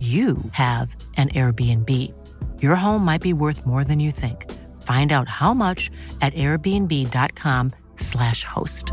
you 0.00 0.36
have 0.52 0.96
an 1.16 1.28
Airbnb. 1.28 1.90
Your 2.62 2.76
home 2.76 3.04
might 3.04 3.22
be 3.22 3.34
worth 3.34 3.66
more 3.66 3.84
than 3.84 4.00
you 4.00 4.10
think. 4.10 4.50
Find 4.80 5.12
out 5.12 5.28
how 5.28 5.54
much 5.54 5.90
at 6.22 6.34
airbnb.com/slash 6.34 8.44
host. 8.44 8.92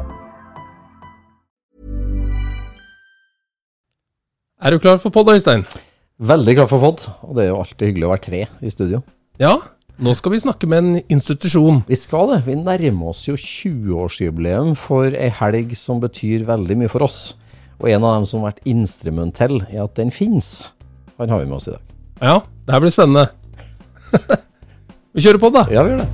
Er 4.62 4.72
du 4.72 4.80
klar 4.80 4.98
for 4.98 5.10
pod, 5.10 5.30
Øystein? 5.30 5.66
Veldig 6.20 6.56
klar 6.56 6.68
for 6.68 6.80
pod, 6.80 7.10
og 7.22 7.36
det 7.36 7.44
er 7.44 7.48
jo 7.52 7.60
alltid 7.62 7.88
hyggelig 7.88 8.06
å 8.08 8.10
være 8.10 8.26
tre 8.26 8.40
i 8.66 8.70
studio. 8.74 9.04
Ja, 9.38 9.52
nå 10.02 10.14
skal 10.18 10.34
vi 10.34 10.40
snakke 10.42 10.70
med 10.70 10.84
en 10.84 11.02
institusjon. 11.14 11.84
Vi 11.88 11.96
skal 11.96 12.32
det. 12.32 12.40
Vi 12.48 12.56
nærmer 12.58 13.12
oss 13.12 13.28
jo 13.28 13.36
20-årsjubileum 13.38 14.74
for 14.78 15.14
ei 15.14 15.30
helg 15.30 15.76
som 15.78 16.02
betyr 16.02 16.46
veldig 16.46 16.78
mye 16.82 16.90
for 16.90 17.06
oss. 17.06 17.36
Og 17.78 17.92
en 17.94 18.04
av 18.04 18.18
dem 18.18 18.26
som 18.26 18.42
har 18.42 18.52
vært 18.52 18.70
instrumentell 18.70 19.62
i 19.70 19.78
at 19.78 19.94
den 19.98 20.10
finnes, 20.14 20.70
han 21.18 21.30
har 21.30 21.40
vi 21.40 21.46
med 21.46 21.56
oss 21.58 21.68
i 21.68 21.72
dag. 21.72 21.82
Ja, 22.22 22.42
det 22.66 22.74
her 22.74 22.80
blir 22.80 22.92
spennende. 22.94 23.28
vi 25.14 25.22
kjører 25.26 25.42
på, 25.42 25.50
da. 25.54 25.66
Ja, 25.74 25.84
vi 25.84 25.96
gjør 25.96 26.04
det. 26.04 26.10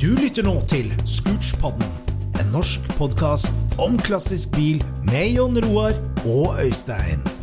Du 0.00 0.14
lytter 0.16 0.46
nå 0.46 0.54
til 0.70 0.88
Scootspodden, 1.04 1.90
en 2.40 2.54
norsk 2.54 2.86
podkast 2.96 3.52
om 3.82 3.98
klassisk 4.00 4.54
bil 4.56 4.80
med 5.10 5.34
Jon 5.34 5.60
Roar 5.66 5.98
og 6.24 6.56
Øystein. 6.62 7.39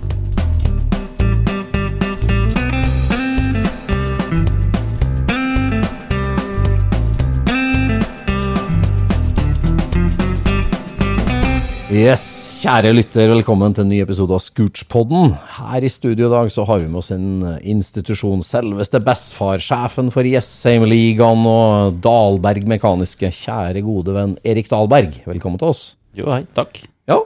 Yes, 11.98 12.22
kjære 12.62 12.92
lytter, 12.94 13.30
velkommen 13.32 13.74
til 13.74 13.82
en 13.86 13.90
ny 13.90 13.98
episode 14.04 14.36
av 14.36 14.42
Scootspodden. 14.44 15.32
Her 15.56 15.86
i 15.86 15.90
studio 15.90 16.28
i 16.28 16.34
dag 16.34 16.50
så 16.54 16.66
har 16.68 16.82
vi 16.84 16.90
med 16.92 17.00
oss 17.00 17.10
en 17.16 17.40
institusjon, 17.66 18.44
selveste 18.46 19.00
bestfarsjefen 19.04 20.12
for 20.14 20.28
Jessheim-ligaen 20.28 21.42
og 21.50 21.98
Dalberg 22.04 22.68
Mekaniske. 22.70 23.32
Kjære 23.34 23.82
gode 23.86 24.14
venn 24.14 24.36
Erik 24.46 24.70
Dalberg, 24.70 25.18
velkommen 25.26 25.58
til 25.62 25.72
oss. 25.74 25.82
Jo, 26.18 26.30
hei, 26.36 26.44
takk. 26.58 26.84
Ja. 27.10 27.18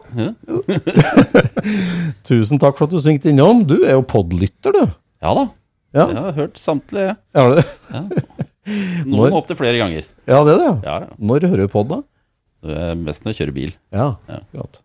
Tusen 2.29 2.61
takk 2.61 2.77
for 2.79 2.87
at 2.87 2.93
du 2.95 3.01
svingte 3.01 3.31
innom. 3.33 3.65
Du 3.67 3.81
er 3.81 3.97
jo 3.97 4.05
podlytter, 4.07 4.77
du. 4.77 4.95
Ja 5.25 5.33
da. 5.35 5.47
Ja. 5.91 6.05
Jeg 6.13 6.21
har 6.29 6.37
hørt 6.37 6.61
samtlige. 6.61 7.17
Ja, 7.35 7.49
det, 7.57 7.65
Noen 9.03 9.17
Når- 9.17 9.35
opptil 9.41 9.57
flere 9.59 9.79
ganger. 9.81 10.05
ja, 10.29 10.39
det 10.47 10.53
er 10.53 10.59
det. 10.61 10.67
ja. 10.69 10.75
Ja, 10.85 10.95
ja. 11.09 11.15
Når 11.19 11.49
hører 11.49 11.65
du 11.65 11.71
pod, 11.73 11.89
da? 11.91 11.97
Det 12.61 12.77
er 12.77 12.95
Mest 12.99 13.23
når 13.25 13.33
jeg 13.33 13.39
kjører 13.41 13.55
bil. 13.57 13.71
Ja, 13.95 14.07
Ja. 14.29 14.39
akkurat. 14.43 14.81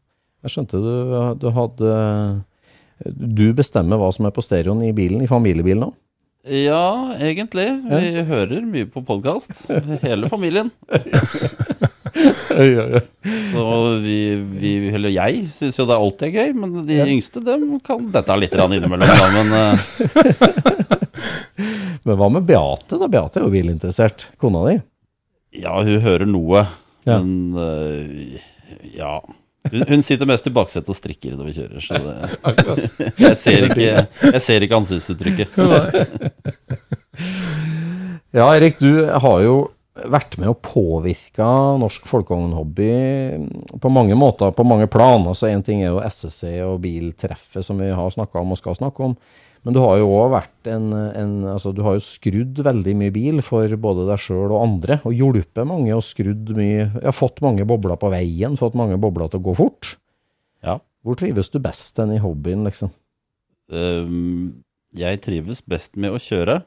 Jeg 0.46 0.52
skjønte 0.54 0.78
du, 0.80 0.90
du 1.42 1.46
hadde 1.56 1.92
Du 3.36 3.46
bestemmer 3.58 3.98
hva 4.00 4.12
som 4.14 4.24
er 4.28 4.32
på 4.36 4.44
stereoen 4.44 4.82
i 4.86 4.92
bilen, 4.96 5.20
i 5.24 5.28
familiebilen 5.30 5.82
nå? 5.84 5.90
Ja, 6.46 7.10
egentlig. 7.18 7.66
Vi 7.90 8.22
hører 8.28 8.62
mye 8.62 8.86
på 8.86 9.02
podkast. 9.04 9.64
Hele 10.04 10.28
familien. 10.30 10.70
Så 13.52 13.98
vi, 14.00 14.18
vi 14.60 14.70
eller 14.94 15.10
jeg, 15.12 15.42
syns 15.52 15.76
jo 15.80 15.84
det 15.90 15.96
alltid 15.98 16.28
er 16.28 16.36
gøy, 16.46 16.54
men 16.56 16.86
de 16.88 17.00
yngste 17.02 17.42
dem 17.44 17.66
kan 17.84 18.06
dette 18.14 18.36
litt 18.38 18.54
innimellom. 18.56 19.10
Da, 19.10 19.26
men 19.34 19.46
eh, 19.58 19.76
Men 22.06 22.18
hva 22.20 22.28
med 22.30 22.46
Beate? 22.46 22.96
da? 23.00 23.08
Beate 23.10 23.40
er 23.40 23.46
jo 23.48 23.52
bilinteressert. 23.52 24.28
Kona 24.40 24.62
di? 24.70 24.76
ja, 25.56 25.72
hun 25.82 26.00
hører 26.04 26.28
noe. 26.28 26.62
Ja. 27.06 27.18
Men 27.22 27.56
eh, 27.62 28.40
ja. 28.98 29.20
Hun, 29.70 29.82
hun 29.88 30.02
sitter 30.06 30.28
mest 30.30 30.46
i 30.46 30.54
baksetet 30.54 30.90
og 30.92 30.98
strikker 30.98 31.34
når 31.34 31.48
vi 31.48 31.54
kjører, 31.56 31.82
så 31.82 31.98
det, 32.02 33.14
jeg, 33.24 33.38
ser 33.40 33.66
ikke, 33.66 33.88
jeg 34.30 34.42
ser 34.44 34.66
ikke 34.66 34.78
ansiktsuttrykket. 34.78 35.56
Ja, 38.36 38.50
Erik, 38.52 38.78
du 38.78 39.06
har 39.08 39.40
jo 39.42 39.56
vært 39.96 40.36
med 40.36 40.50
og 40.50 40.60
påvirka 40.60 41.46
norsk 41.80 42.04
folkevognhobby 42.10 42.90
på 43.80 43.92
mange 43.92 44.18
måter, 44.18 44.52
på 44.52 44.66
mange 44.66 44.88
plan. 44.92 45.24
Altså 45.24 45.48
Én 45.48 45.64
ting 45.64 45.82
er 45.82 45.94
jo 45.94 46.02
SSC 46.04 46.58
og 46.66 46.82
biltreffet 46.84 47.64
som 47.64 47.80
vi 47.80 47.88
har 47.88 48.12
snakka 48.12 48.42
om 48.42 48.52
og 48.52 48.60
skal 48.60 48.76
snakke 48.76 49.08
om. 49.08 49.16
Men 49.66 49.74
du 49.74 49.80
har 49.82 49.96
jo 49.98 50.06
òg 50.14 50.28
vært 50.30 50.68
en, 50.70 50.84
en 50.94 51.30
Altså, 51.50 51.72
du 51.74 51.80
har 51.82 51.96
jo 51.96 52.02
skrudd 52.06 52.60
veldig 52.62 52.92
mye 53.00 53.10
bil 53.14 53.40
for 53.42 53.72
både 53.82 54.04
deg 54.06 54.20
sjøl 54.22 54.52
og 54.54 54.60
andre, 54.62 55.00
og 55.02 55.16
hjulpet 55.16 55.66
mange 55.66 55.90
og 55.96 56.04
skrudd 56.06 56.52
mye 56.54 56.84
Ja, 57.02 57.10
fått 57.16 57.42
mange 57.42 57.66
bobler 57.66 57.98
på 57.98 58.12
veien, 58.14 58.54
fått 58.60 58.76
mange 58.78 58.98
bobler 59.02 59.32
til 59.32 59.42
å 59.42 59.46
gå 59.48 59.56
fort. 59.58 59.96
Ja. 60.62 60.78
Hvor 61.06 61.18
trives 61.18 61.50
du 61.50 61.58
best 61.62 61.98
enn 62.02 62.14
i 62.14 62.20
hobbyen, 62.22 62.62
liksom? 62.66 62.92
Um, 63.74 64.62
jeg 64.94 65.18
trives 65.24 65.60
best 65.66 65.98
med 65.98 66.14
å 66.14 66.20
kjøre, 66.22 66.60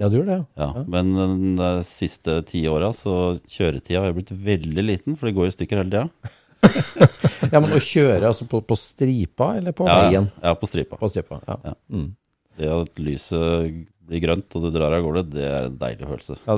Ja, 0.00 0.08
du 0.08 0.16
gjør 0.20 0.28
det, 0.30 0.38
ja. 0.56 0.68
men 0.88 1.56
de 1.58 1.68
siste 1.84 2.38
ti 2.48 2.62
åra 2.70 2.92
så 2.96 3.34
kjøretida 3.50 4.04
har 4.06 4.14
blitt 4.16 4.30
veldig 4.32 4.84
liten, 4.86 5.16
for 5.18 5.28
det 5.28 5.34
går 5.36 5.50
i 5.50 5.54
stykker 5.56 5.82
hele 5.82 5.90
tida. 5.92 6.34
Ja, 7.52 7.60
men 7.62 7.70
å 7.70 7.78
kjøre 7.80 8.26
altså 8.28 8.44
på, 8.50 8.58
på 8.66 8.76
stripa 8.76 9.52
eller 9.60 9.72
på 9.76 9.86
Ja, 9.88 9.98
veien? 10.08 10.24
ja, 10.42 10.54
på 10.58 10.66
stripa. 10.68 10.96
På 11.00 11.08
stripa, 11.12 11.38
ja. 11.46 11.54
Ja. 11.70 11.74
Mm. 11.92 12.08
Det 12.58 12.68
at 12.74 13.00
lyset 13.02 13.86
blir 14.08 14.22
grønt 14.24 14.56
og 14.56 14.64
du 14.64 14.68
drar 14.72 14.94
av 14.96 15.04
gårde, 15.04 15.24
det 15.34 15.44
er 15.44 15.66
en 15.68 15.76
deilig 15.80 16.08
følelse. 16.08 16.38
Ja, 16.46 16.56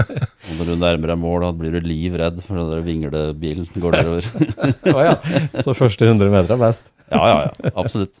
Og 0.50 0.58
når 0.58 0.68
du 0.68 0.74
nærmer 0.80 1.12
deg 1.12 1.20
mål, 1.20 1.44
da 1.44 1.52
blir 1.56 1.76
du 1.76 1.86
livredd 1.86 2.40
for 2.44 2.58
den 2.58 2.72
der 2.72 2.82
vinglebilen 2.84 3.68
går 3.80 3.96
nedover. 3.96 4.28
oh, 4.94 5.00
ja. 5.04 5.14
Så 5.62 5.76
første 5.76 6.08
100 6.08 6.32
meter 6.32 6.56
er 6.56 6.60
best. 6.60 6.92
ja, 7.12 7.22
ja, 7.22 7.38
ja. 7.46 7.72
Absolutt. 7.80 8.20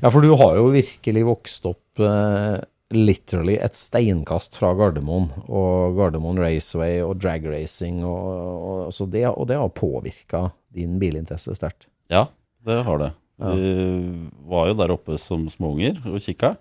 Ja, 0.00 0.10
for 0.10 0.20
du 0.24 0.34
har 0.38 0.58
jo 0.58 0.68
virkelig 0.74 1.24
vokst 1.26 1.66
opp 1.70 2.02
uh, 2.02 2.60
literally 2.94 3.56
et 3.62 3.78
steinkast 3.78 4.58
fra 4.60 4.72
Gardermoen 4.78 5.30
og 5.46 5.98
Gardermoen 5.98 6.38
Raceway 6.42 7.00
og 7.04 7.18
drag 7.22 7.46
racing, 7.50 8.02
og, 8.06 8.30
og, 8.30 8.94
så 8.94 9.08
det, 9.10 9.26
og 9.32 9.48
det 9.50 9.58
har 9.60 9.74
påvirka 9.74 10.48
din 10.74 10.98
bilinteresse 11.02 11.54
sterkt. 11.58 11.88
Ja, 12.12 12.28
det 12.66 12.82
har 12.86 13.00
det. 13.00 13.12
Vi 13.38 14.30
var 14.48 14.68
jo 14.70 14.76
der 14.78 14.92
oppe 14.94 15.18
som 15.18 15.48
småunger 15.50 15.98
og 16.06 16.20
kikka. 16.22 16.54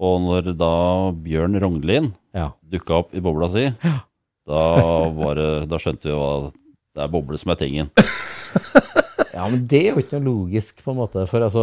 Og 0.00 0.20
når 0.24 0.52
da 0.56 0.72
Bjørn 1.12 1.58
Rognlien 1.60 2.12
Ja. 2.36 2.50
dukka 2.64 2.98
opp 3.02 3.14
i 3.16 3.20
bobla 3.20 3.48
si, 3.52 3.66
da, 4.46 4.60
var 5.16 5.34
det, 5.36 5.48
da 5.70 5.76
skjønte 5.80 6.08
vi 6.08 6.16
at 6.16 6.52
det 6.96 7.02
er 7.04 7.12
boble 7.12 7.38
som 7.40 7.52
er 7.54 7.60
tingen. 7.60 7.90
Ja, 9.30 9.44
men 9.48 9.62
det 9.70 9.78
er 9.78 9.92
jo 9.94 10.00
ikke 10.02 10.18
noe 10.18 10.26
logisk, 10.26 10.80
på 10.84 10.90
en 10.92 10.98
måte. 10.98 11.22
For 11.30 11.40
altså, 11.46 11.62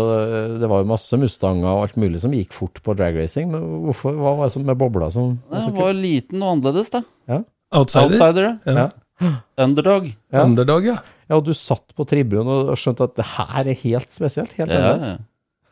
det 0.58 0.70
var 0.72 0.82
jo 0.82 0.88
masse 0.90 1.18
Mustanger 1.20 1.68
og 1.68 1.82
alt 1.84 1.98
mulig 2.00 2.22
som 2.24 2.32
gikk 2.34 2.56
fort 2.56 2.80
på 2.82 2.96
dragracing. 2.98 3.52
Men 3.52 3.66
hvorfor, 3.84 4.16
hva 4.18 4.32
var 4.40 4.48
det 4.48 4.54
som 4.56 4.64
med 4.66 4.80
bobla 4.80 5.10
som 5.14 5.36
var 5.52 5.62
så 5.66 5.74
Den 5.74 5.78
var 5.84 5.98
liten 6.00 6.42
og 6.42 6.54
annerledes, 6.56 6.90
da. 6.96 7.02
Ja. 7.30 7.42
Outsider. 7.78 8.16
Outsider, 8.16 8.48
ja. 8.48 8.88
Ja. 9.20 9.34
Underdog. 9.68 10.08
Ja. 10.32 10.46
Underdog, 10.48 10.88
ja. 10.90 10.96
Ja, 11.28 11.36
og 11.36 11.44
du 11.48 11.54
satt 11.58 11.92
på 11.98 12.06
tribunen 12.08 12.48
og 12.72 12.78
skjønte 12.80 13.08
at 13.10 13.18
det 13.20 13.26
her 13.36 13.68
er 13.74 13.82
helt 13.84 14.14
spesielt. 14.16 14.54
Helt 14.60 14.72
Ja, 14.72 14.80
annerledes. 14.80 15.26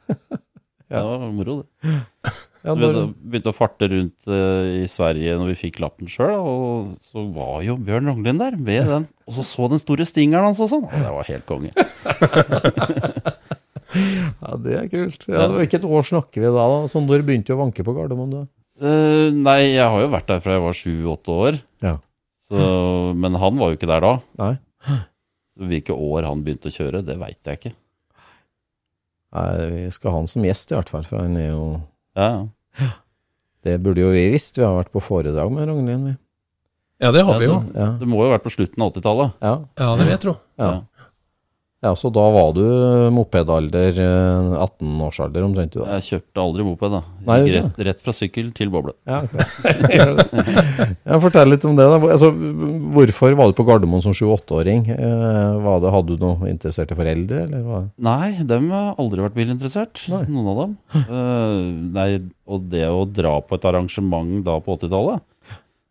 ja. 0.91 0.99
Det 1.01 1.05
var 1.05 1.31
moro, 1.33 1.55
det. 1.63 1.95
Ja, 2.65 2.73
når... 2.73 2.95
vi 2.95 3.29
begynte 3.29 3.51
å 3.51 3.55
farte 3.55 3.87
rundt 3.91 4.29
eh, 4.31 4.81
i 4.81 4.87
Sverige 4.89 5.35
når 5.37 5.51
vi 5.51 5.57
fikk 5.67 5.79
lappen 5.83 6.09
sjøl, 6.09 6.33
og 6.33 6.95
så 7.05 7.23
var 7.35 7.59
jo 7.65 7.75
Bjørn 7.77 8.09
Ronglin 8.09 8.41
der 8.41 8.57
med 8.57 8.87
den. 8.93 9.07
Og 9.29 9.37
så 9.37 9.45
så 9.45 9.69
den 9.71 9.81
store 9.81 10.07
stingeren 10.09 10.49
hans 10.49 10.61
og 10.65 10.71
sånn. 10.73 10.85
Og 10.89 10.95
det 11.05 11.13
var 11.13 11.29
helt 11.29 11.47
konge. 11.49 11.71
ja, 14.41 14.51
det 14.65 14.77
er 14.81 14.91
kult. 14.91 15.27
Ja, 15.29 15.47
hvilket 15.53 15.85
år 15.87 16.09
snakker 16.09 16.41
vi 16.43 16.49
da? 16.51 16.65
da? 16.73 16.79
Så 16.91 17.01
når 17.05 17.25
begynte 17.27 17.53
du 17.53 17.57
å 17.57 17.63
vanke 17.63 17.85
på 17.85 17.95
Gardermoen? 17.97 18.33
da? 18.41 18.43
Uh, 18.75 19.29
nei, 19.31 19.59
jeg 19.77 19.87
har 19.87 20.01
jo 20.03 20.11
vært 20.11 20.27
der 20.33 20.41
fra 20.43 20.57
jeg 20.57 20.65
var 20.65 20.75
sju-åtte 20.75 21.35
år. 21.47 21.59
Ja. 21.85 21.95
Så, 22.49 22.57
men 23.17 23.37
han 23.41 23.61
var 23.61 23.71
jo 23.71 23.77
ikke 23.79 23.89
der 23.89 24.03
da. 24.03 24.15
Nei. 24.41 24.53
Så 25.55 25.67
Hvilke 25.69 25.95
år 25.95 26.25
han 26.27 26.43
begynte 26.43 26.67
å 26.67 26.75
kjøre, 26.75 27.03
det 27.05 27.15
veit 27.21 27.39
jeg 27.47 27.59
ikke. 27.59 27.73
Nei, 29.35 29.69
vi 29.71 29.85
skal 29.91 30.11
ha 30.11 30.17
han 30.21 30.27
som 30.31 30.43
gjest 30.47 30.71
i 30.71 30.75
hvert 30.77 30.91
fall, 30.91 31.03
for 31.07 31.19
han 31.23 31.35
er 31.39 31.49
jo 31.51 31.63
Ja, 32.15 32.47
Det 33.65 33.79
burde 33.83 34.03
jo 34.03 34.11
vi 34.13 34.29
visst, 34.31 34.57
vi 34.59 34.63
har 34.63 34.75
vært 34.77 34.91
på 34.93 35.01
foredrag 35.03 35.51
med 35.51 35.67
Ragnhild. 35.67 36.03
vi. 36.05 36.15
Ja, 37.01 37.11
det 37.11 37.23
har 37.27 37.39
vi 37.39 37.45
jo. 37.49 37.57
Ja, 37.75 37.87
Det 37.99 38.07
må 38.07 38.21
jo 38.21 38.29
ha 38.29 38.37
vært 38.37 38.45
på 38.45 38.53
slutten 38.53 38.83
av 38.83 38.93
80-tallet. 38.93 39.33
ja, 39.41 39.55
Ja, 39.79 39.95
det 39.95 40.03
vil 40.05 40.13
jeg 40.13 40.21
tro. 40.23 40.35
ja. 40.59 40.69
Ja, 41.85 41.91
så 41.95 42.09
da 42.09 42.23
var 42.33 42.53
du 42.55 42.63
mopedalder, 43.13 43.99
eh, 44.01 44.53
18-årsalder 44.65 45.43
omtrent 45.45 45.75
du 45.75 45.83
da? 45.83 45.99
Jeg 45.99 46.05
kjøpte 46.07 46.41
aldri 46.41 46.65
moped, 46.65 46.95
da. 46.95 47.01
Nei, 47.27 47.37
rett, 47.53 47.77
rett 47.87 48.01
fra 48.01 48.13
sykkel 48.15 48.49
til 48.57 48.71
boble. 48.73 48.95
Ja, 49.05 49.19
okay. 49.21 49.99
ja, 51.11 51.19
fortell 51.21 51.53
litt 51.53 51.67
om 51.69 51.77
det 51.77 51.85
da. 51.91 51.99
Altså, 52.15 52.31
hvorfor 52.95 53.37
var 53.37 53.51
du 53.51 53.57
på 53.59 53.67
Gardermoen 53.69 54.01
som 54.01 54.17
7-8-åring? 54.17 54.89
Eh, 54.95 55.69
hadde 55.69 56.09
du 56.09 56.17
noen 56.25 56.49
interesserte 56.49 56.97
foreldre, 56.97 57.45
eller 57.45 57.63
hva? 57.69 57.83
Nei, 58.09 58.33
dem 58.49 58.71
har 58.73 58.97
aldri 59.01 59.21
vært 59.27 59.37
bilinteressert. 59.37 60.07
Nei. 60.09 60.25
Noen 60.31 60.51
av 60.51 60.61
dem. 60.63 60.75
Uh, 61.05 61.61
nei, 61.95 62.09
og 62.49 62.65
det 62.73 62.85
å 62.89 63.05
dra 63.05 63.37
på 63.45 63.59
et 63.59 63.69
arrangement 63.69 64.39
da 64.45 64.57
på 64.63 64.79
80-tallet, 64.79 65.21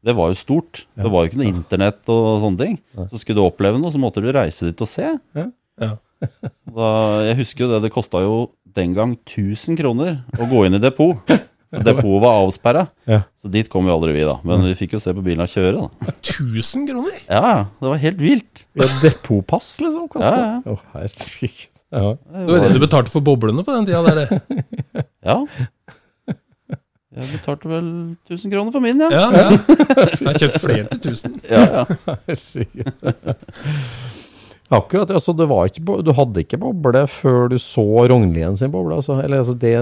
det 0.04 0.12
var 0.18 0.30
jo 0.32 0.36
stort. 0.36 0.84
Det 0.98 1.06
var 1.08 1.22
jo 1.22 1.30
ikke 1.30 1.40
noe 1.40 1.52
internett 1.54 2.10
og 2.12 2.42
sånne 2.42 2.60
ting. 2.60 2.80
Så 3.08 3.22
skulle 3.22 3.38
du 3.38 3.46
oppleve 3.46 3.78
noe, 3.80 3.92
så 3.94 4.00
måtte 4.02 4.20
du 4.20 4.28
reise 4.34 4.68
dit 4.68 4.82
og 4.84 4.90
se. 4.90 5.14
Ja. 5.80 5.96
Da, 6.74 6.86
jeg 7.28 7.36
husker 7.42 7.64
jo 7.66 7.72
det, 7.74 7.82
det 7.84 7.90
kosta 7.94 8.20
jo 8.24 8.36
den 8.74 8.94
gang 8.96 9.12
1000 9.28 9.76
kroner 9.78 10.22
å 10.40 10.46
gå 10.50 10.64
inn 10.66 10.74
i 10.78 10.80
depot. 10.82 11.20
Depotet 11.74 12.22
var 12.22 12.38
avsperra, 12.44 12.84
Ja. 13.10 13.20
så 13.34 13.50
dit 13.50 13.66
kom 13.70 13.86
jo 13.90 13.94
aldri 13.96 14.12
vi, 14.14 14.22
da. 14.26 14.36
Men 14.46 14.62
vi 14.62 14.72
fikk 14.78 14.92
jo 14.94 15.00
se 15.02 15.10
på 15.14 15.22
bilen 15.26 15.46
kjøre, 15.50 15.84
da. 15.84 16.14
1000 16.22 16.86
kroner? 16.88 17.16
Ja, 17.26 17.40
ja. 17.42 17.60
Det 17.82 17.90
var 17.92 17.98
helt 18.06 18.20
vilt. 18.22 18.62
Ja, 18.78 18.86
depotpass, 19.02 19.72
liksom? 19.82 20.06
Kosta. 20.10 20.30
Ja, 20.32 20.50
ja. 20.54 20.74
Oh, 20.74 20.82
herregud. 20.94 21.64
Ja. 21.94 22.08
Det 22.14 22.46
var 22.50 22.62
det 22.64 22.72
du 22.74 22.80
betalte 22.82 23.10
for 23.12 23.22
boblene 23.26 23.62
på 23.66 23.74
den 23.74 23.86
tida 23.90 24.02
der, 24.06 24.22
det. 24.24 25.04
Ja. 25.22 25.36
Jeg 27.14 27.28
betalte 27.36 27.68
vel 27.70 27.90
1000 28.30 28.50
kroner 28.54 28.74
for 28.74 28.82
min, 28.82 28.98
ja. 29.04 29.10
Ja, 29.14 29.26
ja. 29.30 29.50
Jeg 29.54 30.26
har 30.30 30.40
kjøpt 30.40 30.58
flere 30.62 30.86
til 30.90 31.14
1000. 31.14 31.36
ja, 31.50 31.84
ja. 31.84 33.34
Akkurat, 34.74 35.10
altså 35.14 35.34
det 35.36 35.46
var 35.50 35.70
ikke, 35.70 35.82
du 36.04 36.12
hadde 36.16 36.44
ikke 36.44 36.60
boble 36.60 37.04
før 37.10 37.48
du 37.52 37.58
så 37.62 37.84
Rognlien 38.10 38.56
sin 38.58 38.72
boble, 38.72 38.98
altså, 39.00 39.18
eller 39.22 39.42
altså 39.42 39.56
det 39.58 39.74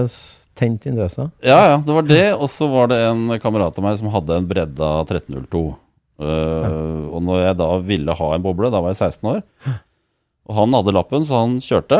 tent 0.57 0.85
interesse? 0.89 1.29
Ja, 1.45 1.59
ja, 1.71 1.77
det 1.81 1.95
var 1.95 2.05
det. 2.07 2.25
Og 2.37 2.49
så 2.51 2.67
var 2.69 2.91
det 2.91 2.99
en 3.07 3.25
kamerat 3.41 3.79
av 3.79 3.85
meg 3.85 3.97
som 3.99 4.11
hadde 4.13 4.37
en 4.37 4.49
bredda 4.49 4.91
1302. 5.07 5.63
Uh, 6.21 7.09
Og 7.09 7.23
når 7.25 7.41
jeg 7.41 7.57
da 7.59 7.69
ville 7.83 8.15
ha 8.19 8.27
en 8.35 8.43
boble, 8.45 8.69
da 8.71 8.81
var 8.83 8.93
jeg 8.93 9.01
16 9.17 9.31
år, 9.33 9.41
og 10.43 10.57
han 10.57 10.73
hadde 10.75 10.91
lappen, 10.91 11.23
så 11.23 11.37
han 11.39 11.53
kjørte. 11.63 11.97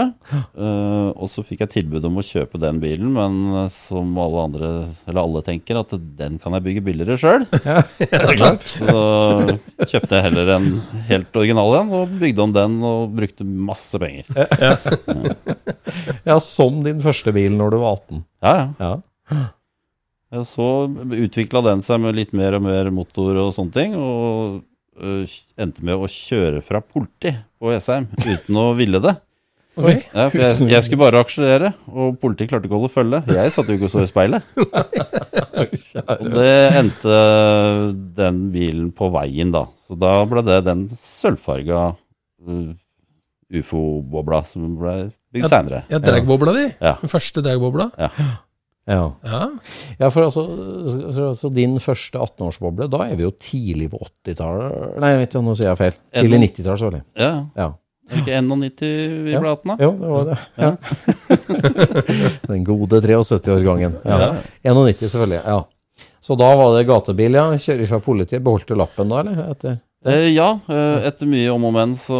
Uh, 0.51 1.15
og 1.15 1.29
så 1.31 1.45
fikk 1.47 1.61
jeg 1.63 1.71
tilbud 1.77 2.03
om 2.09 2.19
å 2.19 2.25
kjøpe 2.27 2.59
den 2.59 2.81
bilen, 2.83 3.13
men 3.15 3.37
uh, 3.53 3.61
som 3.71 4.11
alle 4.19 4.43
andre, 4.49 4.71
eller 5.07 5.21
alle 5.21 5.43
tenker, 5.47 5.79
at 5.79 5.95
den 6.19 6.35
kan 6.43 6.57
jeg 6.57 6.65
bygge 6.65 6.83
billigere 6.83 7.15
sjøl. 7.21 7.47
så 8.73 8.97
kjøpte 9.87 10.19
jeg 10.19 10.25
heller 10.27 10.53
en 10.57 10.67
helt 11.07 11.39
original 11.39 11.79
en, 11.79 11.95
og 12.01 12.19
bygde 12.19 12.43
om 12.43 12.55
den 12.59 12.77
og 12.83 13.15
brukte 13.15 13.47
masse 13.47 14.01
penger. 14.03 14.27
Ja, 16.27 16.37
som 16.43 16.83
din 16.83 16.99
første 17.05 17.31
bil 17.35 17.55
når 17.55 17.77
du 17.77 17.81
var 17.85 18.01
18. 18.01 18.23
Ja, 18.43 18.55
ja. 18.59 18.93
Ja. 19.31 19.43
Ja, 20.33 20.41
Så 20.43 20.67
utvikla 20.89 21.61
den 21.61 21.83
seg 21.85 22.01
med 22.01 22.17
litt 22.17 22.31
mer 22.35 22.57
og 22.57 22.63
mer 22.65 22.89
motor 22.91 23.37
og 23.37 23.51
sånne 23.55 23.75
ting, 23.75 23.93
og 23.95 24.63
endte 25.57 25.83
med 25.85 25.97
å 25.97 26.09
kjøre 26.09 26.61
fra 26.65 26.81
politi 26.81 27.33
på 27.59 27.71
Esheim 27.73 28.09
uten 28.21 28.59
å 28.59 28.71
ville 28.77 29.01
det. 29.03 29.15
Okay. 29.73 30.03
Ja, 30.13 30.27
for 30.29 30.37
jeg, 30.37 30.65
jeg 30.69 30.85
skulle 30.85 31.01
bare 31.01 31.21
akselerere, 31.23 31.71
og 31.89 32.19
politiet 32.21 32.51
klarte 32.51 32.69
ikke 32.69 32.77
å 32.77 32.83
holde 32.83 32.93
følge. 32.93 33.21
Jeg 33.33 33.53
satt 33.55 33.71
jo 33.71 33.77
ikke 33.79 33.87
og 33.87 33.93
så 33.95 34.03
i 34.03 34.09
speilet. 34.11 34.45
Og 35.63 36.29
det 36.33 36.53
endte 36.77 37.17
den 38.19 38.39
bilen 38.53 38.91
på 38.93 39.09
veien, 39.13 39.53
da. 39.53 39.65
Så 39.81 39.97
da 39.97 40.13
ble 40.29 40.43
det 40.45 40.59
den 40.67 40.85
sølvfarga 40.93 41.81
uh, 41.95 42.71
ufo-bobla 43.53 44.43
som 44.45 44.75
ble 44.77 44.95
bygd 45.33 45.49
seinere. 45.49 45.83
Ja, 45.89 46.01
dragbobla 46.03 46.53
di. 46.57 46.67
Ja. 46.77 46.97
Den 47.01 47.13
første 47.13 47.41
dragbobla. 47.45 47.89
Ja. 47.97 48.11
Ja. 48.89 49.03
ja, 49.99 50.09
for 50.11 50.25
altså, 50.25 50.41
så, 51.15 51.29
så 51.39 51.49
din 51.55 51.77
første 51.79 52.19
18-årsboble, 52.19 52.89
da 52.91 53.05
er 53.07 53.15
vi 53.15 53.23
jo 53.23 53.31
tidlig 53.31 53.87
på 53.93 54.01
80-tallet 54.25 54.97
Nei, 54.99 55.13
vet 55.21 55.29
ikke, 55.31 55.43
nå 55.45 55.53
sier 55.55 55.69
jeg 55.71 55.79
feil. 55.79 55.95
Tidlig 56.17 56.41
90-tall, 56.49 56.77
selvfølgelig. 56.81 57.05
Ja. 57.21 57.31
Ja. 57.55 57.69
Er 58.11 58.17
det 58.17 58.23
ikke 58.25 58.41
91 58.43 58.81
vi 59.23 59.31
Ja. 59.31 59.39
ble 59.39 59.53
18, 59.55 59.71
da? 59.71 59.77
Jo, 59.79 59.91
det 60.01 60.09
var 60.11 60.25
det. 60.27 60.37
Ja. 60.59 60.71
Den 62.49 62.63
gode 62.67 62.99
73-årgangen. 63.05 63.95
Ja. 64.03 64.19
Ja. 64.19 64.73
91, 64.73 65.07
selvfølgelig. 65.07 65.39
Ja. 65.45 65.63
Så 66.23 66.35
da 66.39 66.49
var 66.55 66.77
det 66.77 66.85
gatebil, 66.87 67.35
ja. 67.39 67.47
Kjører 67.59 67.87
fra 67.89 67.99
politiet. 68.03 68.43
Beholdt 68.43 68.67
du 68.69 68.75
lappen 68.79 69.11
da, 69.11 69.23
eller? 69.23 69.41
Etter? 69.53 69.79
Eh, 70.05 70.29
ja, 70.35 70.49
eh, 70.67 71.07
etter 71.07 71.29
mye 71.31 71.51
om 71.53 71.63
og 71.69 71.73
men 71.75 71.93
så 71.99 72.19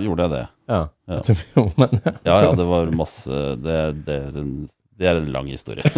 gjorde 0.00 0.24
jeg 0.26 0.32
det. 0.32 0.42
Ja. 0.72 0.80
Ja. 1.08 1.18
Etter, 1.20 1.40
men, 1.76 1.98
Ja, 2.24 2.38
ja, 2.46 2.52
det 2.56 2.64
var 2.64 2.88
masse 2.96 3.40
Det, 3.60 3.80
det, 4.06 4.14
en, 4.40 4.52
det 4.98 5.08
er 5.10 5.20
en 5.20 5.32
lang 5.34 5.50
historie. 5.50 5.84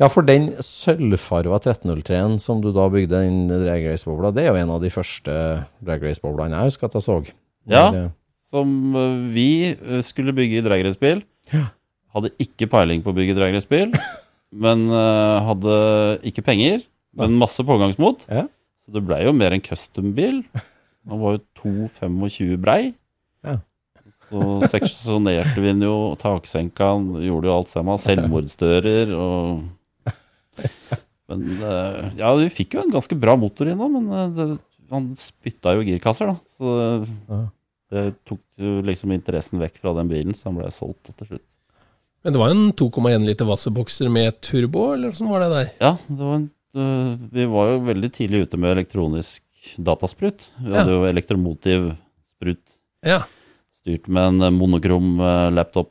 Ja, 0.00 0.08
for 0.10 0.24
den 0.26 0.48
sølvfarva 0.64 1.60
1303-en 1.60 2.38
som 2.42 2.58
du 2.62 2.72
da 2.74 2.88
bygde 2.90 3.20
inn 3.22 3.44
drag 3.50 3.84
race-bobla, 3.86 4.32
det 4.34 4.42
er 4.42 4.48
jo 4.50 4.58
en 4.58 4.72
av 4.74 4.80
de 4.82 4.90
første 4.90 5.34
drag 5.84 6.02
race-boblene 6.02 6.58
jeg 6.58 6.72
husker 6.72 6.88
at 6.88 6.96
jeg 6.96 7.04
så. 7.04 7.18
Ja. 7.70 7.84
Der, 7.92 7.98
eh, 8.00 8.08
Som 8.50 8.96
eh, 8.98 9.20
vi 9.30 9.46
eh, 9.76 10.00
skulle 10.02 10.34
bygge 10.34 10.58
i 10.58 10.64
dragracebil. 10.64 11.22
Hadde 12.16 12.32
ikke 12.42 12.66
peiling 12.72 13.04
på 13.04 13.12
å 13.12 13.16
bygge 13.16 13.36
dragracebil, 13.38 13.94
men 14.64 14.88
eh, 14.90 15.38
hadde 15.46 15.76
ikke 16.32 16.44
penger, 16.50 16.82
men 17.14 17.38
masse 17.38 17.62
pågangsmot. 17.68 18.26
Ja. 18.32 18.48
Så 18.82 18.90
det 18.96 19.04
blei 19.06 19.22
jo 19.28 19.36
mer 19.36 19.54
en 19.54 19.62
custom-bil. 19.62 20.42
Den 21.06 21.22
var 21.22 21.38
jo 21.38 21.44
2,25 21.62 22.58
brei. 22.62 22.80
Ja. 24.32 24.40
Så 24.40 24.72
seksjonerte 24.72 25.60
vi 25.60 25.68
den 25.74 25.82
jo, 25.84 25.96
taksenka 26.20 26.88
den, 26.96 27.22
gjorde 27.26 27.50
jo 27.50 27.56
alt 27.58 27.68
sammen. 27.72 27.98
Selvmordsdører 28.00 29.12
og 29.16 29.62
Men 31.32 31.44
eh, 31.62 32.10
ja, 32.18 32.32
vi 32.36 32.48
fikk 32.52 32.74
jo 32.76 32.82
en 32.84 32.92
ganske 32.92 33.16
bra 33.16 33.36
motor 33.40 33.70
nå, 33.72 33.86
men 33.94 34.08
eh, 34.12 34.28
det, 34.36 34.46
han 34.92 35.10
spytta 35.16 35.72
jo 35.78 35.84
girkasser, 35.86 36.28
da. 36.32 36.36
Så 36.58 36.74
det, 36.76 37.38
det 37.92 38.02
tok 38.28 38.42
jo 38.60 38.74
liksom 38.84 39.14
interessen 39.14 39.62
vekk 39.62 39.78
fra 39.80 39.94
den 39.96 40.10
bilen, 40.10 40.34
så 40.36 40.50
han 40.50 40.58
ble 40.60 40.68
solgt 40.74 41.12
til 41.16 41.30
slutt. 41.30 41.46
Men 42.22 42.34
det 42.36 42.38
var 42.42 42.52
en 42.54 42.66
2,1 42.78 43.24
liter 43.26 43.48
Vassebokser 43.48 44.10
med 44.12 44.36
turbo, 44.44 44.90
eller 44.94 45.10
åssen 45.14 45.30
var 45.32 45.42
det 45.42 45.48
der? 45.54 45.70
Ja, 45.82 45.94
det 46.06 46.20
var 46.22 46.36
en, 46.38 46.50
øh, 46.76 47.14
vi 47.32 47.46
var 47.50 47.72
jo 47.72 47.80
veldig 47.88 48.12
tidlig 48.18 48.44
ute 48.46 48.60
med 48.62 48.76
elektronisk 48.76 49.42
datasprut. 49.78 50.50
Vi 50.60 50.68
Ja. 50.70 50.82
hadde 50.82 50.98
jo 50.98 51.06
elektromotiv 51.08 51.88
sprut 52.36 52.62
Ja. 53.06 53.22
Styrt 53.82 54.06
med 54.08 54.22
en 54.30 54.42
eh, 54.48 54.54
monokrom 54.54 55.18
eh, 55.20 55.50
laptop. 55.54 55.90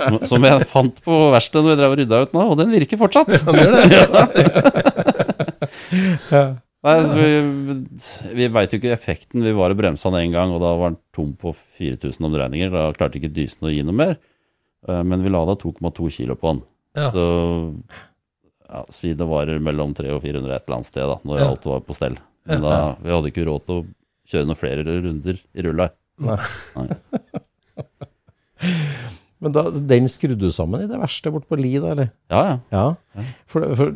som, 0.00 0.14
som 0.24 0.44
jeg 0.48 0.64
fant 0.70 0.96
på 1.04 1.12
verkstedet 1.34 1.64
når 1.66 1.72
jeg 1.74 1.80
drev 1.82 1.92
og 1.92 1.98
rydda 2.00 2.20
ut 2.24 2.32
nå, 2.38 2.42
og 2.54 2.58
den 2.62 2.70
virker 2.72 2.96
fortsatt! 3.00 3.28
Det. 3.28 3.44
Nei, 6.84 6.98
så 7.00 7.14
vi 7.16 7.28
vi 8.36 8.46
veit 8.52 8.72
jo 8.74 8.78
ikke 8.80 8.92
effekten. 8.92 9.40
Vi 9.44 9.54
var 9.56 9.72
og 9.72 9.78
bremsa 9.80 10.10
den 10.12 10.26
én 10.28 10.34
gang, 10.34 10.50
og 10.52 10.60
da 10.60 10.74
var 10.76 10.92
den 10.92 11.00
tom 11.16 11.30
på 11.40 11.54
4000 11.78 12.26
omdreininger. 12.28 12.68
Da 12.74 12.90
klarte 12.96 13.16
ikke 13.20 13.32
dysen 13.32 13.64
å 13.68 13.72
gi 13.72 13.80
noe 13.86 13.96
mer. 13.96 14.18
Eh, 14.88 15.00
Men 15.02 15.24
vi 15.24 15.32
la 15.32 15.44
da 15.48 15.54
2,2 15.56 16.10
kilo 16.12 16.36
på 16.36 16.52
den. 16.52 16.60
Ja. 16.94 17.08
Så 17.14 17.24
ja, 18.68 18.84
si 18.92 19.14
det 19.16 19.26
var 19.28 19.48
mellom 19.64 19.94
300 19.96 20.16
og 20.18 20.22
400 20.24 20.54
et 20.58 20.66
eller 20.68 20.76
annet 20.78 20.90
sted, 20.90 21.06
da, 21.08 21.16
når 21.24 21.40
Ja. 21.40 21.48
alt 21.54 21.64
var 21.72 21.80
på 21.88 21.96
stell. 21.96 22.18
Men 22.46 22.60
da, 22.60 22.76
vi 23.00 23.10
hadde 23.16 23.32
ikke 23.32 23.46
råd 23.48 23.64
til 23.64 23.80
å 23.80 23.86
kjøre 24.28 24.46
noen 24.50 24.60
flere 24.60 24.84
runder 24.84 25.40
i 25.56 25.64
rull 25.64 25.80
her. 25.80 25.92
Nei. 26.22 26.38
Nei. 26.78 26.88
Men 29.44 29.52
da, 29.52 29.66
den 29.68 30.06
skrudde 30.08 30.40
du 30.40 30.48
sammen 30.54 30.80
i 30.80 30.86
det 30.88 30.96
verste 30.96 31.28
bort 31.34 31.44
på 31.50 31.58
Li, 31.60 31.74
da, 31.76 31.90
eller? 31.92 32.06
Ja, 32.32 32.38
ja. 32.48 32.54
Ja. 32.72 33.24
For, 33.50 33.66
for, 33.76 33.90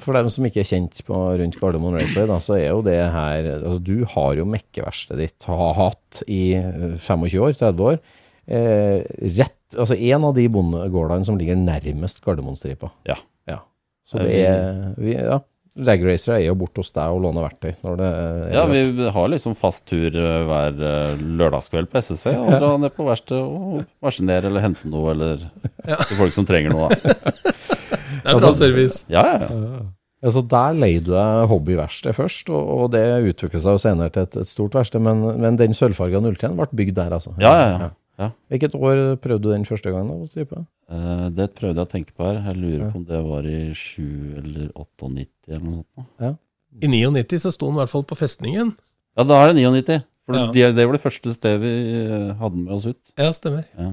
for 0.00 0.16
dem 0.16 0.30
som 0.32 0.46
ikke 0.48 0.62
er 0.62 0.68
kjent 0.70 1.02
på, 1.04 1.18
rundt 1.36 1.58
Gardermoen 1.60 1.98
Raceway, 1.98 2.24
da, 2.30 2.38
så 2.40 2.56
er 2.56 2.70
jo 2.70 2.78
det 2.86 2.96
her 3.12 3.48
altså 3.58 3.76
Du 3.84 4.06
har 4.14 4.38
jo 4.38 4.46
mekkeverkstedet 4.48 5.26
ditt, 5.26 5.48
har 5.50 5.74
hatt 5.76 6.22
i 6.32 6.40
eh, 6.56 6.96
25 6.96 7.36
år, 7.44 7.52
30 7.60 7.84
år. 7.90 8.00
Eh, 8.46 9.04
rett, 9.36 9.58
altså 9.76 9.98
En 9.98 10.24
av 10.30 10.32
de 10.38 10.46
bondegårdene 10.54 11.28
som 11.28 11.36
ligger 11.36 11.60
nærmest 11.60 12.22
Gardermoenstripa. 12.24 12.88
Ja. 13.10 13.18
Ja. 13.50 13.58
Så 14.06 14.22
det 14.22 14.38
er 14.46 14.94
vi, 14.96 15.12
ja. 15.18 15.42
Rag 15.76 16.04
Racer 16.06 16.38
er 16.38 16.44
jo 16.46 16.54
borte 16.56 16.80
hos 16.80 16.92
deg 16.94 17.12
og 17.12 17.20
låner 17.26 17.44
verktøy. 17.44 17.74
Når 17.84 17.98
det 18.00 18.06
er, 18.08 18.38
Ja, 18.54 18.62
vi 18.70 19.08
har 19.12 19.28
liksom 19.32 19.56
fast 19.58 19.84
tur 19.90 20.08
eh, 20.08 20.38
hver 20.48 20.78
eh, 20.80 21.26
lørdagskveld 21.40 21.90
på 21.92 22.00
SSC 22.00 22.32
og 22.32 22.54
dra 22.56 22.70
ned 22.80 22.94
på 22.96 23.04
verkstedet 23.04 23.42
og 23.44 23.82
maskinere 24.04 24.48
eller 24.48 24.64
hente 24.64 24.88
noe, 24.88 25.12
eller 25.12 25.44
til 25.44 26.16
folk 26.16 26.32
som 26.36 26.48
trenger 26.48 26.72
noe. 26.72 26.88
Da. 26.96 27.12
Det 28.26 28.32
er 28.32 28.40
bra 28.40 28.54
service. 28.56 29.04
Ja, 29.12 29.22
ja, 29.28 29.46
ja. 29.52 29.84
Altså 30.26 30.40
Der 30.48 30.72
leide 30.74 31.04
du 31.06 31.12
deg 31.12 31.44
hobbyverksted 31.52 32.16
først, 32.16 32.48
og, 32.50 32.72
og 32.72 32.88
det 32.96 33.04
utviklet 33.28 33.62
seg 33.62 33.76
jo 33.76 33.82
senere 33.82 34.10
til 34.14 34.24
et, 34.26 34.38
et 34.40 34.48
stort 34.48 34.74
verksted. 34.74 35.04
Men, 35.04 35.22
men 35.42 35.58
den 35.60 35.76
sølvfarga 35.76 36.22
03 36.24 36.50
ble 36.56 36.66
bygd 36.80 36.96
der, 36.96 37.14
altså? 37.18 37.36
Ja, 37.42 37.52
ja, 37.60 37.68
ja. 37.84 37.90
Ja. 38.18 38.30
Hvilket 38.50 38.74
år 38.78 39.00
prøvde 39.20 39.42
du 39.44 39.50
den 39.52 39.64
første 39.68 39.92
gangen? 39.92 40.24
da, 40.26 40.44
på? 40.48 40.62
Eh, 40.90 41.28
Det 41.36 41.46
prøvde 41.54 41.76
jeg 41.82 41.86
å 41.86 41.90
tenke 41.92 42.12
på 42.16 42.24
her. 42.26 42.42
Jeg 42.46 42.56
lurer 42.62 42.90
på 42.90 43.00
om 43.02 43.04
det 43.04 43.22
var 43.26 43.46
i 43.50 43.60
7 43.74 44.02
eller 44.42 44.68
98 44.74 45.28
eller 45.48 45.64
noe 45.66 45.84
sånt. 45.84 46.08
Ja. 46.20 46.34
I 46.82 46.88
99 46.92 47.40
så 47.40 47.52
sto 47.54 47.66
den 47.70 47.76
i 47.78 47.82
hvert 47.82 47.92
fall 47.92 48.04
på 48.04 48.16
festningen. 48.18 48.74
Ja, 49.16 49.24
da 49.24 49.42
er 49.44 49.52
det 49.52 49.62
99. 49.62 50.02
For 50.26 50.34
Ja. 50.34 50.46
det, 50.52 50.74
det 50.76 50.86
var 50.86 50.92
det 50.96 51.02
første 51.04 51.32
stedet 51.36 51.60
vi 51.62 51.74
eh, 52.04 52.32
hadde 52.40 52.56
med 52.58 52.72
oss 52.74 52.86
ut. 52.90 52.98
Ja, 53.16 53.30
stemmer. 53.32 53.64
Ah, 53.78 53.92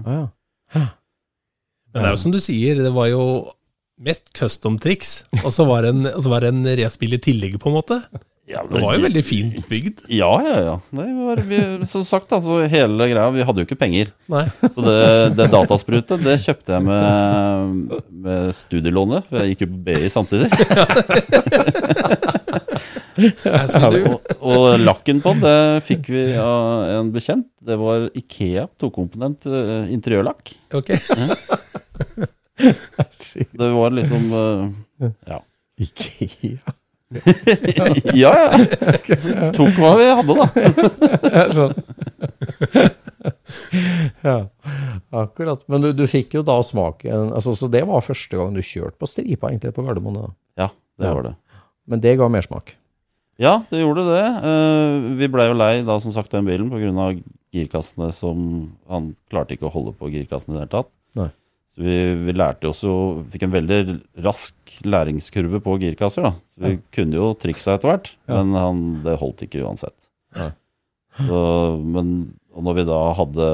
ja. 0.73 0.87
Men 1.93 2.01
det 2.01 2.07
er 2.09 2.15
jo 2.15 2.21
som 2.23 2.33
du 2.33 2.39
sier, 2.41 2.79
det 2.81 2.91
var 2.95 3.07
jo 3.11 3.23
mest 4.03 4.31
custom-triks, 4.33 5.11
og 5.43 5.51
så 5.53 5.65
var 5.69 5.85
det 5.85 5.91
en, 5.93 6.07
var 6.25 6.41
det 6.41 6.49
en 6.49 6.63
respill 6.79 7.13
i 7.13 7.19
tillegg, 7.21 7.59
på 7.61 7.69
en 7.69 7.75
måte. 7.77 7.99
Ja, 8.49 8.59
Det 8.67 8.81
var 8.83 8.97
jo 8.97 9.03
veldig 9.05 9.21
fint 9.23 9.67
bygd. 9.69 10.01
Ja, 10.11 10.27
ja, 10.43 10.55
ja. 10.65 10.73
Det 10.91 11.05
var, 11.15 11.39
vi, 11.47 11.59
som 11.87 12.03
sagt, 12.03 12.33
altså, 12.35 12.57
hele 12.67 13.07
greia 13.07 13.29
Vi 13.31 13.45
hadde 13.47 13.63
jo 13.63 13.67
ikke 13.69 13.77
penger. 13.79 14.09
Nei. 14.31 14.43
Så 14.67 14.83
det, 14.83 14.97
det 15.37 15.47
datasprutet, 15.53 16.19
det 16.25 16.35
kjøpte 16.43 16.75
jeg 16.75 16.83
med, 16.83 18.01
med 18.25 18.51
studielånet, 18.57 19.29
for 19.29 19.39
jeg 19.39 19.53
gikk 19.53 19.63
jo 19.63 19.71
på 19.71 19.79
BI 19.87 20.11
samtidig. 20.11 20.51
Og, 23.13 24.31
og 24.41 24.63
lakken 24.81 25.19
på 25.21 25.35
den, 25.35 25.43
det 25.45 25.83
fikk 25.85 26.07
vi 26.09 26.23
av 26.41 26.87
en 26.95 27.11
bekjent. 27.13 27.45
Det 27.61 27.75
var 27.79 28.07
Ikea 28.17 28.65
tokomponent 28.81 29.45
eh, 29.45 29.91
interiørlakk. 29.93 30.55
ok. 30.73 30.89
Det 33.53 33.69
var 33.73 33.93
liksom 33.93 34.25
eh, 34.33 35.11
Ja. 35.29 35.39
Ikea. 35.81 36.73
Ja, 38.13 38.31
ja. 38.33 39.51
Tok 39.55 39.77
hva 39.79 39.91
vi 39.99 40.07
hadde, 40.09 40.33
da. 40.39 40.45
sånn. 41.57 41.73
ja, 44.27 44.37
akkurat. 45.09 45.63
Men 45.71 45.81
du, 45.85 45.91
du 45.95 46.05
fikk 46.09 46.33
jo 46.37 46.43
da 46.45 46.57
smaken 46.65 47.31
altså, 47.35 47.53
Så 47.57 47.69
det 47.71 47.83
var 47.87 48.03
første 48.05 48.37
gang 48.39 48.53
du 48.55 48.61
kjørte 48.65 48.97
på 48.99 49.09
stripa 49.09 49.51
egentlig 49.51 49.73
på 49.75 49.85
Gardermoen? 49.85 50.19
da. 50.19 50.31
Ja, 50.65 50.69
det 50.99 51.07
Ja. 51.09 51.13
var 51.17 51.23
det. 51.29 51.35
Men 51.87 51.99
det 52.03 52.15
ga 52.19 52.29
mersmak? 52.31 52.75
Ja, 53.41 53.63
det 53.71 53.81
gjorde 53.81 54.03
det. 54.07 54.25
Uh, 54.45 55.15
vi 55.19 55.27
blei 55.31 55.47
jo 55.49 55.55
lei 55.57 55.73
da, 55.83 55.97
som 55.99 56.13
sagt, 56.15 56.31
den 56.31 56.45
bilen 56.47 56.69
pga. 56.71 57.09
girkassene 57.53 58.11
som 58.13 58.71
Han 58.89 59.15
klarte 59.29 59.53
ikke 59.57 59.67
å 59.69 59.73
holde 59.73 59.93
på 59.97 60.09
girkassene 60.13 60.53
i 60.53 60.57
det 60.57 60.63
hele 60.63 60.73
tatt. 60.75 60.89
Nei. 61.17 61.29
Så 61.73 61.81
vi, 61.81 61.95
vi 62.27 62.33
lærte 62.37 62.69
oss 62.69 62.83
jo 62.85 62.93
Fikk 63.33 63.47
en 63.47 63.53
veldig 63.55 63.77
rask 64.25 64.75
læringskurve 64.85 65.57
på 65.65 65.73
girkasser, 65.81 66.27
da. 66.27 66.31
Så 66.53 66.61
vi 66.67 66.75
kunne 66.93 67.17
jo 67.17 67.31
triksa 67.39 67.75
etter 67.77 67.89
hvert, 67.89 68.11
Ja. 68.29 68.37
men 68.43 68.53
han, 68.57 68.83
det 69.05 69.15
holdt 69.21 69.41
ikke 69.47 69.63
uansett. 69.65 69.95
Ja. 70.37 70.51
Så, 71.17 71.39
men 71.81 72.13
og 72.53 72.63
når 72.67 72.75
vi 72.77 72.83
da 72.89 72.99
hadde 73.17 73.47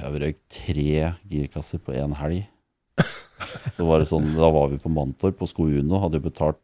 Jeg 0.00 0.12
vil 0.12 0.22
røyk 0.26 0.38
tre 0.52 1.14
girkasser 1.32 1.80
på 1.80 1.94
én 1.96 2.12
helg. 2.20 2.44
Så 3.76 3.84
var 3.88 4.00
det 4.00 4.08
sånn, 4.08 4.30
Da 4.36 4.48
var 4.52 4.68
vi 4.72 4.78
på 4.80 4.88
Mantorp 4.92 5.36
på 5.40 5.48
Skouno, 5.48 6.00
hadde 6.00 6.20
jo 6.20 6.26
betalt 6.30 6.60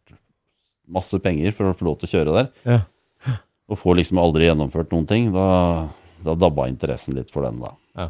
masse 0.92 1.16
penger 1.22 1.52
for 1.56 1.70
å 1.70 1.76
få 1.76 1.86
lov 1.88 1.98
til 2.00 2.08
å 2.08 2.12
kjøre 2.12 2.36
der. 2.38 2.48
Ja. 2.68 3.36
Og 3.70 3.78
får 3.80 4.00
liksom 4.00 4.18
aldri 4.20 4.48
gjennomført 4.48 4.90
noen 4.92 5.06
ting. 5.08 5.28
Da, 5.32 5.88
da 6.24 6.34
dabba 6.36 6.66
interessen 6.68 7.14
litt 7.16 7.30
for 7.32 7.46
den, 7.46 7.60
da. 7.62 7.70
Ja. 7.96 8.08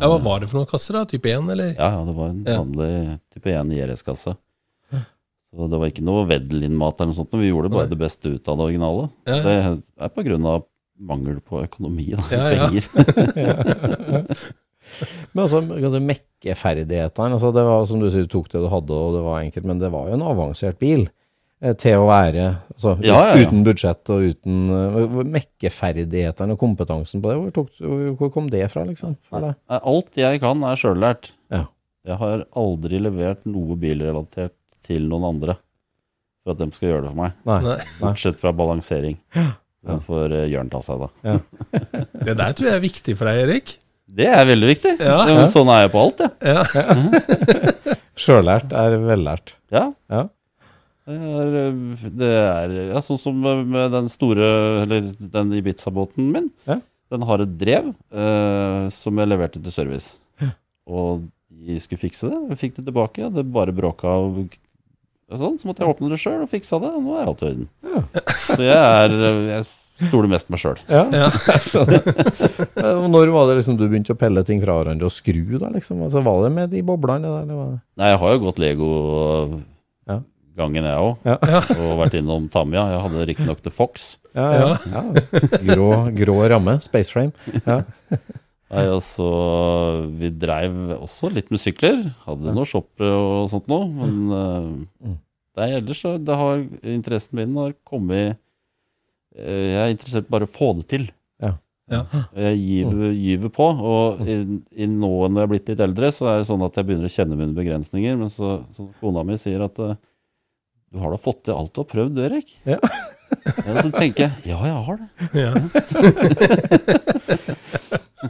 Ja, 0.00 0.08
hva 0.08 0.18
var 0.24 0.40
det 0.42 0.48
for 0.50 0.60
noen 0.60 0.70
kasser, 0.70 0.96
da? 0.96 1.04
Type 1.08 1.28
1, 1.30 1.50
eller? 1.54 1.74
Ja, 1.74 1.90
ja, 1.98 2.00
det 2.06 2.14
var 2.16 2.30
en 2.32 2.40
vanlig 2.46 3.18
type 3.34 3.52
1 3.52 3.74
IRS-kasse. 3.76 4.36
Så 5.50 5.66
det 5.66 5.78
var 5.82 5.90
ikke 5.90 6.04
noe 6.06 6.28
Wedelin-mat 6.30 7.00
eller 7.00 7.10
noe 7.10 7.16
sånt, 7.16 7.32
men 7.34 7.42
vi 7.42 7.48
gjorde 7.50 7.72
bare 7.74 7.88
Nei. 7.88 7.90
det 7.90 7.98
beste 7.98 8.30
ut 8.30 8.48
av 8.48 8.60
det 8.60 8.66
originale. 8.68 9.08
Ja, 9.26 9.38
Det 9.42 9.54
er 10.06 10.12
på 10.14 10.22
grunn 10.28 10.46
av 10.46 10.66
mangel 11.00 11.40
på 11.42 11.62
økonomi, 11.64 12.12
da. 12.14 12.22
Ja, 12.30 12.50
ja. 12.54 12.68
Penger. 12.70 12.84
Men 15.32 15.44
altså, 15.44 15.60
altså 15.62 16.00
mekkeferdighetene 16.02 17.36
altså 17.36 17.52
Det 17.54 17.64
var 17.66 17.86
som 17.88 18.02
du 18.02 18.08
sier, 18.10 18.26
du 18.26 18.32
tok 18.32 18.50
det 18.52 18.62
du 18.62 18.68
hadde, 18.72 18.96
og 18.96 19.16
det 19.16 19.24
var 19.26 19.44
enkelt, 19.44 19.66
men 19.68 19.82
det 19.82 19.90
var 19.94 20.08
jo 20.10 20.16
en 20.18 20.26
avansert 20.26 20.80
bil. 20.82 21.06
Eh, 21.62 21.74
Til 21.80 22.02
å 22.02 22.06
være 22.08 22.46
altså, 22.72 22.96
Ja, 23.04 23.16
ja, 23.16 23.36
ja. 23.36 23.46
uten 23.46 23.64
budsjett 23.66 24.12
og 24.12 24.26
uten 24.32 24.60
uh, 24.72 25.20
Mekkeferdighetene 25.36 26.56
og 26.56 26.60
kompetansen 26.62 27.22
på 27.22 27.32
det, 27.32 27.38
hvor, 27.40 27.54
tok, 27.60 27.72
hvor 27.80 28.14
hvor 28.20 28.32
kom 28.34 28.50
det 28.52 28.64
fra, 28.72 28.84
liksom? 28.88 29.16
For 29.30 29.46
deg? 29.48 29.58
Alt 29.80 30.20
jeg 30.20 30.42
kan, 30.42 30.64
er 30.66 30.80
sjøllært. 30.80 31.32
Ja. 31.52 31.66
Jeg 32.08 32.16
har 32.22 32.46
aldri 32.56 33.00
levert 33.02 33.44
noe 33.48 33.76
bilrelatert 33.80 34.56
til 34.86 35.04
noen 35.10 35.28
andre 35.34 35.58
for 36.40 36.54
at 36.54 36.62
de 36.62 36.70
skal 36.72 36.88
gjøre 36.88 37.04
det 37.04 37.10
for 37.12 37.20
meg. 37.20 37.34
Nei. 37.48 37.58
Nei. 37.66 37.76
Bortsett 38.00 38.40
fra 38.40 38.52
balansering. 38.56 39.18
Den 39.84 40.00
får 40.04 40.32
uh, 40.32 40.46
Jørn 40.48 40.72
ta 40.72 40.80
seg, 40.84 41.04
da. 41.04 41.36
Det 42.26 42.34
der 42.36 42.56
tror 42.56 42.70
jeg 42.70 42.76
er 42.78 42.84
viktig 42.84 43.14
for 43.16 43.28
deg, 43.28 43.44
Erik. 43.46 43.76
Det 44.10 44.26
er 44.26 44.42
veldig 44.48 44.68
viktig. 44.72 44.96
Sånn 45.52 45.70
er 45.70 45.84
jeg 45.84 45.92
på 45.92 46.00
alt, 46.02 46.24
jeg. 46.24 46.56
Ja. 46.56 46.64
Sjøllært 48.20 48.72
er 48.76 48.96
vellært. 49.04 49.54
Ja. 49.72 49.86
Ja. 50.10 50.24
Det 51.10 51.32
er, 51.42 51.50
eh, 51.64 52.06
det 52.22 52.30
er 52.38 52.74
ja, 52.92 53.02
sånn 53.04 53.18
som 53.20 53.42
med 53.42 53.90
den 53.94 54.08
store, 54.12 54.46
eller 54.84 55.10
den 55.18 55.52
Ibiza-båten 55.58 56.30
min. 56.34 56.48
Ja. 56.70 56.78
Den 57.10 57.24
har 57.26 57.42
et 57.42 57.56
drev 57.58 57.90
eh, 58.14 58.84
som 58.94 59.18
jeg 59.18 59.30
leverte 59.32 59.58
til 59.62 59.74
service. 59.74 60.12
Og 60.90 61.26
de 61.50 61.76
skulle 61.82 62.00
fikse 62.02 62.30
det. 62.30 62.38
Jeg 62.54 62.58
fikk 62.60 62.78
det 62.78 62.86
tilbake. 62.88 63.28
Det 63.34 63.44
bare 63.52 63.74
bråka 63.74 64.10
og 64.10 64.54
sånn. 65.30 65.58
Så 65.60 65.68
måtte 65.68 65.84
jeg 65.84 65.92
åpne 65.92 66.08
det 66.10 66.18
sjøl 66.22 66.40
og 66.46 66.50
fiksa 66.50 66.78
det. 66.82 66.90
Og 66.96 67.04
nå 67.04 67.18
er 67.18 67.28
alt 67.30 67.42
i 67.44 67.50
orden. 67.50 67.68
Så 68.56 68.62
jeg 68.64 68.78
er 68.78 69.14
Jeg 69.50 69.66
stoler 70.08 70.30
mest 70.32 70.48
på 70.48 70.54
meg 70.56 70.62
sjøl. 70.64 70.80
Ja, 70.90 71.04
Ja. 71.12 71.28
Eh, 72.80 72.96
og 72.96 73.10
Når 73.12 73.28
var 73.34 73.50
det 73.50 73.58
liksom 73.58 73.76
du 73.76 73.82
begynte 73.90 74.14
å 74.14 74.18
pelle 74.18 74.40
ting 74.46 74.60
fra 74.62 74.78
hverandre 74.78 75.04
og 75.10 75.12
skru, 75.12 75.58
da? 75.60 75.68
liksom? 75.74 76.00
Altså, 76.06 76.22
Var 76.24 76.38
det 76.46 76.50
med 76.54 76.70
de 76.72 76.80
boblene? 76.86 77.28
Der, 77.28 77.42
eller 77.44 77.58
var 77.58 77.66
det? 77.74 77.80
Nei, 78.00 78.08
jeg 78.14 78.20
har 78.22 78.32
jo 78.32 78.40
gått 78.46 78.60
Lego 78.62 78.88
Ja. 78.88 79.58
Gangen, 80.58 80.86
jeg 80.86 80.98
òg. 81.00 81.24
Ja. 81.26 81.38
Og 81.84 81.98
vært 82.00 82.18
innom 82.18 82.48
Tamiya. 82.52 82.86
Jeg 82.94 83.02
hadde 83.06 83.26
riktignok 83.30 83.62
til 83.64 83.74
Fox. 83.74 84.10
Ja, 84.36 84.48
ja. 84.54 84.68
ja. 84.92 85.02
Grå, 85.70 85.90
grå 86.16 86.36
ramme. 86.52 86.78
Spaceframe. 86.84 87.34
Ja. 87.64 87.82
Nei, 88.70 88.84
altså, 88.86 89.26
vi 90.14 90.30
dreiv 90.30 90.76
også 91.00 91.30
litt 91.34 91.48
med 91.50 91.62
sykler. 91.62 92.04
Hadde 92.26 92.54
noe 92.54 92.68
shoppere 92.68 93.16
og 93.18 93.48
sånt 93.50 93.66
noe. 93.70 93.88
Men 93.90 94.20
uh, 94.30 95.16
det 95.58 95.64
er 95.66 95.80
ellers 95.80 96.02
så 96.04 96.14
det 96.22 96.36
har 96.38 96.62
interessen 96.86 97.40
min 97.40 97.56
har 97.58 97.74
kommet 97.86 98.38
uh, 99.34 99.42
Jeg 99.42 99.80
er 99.80 99.96
interessert 99.96 100.30
bare 100.30 100.46
å 100.46 100.52
få 100.52 100.70
det 100.78 100.86
til. 100.92 101.08
Ja. 101.42 101.56
Ja. 101.90 102.04
Jeg 102.38 102.60
gyver, 102.62 103.08
gyver 103.10 103.52
på. 103.58 103.66
Og 103.90 104.22
i, 104.22 104.38
i 104.78 104.86
nå 104.86 105.10
når 105.26 105.40
jeg 105.40 105.48
er 105.48 105.52
blitt 105.56 105.74
litt 105.74 105.84
eldre, 105.88 106.12
så 106.14 106.30
er 106.30 106.38
det 106.38 106.48
sånn 106.52 106.62
at 106.62 106.78
jeg 106.78 106.86
begynner 106.86 107.10
å 107.10 107.14
kjenne 107.16 107.38
mine 107.40 107.56
begrensninger. 107.56 108.22
Men 108.22 108.30
så, 108.30 108.60
så 108.76 108.86
kona 109.02 109.26
mi 109.26 109.38
sier 109.40 109.66
at 109.66 109.82
eh, 109.82 109.98
du 110.90 110.98
har 111.02 111.12
da 111.14 111.18
fått 111.22 111.44
til 111.46 111.54
alt 111.56 111.72
du 111.76 111.80
har 111.84 111.88
prøvd, 111.92 112.14
du, 112.18 112.22
Erik. 112.28 112.54
Ja. 112.68 112.78
Ja, 113.30 113.76
så 113.78 113.92
tenker 113.94 114.24
jeg 114.24 114.50
ja, 114.50 114.56
jeg 114.66 114.74
har 114.88 114.96
det. 114.98 115.08
Ja. 115.38 115.50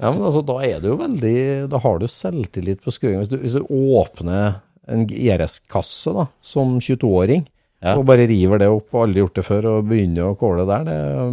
Ja, 0.00 0.10
men 0.14 0.22
altså, 0.22 0.40
da 0.46 0.58
er 0.64 0.78
det 0.80 0.88
jo 0.90 0.96
veldig 1.00 1.32
Da 1.72 1.80
har 1.82 1.98
du 2.00 2.06
selvtillit 2.08 2.82
på 2.84 2.92
skruingen. 2.94 3.22
Hvis 3.24 3.30
du, 3.32 3.38
hvis 3.42 3.56
du 3.58 3.64
åpner 3.98 4.60
en 4.90 5.02
IRS-kasse 5.10 6.12
da, 6.16 6.26
som 6.44 6.76
22-åring, 6.82 7.44
Ja. 7.80 7.94
og 7.96 8.04
bare 8.08 8.26
river 8.28 8.58
det 8.60 8.68
opp, 8.68 8.88
og 8.92 9.06
aldri 9.06 9.22
gjort 9.22 9.36
det 9.38 9.44
før, 9.46 9.66
og 9.70 9.86
begynner 9.88 10.26
å 10.30 10.36
kåle 10.36 10.64
der, 10.68 10.82
det 10.84 10.94
er 11.00 11.30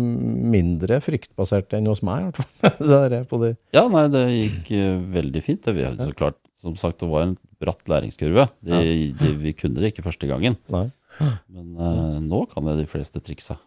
mindre 0.56 1.00
fryktbasert 1.04 1.74
enn 1.76 1.90
hos 1.92 2.00
meg, 2.08 2.22
i 2.22 2.28
hvert 2.30 2.40
fall. 2.40 2.76
Det 2.88 3.00
der 3.12 3.26
på 3.28 3.40
det. 3.42 3.50
Ja, 3.76 3.84
nei, 3.92 4.06
det 4.14 4.22
gikk 4.32 4.72
eh, 4.78 4.94
veldig 5.18 5.42
fint. 5.44 5.64
Det, 5.68 5.74
vi, 5.76 5.88
så 6.00 6.14
klart, 6.16 6.38
som 6.64 6.78
sagt, 6.80 7.02
det 7.04 7.10
var 7.12 7.26
en 7.28 7.34
bratt 7.60 7.84
læringskurve. 7.92 8.48
Det, 8.64 8.80
det, 9.20 9.34
vi 9.44 9.54
kunne 9.60 9.82
det 9.84 9.92
ikke 9.92 10.06
første 10.08 10.30
gangen. 10.30 10.56
Nei. 10.72 10.86
Men 11.20 11.68
uh, 11.78 12.18
nå 12.24 12.44
kan 12.52 12.68
jeg 12.72 12.82
de 12.82 12.90
fleste 12.90 13.22
triksa. 13.24 13.58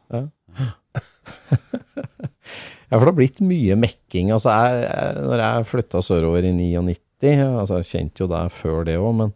Ja, 2.90 2.98
for 2.98 3.06
det 3.06 3.12
har 3.12 3.18
blitt 3.20 3.38
mye 3.44 3.76
mekking. 3.78 4.32
Altså, 4.34 4.50
jeg, 4.50 4.82
jeg, 4.82 5.22
når 5.28 5.44
jeg 5.44 5.70
flytta 5.70 6.02
sørover 6.02 6.48
i 6.48 6.50
99, 6.56 7.36
altså 7.46 7.78
jeg 7.78 7.90
kjente 7.92 8.24
jo 8.24 8.28
deg 8.32 8.50
før 8.56 8.82
det 8.88 8.96
òg, 8.98 9.12
men, 9.20 9.32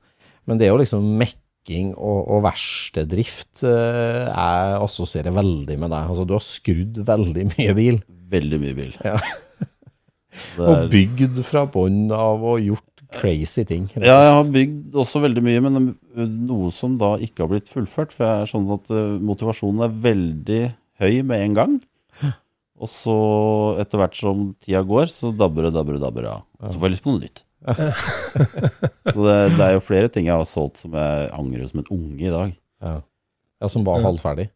men 0.48 0.58
det 0.58 0.66
er 0.66 0.72
jo 0.72 0.80
liksom 0.80 1.06
mekking 1.20 1.92
og, 1.94 2.20
og 2.34 2.42
verkstedrift 2.48 3.62
uh, 3.62 4.26
jeg 4.26 4.80
assosierer 4.82 5.36
veldig 5.36 5.78
med 5.78 5.94
deg. 5.94 6.10
Altså, 6.10 6.26
du 6.26 6.34
har 6.34 6.44
skrudd 6.44 6.98
veldig 7.06 7.46
mye 7.54 7.78
bil. 7.78 8.02
Veldig 8.34 8.60
mye 8.64 8.78
bil. 8.82 8.98
Ja. 9.06 9.18
Er... 10.58 10.66
Og 10.66 10.88
bygd 10.90 11.38
fra 11.46 11.62
bånn 11.70 12.08
av 12.10 12.42
og 12.42 12.58
gjort 12.58 12.93
crazy 13.16 13.64
ting. 13.68 13.88
rett 13.94 14.06
Ja, 14.06 14.16
jeg 14.26 14.34
har 14.36 14.52
bygd 14.54 14.98
også 15.04 15.22
veldig 15.24 15.42
mye, 15.44 15.62
men 15.64 15.80
eh, 15.88 16.28
noe 16.50 16.70
som 16.74 16.98
da 17.00 17.14
ikke 17.22 17.44
har 17.44 17.52
blitt 17.54 17.72
fullført. 17.72 18.14
For 18.14 18.26
jeg 18.26 18.44
er 18.44 18.50
sånn 18.50 18.68
at 18.74 18.92
eh, 18.92 19.16
motivasjonen 19.24 19.86
er 19.86 19.98
veldig 20.06 20.62
høy 21.02 21.14
med 21.26 21.48
en 21.48 21.58
gang. 21.58 21.76
Og 22.84 22.90
så 22.90 23.16
etter 23.80 24.00
hvert 24.00 24.16
som 24.18 24.48
tida 24.64 24.82
går, 24.84 25.08
så 25.12 25.30
dabber 25.34 25.68
det, 25.68 25.74
dabber 25.76 25.96
det, 25.96 26.02
dabber 26.04 26.26
det 26.26 26.32
av. 26.32 26.46
Så 26.66 26.78
får 26.78 26.88
jeg 26.88 26.96
lyst 26.96 27.04
på 27.04 27.14
noe 27.14 27.22
nytt. 27.22 27.44
så 29.14 29.18
det, 29.24 29.36
det 29.56 29.64
er 29.64 29.76
jo 29.76 29.84
flere 29.84 30.10
ting 30.12 30.26
jeg 30.28 30.36
har 30.36 30.48
solgt 30.48 30.82
som 30.82 30.96
jeg 30.98 31.30
angrer 31.32 31.70
som 31.70 31.80
en 31.80 31.92
unge 31.94 32.26
i 32.26 32.32
dag. 32.34 32.56
Ja. 32.84 32.96
ja, 33.62 33.70
som 33.72 33.86
var 33.86 34.02
halvferdig. 34.04 34.50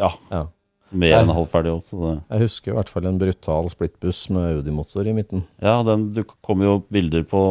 Ja. 0.00 0.10
Ja. 0.32 0.46
Mer 0.90 1.20
enn 1.20 1.32
halvferdig 1.34 1.72
også. 1.76 1.98
Det. 2.02 2.14
Jeg 2.34 2.44
husker 2.46 2.72
i 2.72 2.76
hvert 2.78 2.90
fall 2.92 3.06
en 3.10 3.20
brutal 3.20 3.70
splittbuss 3.70 4.24
med 4.34 4.58
Audi-motor 4.58 5.06
i 5.06 5.14
midten. 5.14 5.44
Ja, 5.62 5.78
den, 5.86 6.08
du 6.16 6.24
kommer 6.42 6.64
jo 6.66 6.74
bilder 6.92 7.22
på 7.30 7.42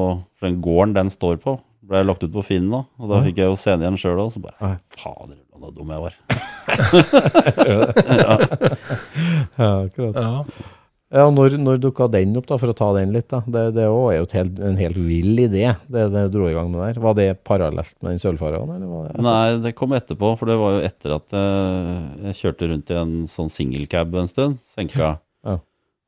den 0.44 0.60
gården 0.64 0.96
den 0.98 1.12
står 1.14 1.40
på. 1.44 1.58
Ble 1.90 2.04
lagt 2.06 2.22
ut 2.22 2.34
på 2.34 2.44
Finn 2.46 2.68
nå, 2.70 2.84
og 3.00 3.10
da 3.10 3.24
fikk 3.26 3.40
jeg 3.42 3.50
jo 3.50 3.56
scenen 3.58 3.82
igjen 3.88 3.98
sjøl 4.02 4.20
òg. 4.22 4.34
Så 4.36 4.44
bare 4.44 4.76
Fader, 4.94 5.40
så 5.56 5.72
dum 5.74 5.96
jeg 5.96 6.02
var. 6.06 6.14
Ja, 9.60 9.70
akkurat. 9.84 10.16
Ja. 10.16 10.44
Ja, 11.10 11.24
når, 11.34 11.56
når 11.58 11.80
dukka 11.82 12.06
den 12.14 12.36
opp, 12.38 12.46
da, 12.46 12.58
for 12.62 12.70
å 12.70 12.76
ta 12.78 12.92
den 12.94 13.10
litt? 13.16 13.26
da? 13.32 13.40
Det, 13.50 13.64
det 13.74 13.82
er 13.82 13.88
jo 13.90 14.02
et 14.14 14.34
helt, 14.38 14.60
en 14.62 14.76
helt 14.78 15.00
vill 15.02 15.40
idé, 15.42 15.64
det 15.90 16.04
det 16.14 16.26
dro 16.36 16.46
i 16.46 16.54
gang 16.54 16.70
med 16.70 16.84
der. 16.84 17.00
Var 17.02 17.16
det 17.18 17.26
parallelt 17.50 17.96
med 18.04 18.12
den 18.14 18.22
sølvfaraen, 18.22 18.70
eller? 18.76 19.08
Det? 19.16 19.24
Nei, 19.26 19.58
det 19.64 19.72
kom 19.80 19.96
etterpå, 19.98 20.36
for 20.38 20.52
det 20.52 20.60
var 20.62 20.76
jo 20.78 20.84
etter 20.86 21.16
at 21.18 21.34
jeg, 21.34 22.04
jeg 22.28 22.38
kjørte 22.44 22.70
rundt 22.70 22.94
i 22.94 23.00
en 23.02 23.16
sånn 23.32 23.50
singelcab 23.50 24.14
en 24.22 24.30
stund, 24.30 24.62
senka. 24.76 25.16
Ja. 25.48 25.58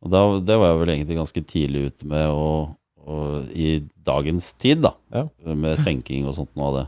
Og 0.05 0.13
da, 0.13 0.21
det 0.45 0.59
var 0.61 0.71
jeg 0.75 0.79
vel 0.83 0.93
egentlig 0.95 1.17
ganske 1.23 1.43
tidlig 1.49 1.83
ute 1.89 2.11
med, 2.13 2.29
og, 2.37 2.77
og 3.01 3.57
i 3.57 3.79
dagens 4.05 4.53
tid, 4.61 4.85
da, 4.85 4.93
Ja. 5.17 5.25
med 5.49 5.81
senking 5.81 6.29
og 6.29 6.37
sånt 6.37 6.53
noe 6.53 6.69
av 6.69 6.77
det. 6.77 6.87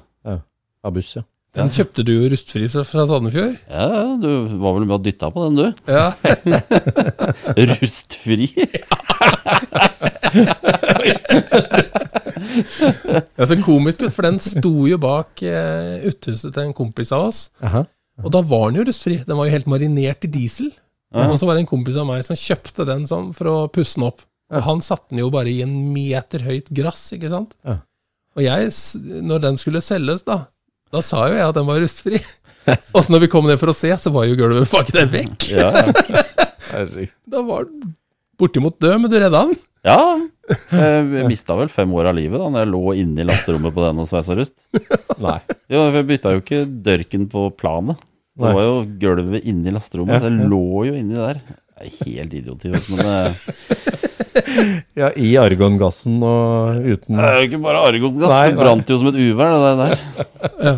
Av 0.84 0.94
buss, 0.94 1.16
ja. 1.18 1.26
Den 1.54 1.70
kjøpte 1.70 2.02
du 2.06 2.12
jo 2.16 2.30
rustfri 2.32 2.66
fra 2.72 3.04
Sandefjord. 3.06 3.60
Ja, 3.70 4.18
du 4.18 4.30
var 4.58 4.74
vel 4.74 4.88
med 4.88 4.96
og 4.98 5.04
dytta 5.06 5.30
på 5.34 5.44
den, 5.46 5.60
du. 5.60 5.68
Ja. 5.86 6.10
Rustfri. 7.78 8.50
Det 12.54 13.42
er 13.42 13.50
så 13.50 13.58
komisk, 13.64 14.04
for 14.14 14.26
den 14.26 14.40
sto 14.42 14.72
jo 14.90 14.98
bak 15.02 15.42
eh, 15.46 16.04
uthuset 16.10 16.54
til 16.54 16.64
en 16.68 16.76
kompis 16.76 17.14
av 17.16 17.30
oss. 17.30 17.46
Aha. 17.66 17.84
Og 18.24 18.34
da 18.34 18.42
var 18.46 18.70
den 18.70 18.82
jo 18.82 18.88
rustfri. 18.90 19.20
Den 19.26 19.38
var 19.40 19.48
jo 19.48 19.56
helt 19.56 19.70
marinert 19.70 20.26
i 20.28 20.32
diesel. 20.32 20.70
Og 21.14 21.36
så 21.38 21.46
var 21.46 21.58
det 21.58 21.64
en 21.64 21.70
kompis 21.70 21.98
av 22.02 22.08
meg 22.10 22.24
som 22.26 22.38
kjøpte 22.38 22.86
den 22.90 23.06
sånn 23.10 23.32
for 23.38 23.50
å 23.50 23.56
pusse 23.74 24.00
den 24.00 24.08
opp. 24.10 24.24
Og 24.54 24.66
han 24.66 24.82
satte 24.86 25.14
den 25.14 25.22
jo 25.24 25.32
bare 25.34 25.50
i 25.50 25.62
en 25.66 25.74
meter 25.94 26.46
høyt 26.46 26.70
grass, 26.74 27.06
ikke 27.16 27.32
sant? 27.32 27.54
Ja. 27.66 27.80
Og 28.34 28.42
jeg, 28.46 28.70
når 29.22 29.44
den 29.44 29.60
skulle 29.62 29.82
selges, 29.86 30.26
da, 30.26 30.40
da 30.94 31.02
sa 31.06 31.26
jo 31.30 31.36
jeg 31.40 31.48
at 31.50 31.58
den 31.58 31.68
var 31.68 31.82
rustfri. 31.84 32.22
Og 32.96 33.02
så 33.04 33.12
når 33.12 33.26
vi 33.26 33.32
kom 33.34 33.48
ned 33.50 33.60
for 33.60 33.74
å 33.74 33.76
se, 33.76 33.90
så 34.00 34.12
var 34.14 34.28
jo 34.30 34.38
gulvet 34.40 34.70
baki 34.72 34.94
der 34.96 35.10
vekk. 35.12 35.50
Ja, 35.52 35.72
ja. 35.74 36.24
Da 37.34 37.42
var 37.46 37.66
den 37.68 37.92
bortimot 38.40 38.80
død, 38.82 38.96
men 39.04 39.12
du 39.12 39.18
redda 39.20 39.44
den. 39.50 39.58
ja. 39.86 40.00
Jeg 40.74 41.28
mista 41.30 41.56
vel 41.56 41.70
fem 41.72 41.92
år 41.96 42.10
av 42.10 42.18
livet 42.18 42.36
da 42.42 42.48
når 42.52 42.64
jeg 42.66 42.70
lå 42.74 42.94
inne 43.00 43.22
i 43.24 43.26
lasterommet 43.30 43.72
på 43.76 43.84
den 43.86 44.02
og 44.04 44.08
sveisa 44.10 44.36
rust. 44.36 44.56
Nei. 45.24 45.38
Jo, 45.72 45.86
jeg 45.96 46.08
bytta 46.10 46.34
jo 46.36 46.42
ikke 46.42 46.60
dørken 46.84 47.28
på 47.32 47.46
planet. 47.56 48.02
Det 48.36 48.50
var 48.58 48.66
jo 48.66 48.74
gulvet 49.00 49.46
inni 49.48 49.72
lasterommet. 49.72 50.20
Det 50.26 50.50
lå 50.52 50.60
jo 50.90 50.96
inni 51.00 51.16
der. 51.16 51.40
Det 51.84 51.92
er 51.92 52.06
helt 52.08 52.34
idioti, 52.40 52.70
vet 52.72 52.86
du. 52.88 52.96
Men 52.96 53.04
det, 53.04 54.04
Ja, 54.98 55.10
i 55.20 55.34
argongassen 55.38 56.16
og 56.26 56.80
uten 56.86 57.18
det 57.20 57.26
er 57.28 57.36
jo 57.38 57.48
ikke 57.50 57.60
bare 57.62 57.82
argongass. 57.90 58.32
Nei, 58.32 58.48
Det 58.50 58.58
brant 58.60 58.90
jo 58.90 58.98
som 59.02 59.10
et 59.12 59.20
uvær, 59.20 59.54
det 59.62 59.74
der. 59.82 60.04
Ja. 60.64 60.74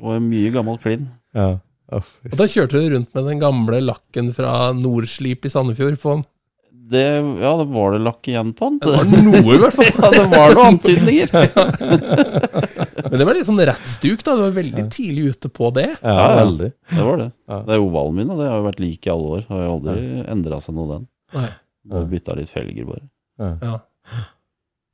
Og 0.00 0.22
mye 0.24 0.52
gammel 0.54 0.78
klin. 0.82 1.04
Ja. 1.36 1.48
Oh. 1.92 2.06
Og 2.32 2.38
da 2.40 2.48
kjørte 2.50 2.80
du 2.82 2.88
rundt 2.96 3.12
med 3.14 3.28
den 3.30 3.42
gamle 3.42 3.78
lakken 3.84 4.32
fra 4.34 4.72
Nordslip 4.74 5.46
i 5.46 5.52
Sandefjord 5.52 6.00
på 6.02 6.16
den. 6.16 6.24
Det, 6.86 7.02
ja, 7.42 7.50
det 7.58 7.64
var 7.74 7.96
det 7.96 7.98
lakk 8.06 8.28
igjen 8.30 8.52
på 8.54 8.68
den. 8.68 8.76
Det 8.84 8.92
var 8.94 9.08
noe, 9.10 9.40
i 9.56 9.58
hvert 9.58 9.74
fall. 9.74 9.88
Ja, 10.04 10.10
det 10.14 10.26
var 10.30 10.54
noen 10.54 10.68
antydninger. 10.76 11.32
Men 13.10 13.18
det 13.20 13.26
var 13.26 13.34
litt 13.38 13.48
sånn 13.48 13.58
rett 13.66 13.88
stuk, 13.90 14.22
da. 14.26 14.36
Du 14.38 14.44
var 14.44 14.54
veldig 14.54 14.84
tidlig 14.94 15.24
ute 15.34 15.50
på 15.50 15.70
det. 15.74 15.88
Ja, 15.98 16.14
Ja, 16.14 16.28
ja. 16.30 16.36
veldig. 16.44 16.70
Det 16.92 17.02
var 17.08 17.20
det. 17.24 17.28
Ja. 17.50 17.58
Det 17.66 17.74
er 17.76 17.82
ovalen 17.88 18.20
min, 18.20 18.30
og 18.30 18.38
det 18.40 18.48
har 18.50 18.60
jo 18.62 18.68
vært 18.68 18.82
lik 18.84 19.06
i 19.08 19.12
alle 19.16 19.32
år. 19.38 19.44
Har 19.50 19.64
jo 19.64 19.74
aldri 19.80 20.06
endra 20.36 20.60
seg 20.62 20.78
noe, 20.78 20.88
den. 20.94 21.08
Nei. 21.36 21.48
Bare 21.90 22.10
bytta 22.14 22.38
litt 22.38 22.50
felger, 22.54 22.88
bare. 22.88 23.04
Ja. 23.62 23.74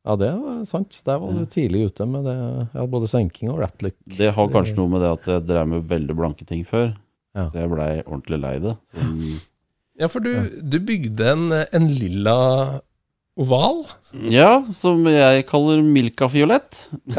Ja, 0.02 0.16
det 0.18 0.32
var 0.34 0.64
sant. 0.66 0.96
Der 1.06 1.20
var 1.22 1.36
du 1.36 1.44
tidlig 1.46 1.84
ute 1.92 2.08
med 2.10 2.24
det. 2.26 2.34
Ja, 2.74 2.88
både 2.90 3.06
senking 3.10 3.52
og 3.52 3.60
rattlook. 3.62 3.94
Det 4.18 4.32
har 4.34 4.48
kanskje 4.50 4.80
noe 4.80 4.90
med 4.96 5.04
det 5.04 5.12
at 5.14 5.28
jeg 5.30 5.44
drev 5.46 5.68
med 5.76 5.84
veldig 5.92 6.16
blanke 6.18 6.48
ting 6.48 6.64
før. 6.66 6.94
Ja. 7.36 7.46
Så 7.52 7.60
jeg 7.62 7.70
blei 7.70 7.92
ordentlig 8.02 8.40
lei 8.42 8.56
det. 8.64 8.72
Sånn, 8.96 9.20
Ja, 10.00 10.08
for 10.08 10.24
du, 10.24 10.30
du 10.62 10.78
bygde 10.80 11.26
en, 11.34 11.50
en 11.52 11.88
lilla 11.92 12.36
oval. 13.36 13.82
ja, 14.32 14.62
som 14.76 15.04
jeg 15.08 15.44
kaller 15.48 15.82
Milka 15.84 16.28
Fiolett. 16.32 16.86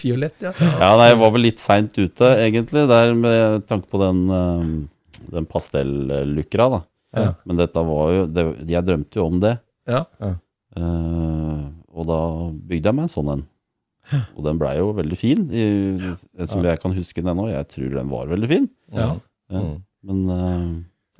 Fiolett, 0.00 0.36
ja. 0.44 0.52
Ja, 0.58 0.90
nei, 0.98 1.08
jeg 1.12 1.20
var 1.20 1.32
vel 1.34 1.44
litt 1.46 1.62
seint 1.62 1.94
ute, 1.98 2.30
egentlig, 2.42 2.84
der 2.90 3.14
med 3.16 3.64
tanke 3.70 3.88
på 3.92 4.00
den, 4.02 4.24
eh, 4.34 5.22
den 5.36 5.46
pastellukra, 5.50 6.68
da. 6.78 6.82
Ja. 7.14 7.28
Men 7.46 7.60
dette 7.60 7.82
var 7.86 8.08
jo 8.10 8.22
det, 8.26 8.42
Jeg 8.66 8.82
drømte 8.88 9.20
jo 9.20 9.24
om 9.30 9.36
det. 9.42 9.52
Ja. 9.86 10.00
Eh, 10.74 11.60
og 11.94 12.08
da 12.08 12.16
bygde 12.66 12.90
jeg 12.90 12.96
meg 12.98 13.06
en 13.06 13.12
sånn 13.12 13.30
en. 13.36 13.44
Og 14.34 14.42
den 14.44 14.58
blei 14.60 14.74
jo 14.80 14.88
veldig 14.98 15.16
fin, 15.16 15.44
i, 15.54 15.64
som 16.44 16.64
jeg 16.66 16.80
kan 16.82 16.92
huske 16.96 17.22
den 17.22 17.30
ennå. 17.32 17.46
Jeg 17.52 17.68
tror 17.70 17.94
den 18.00 18.10
var 18.12 18.26
veldig 18.32 18.50
fin. 18.50 18.66
ja. 18.92 19.14
Ja. 19.52 19.60
Mm. 19.60 19.74
Men 20.04 20.26
uh... 20.28 20.66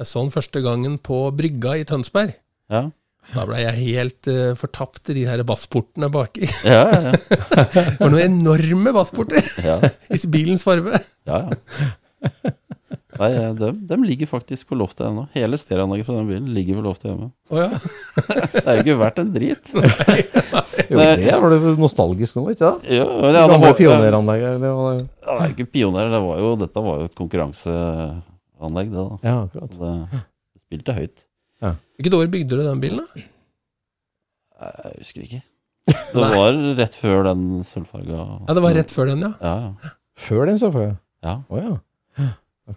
Jeg 0.01 0.11
så 0.11 0.25
den 0.25 0.35
første 0.35 0.61
gangen 0.65 0.99
på 0.99 1.25
brygga 1.37 1.79
i 1.81 1.89
Tønsberg. 1.89 2.37
ja. 2.73 2.89
Da 3.33 3.47
ble 3.49 3.57
jeg 3.57 3.79
helt 3.79 4.29
uh, 4.29 4.53
fortapt 4.59 5.09
i 5.09 5.17
de 5.17 5.23
her 5.25 5.41
bassportene 5.49 6.11
baki. 6.13 6.45
Ja, 6.69 6.83
ja, 6.93 7.15
ja. 7.15 7.41
Det 7.73 7.97
var 8.03 8.13
noen 8.13 8.37
enorme 8.43 8.93
bassporter 8.93 9.47
ja. 9.65 9.79
i 10.13 10.21
bilens 10.29 10.67
farve. 10.67 11.01
Ja, 11.25 11.47
ja. 11.49 11.81
Nei, 13.15 13.29
de, 13.55 13.69
de, 13.87 13.97
ligger 14.03 14.27
faktisk 14.27 14.73
på 14.73 14.77
loftet 14.79 15.05
ennå. 15.07 15.29
Hele 15.37 15.59
stereoanlegget 15.61 16.09
fra 16.09 16.17
den 16.19 16.31
bilen 16.33 16.49
ligger 16.51 16.81
på 16.81 16.85
loftet 16.89 17.13
hjemme. 17.13 17.29
Oh, 17.53 17.61
ja. 17.63 17.69
Det 18.57 18.65
er 18.65 18.79
jo 18.81 18.85
ikke 18.85 18.97
verdt 18.99 19.21
en 19.23 19.33
drit. 19.35 19.75
Jo, 20.91 20.99
det 20.99 21.37
var 21.45 21.55
det 21.55 21.75
nostalgisk 21.79 22.41
nå, 22.41 22.49
ikke 22.51 22.65
sant? 22.65 22.89
Ja, 22.91 23.07
Det 23.07 23.31
ja, 23.39 23.47
det 23.53 23.61
var- 23.63 23.79
pioneranlegget, 23.79 24.57
eller 24.59 24.75
hva 24.75 24.93
det 24.99 25.31
var 25.31 25.45
er 25.47 25.55
ikke 25.55 25.71
pioner, 25.79 26.11
det 26.11 26.23
var 26.27 26.43
jo, 26.43 26.55
dette 26.65 26.85
var 26.89 27.05
jo 27.05 27.09
et 27.09 27.17
konkurranseanlegg, 28.59 28.91
det 28.91 29.05
da. 29.05 29.19
Ja, 29.29 29.37
akkurat. 29.45 29.75
Så 29.75 29.81
det, 29.81 30.21
det 30.55 30.63
spilte 30.65 30.97
høyt. 30.97 31.25
Hvilket 31.95 32.15
år 32.19 32.31
bygde 32.33 32.57
du 32.59 32.63
den 32.67 32.81
bilen, 32.83 33.05
da? 33.05 33.25
Jeg 34.65 34.99
husker 35.01 35.25
ikke. 35.25 35.43
Det 36.15 36.23
var 36.33 36.55
rett 36.79 36.95
før 36.97 37.27
den 37.27 37.41
sølvfarga 37.69 38.15
Ja, 38.49 38.55
Det 38.57 38.63
var 38.65 38.73
rett 38.79 38.93
før 38.95 39.11
den, 39.11 39.21
ja. 39.27 39.33
Ja, 39.45 39.55
ja. 39.85 39.91
Før 40.17 40.47
den, 40.49 40.57
sølvfarga? 40.61 40.95
ja. 41.27 41.35
Oh, 41.53 41.59
ja. 41.61 42.29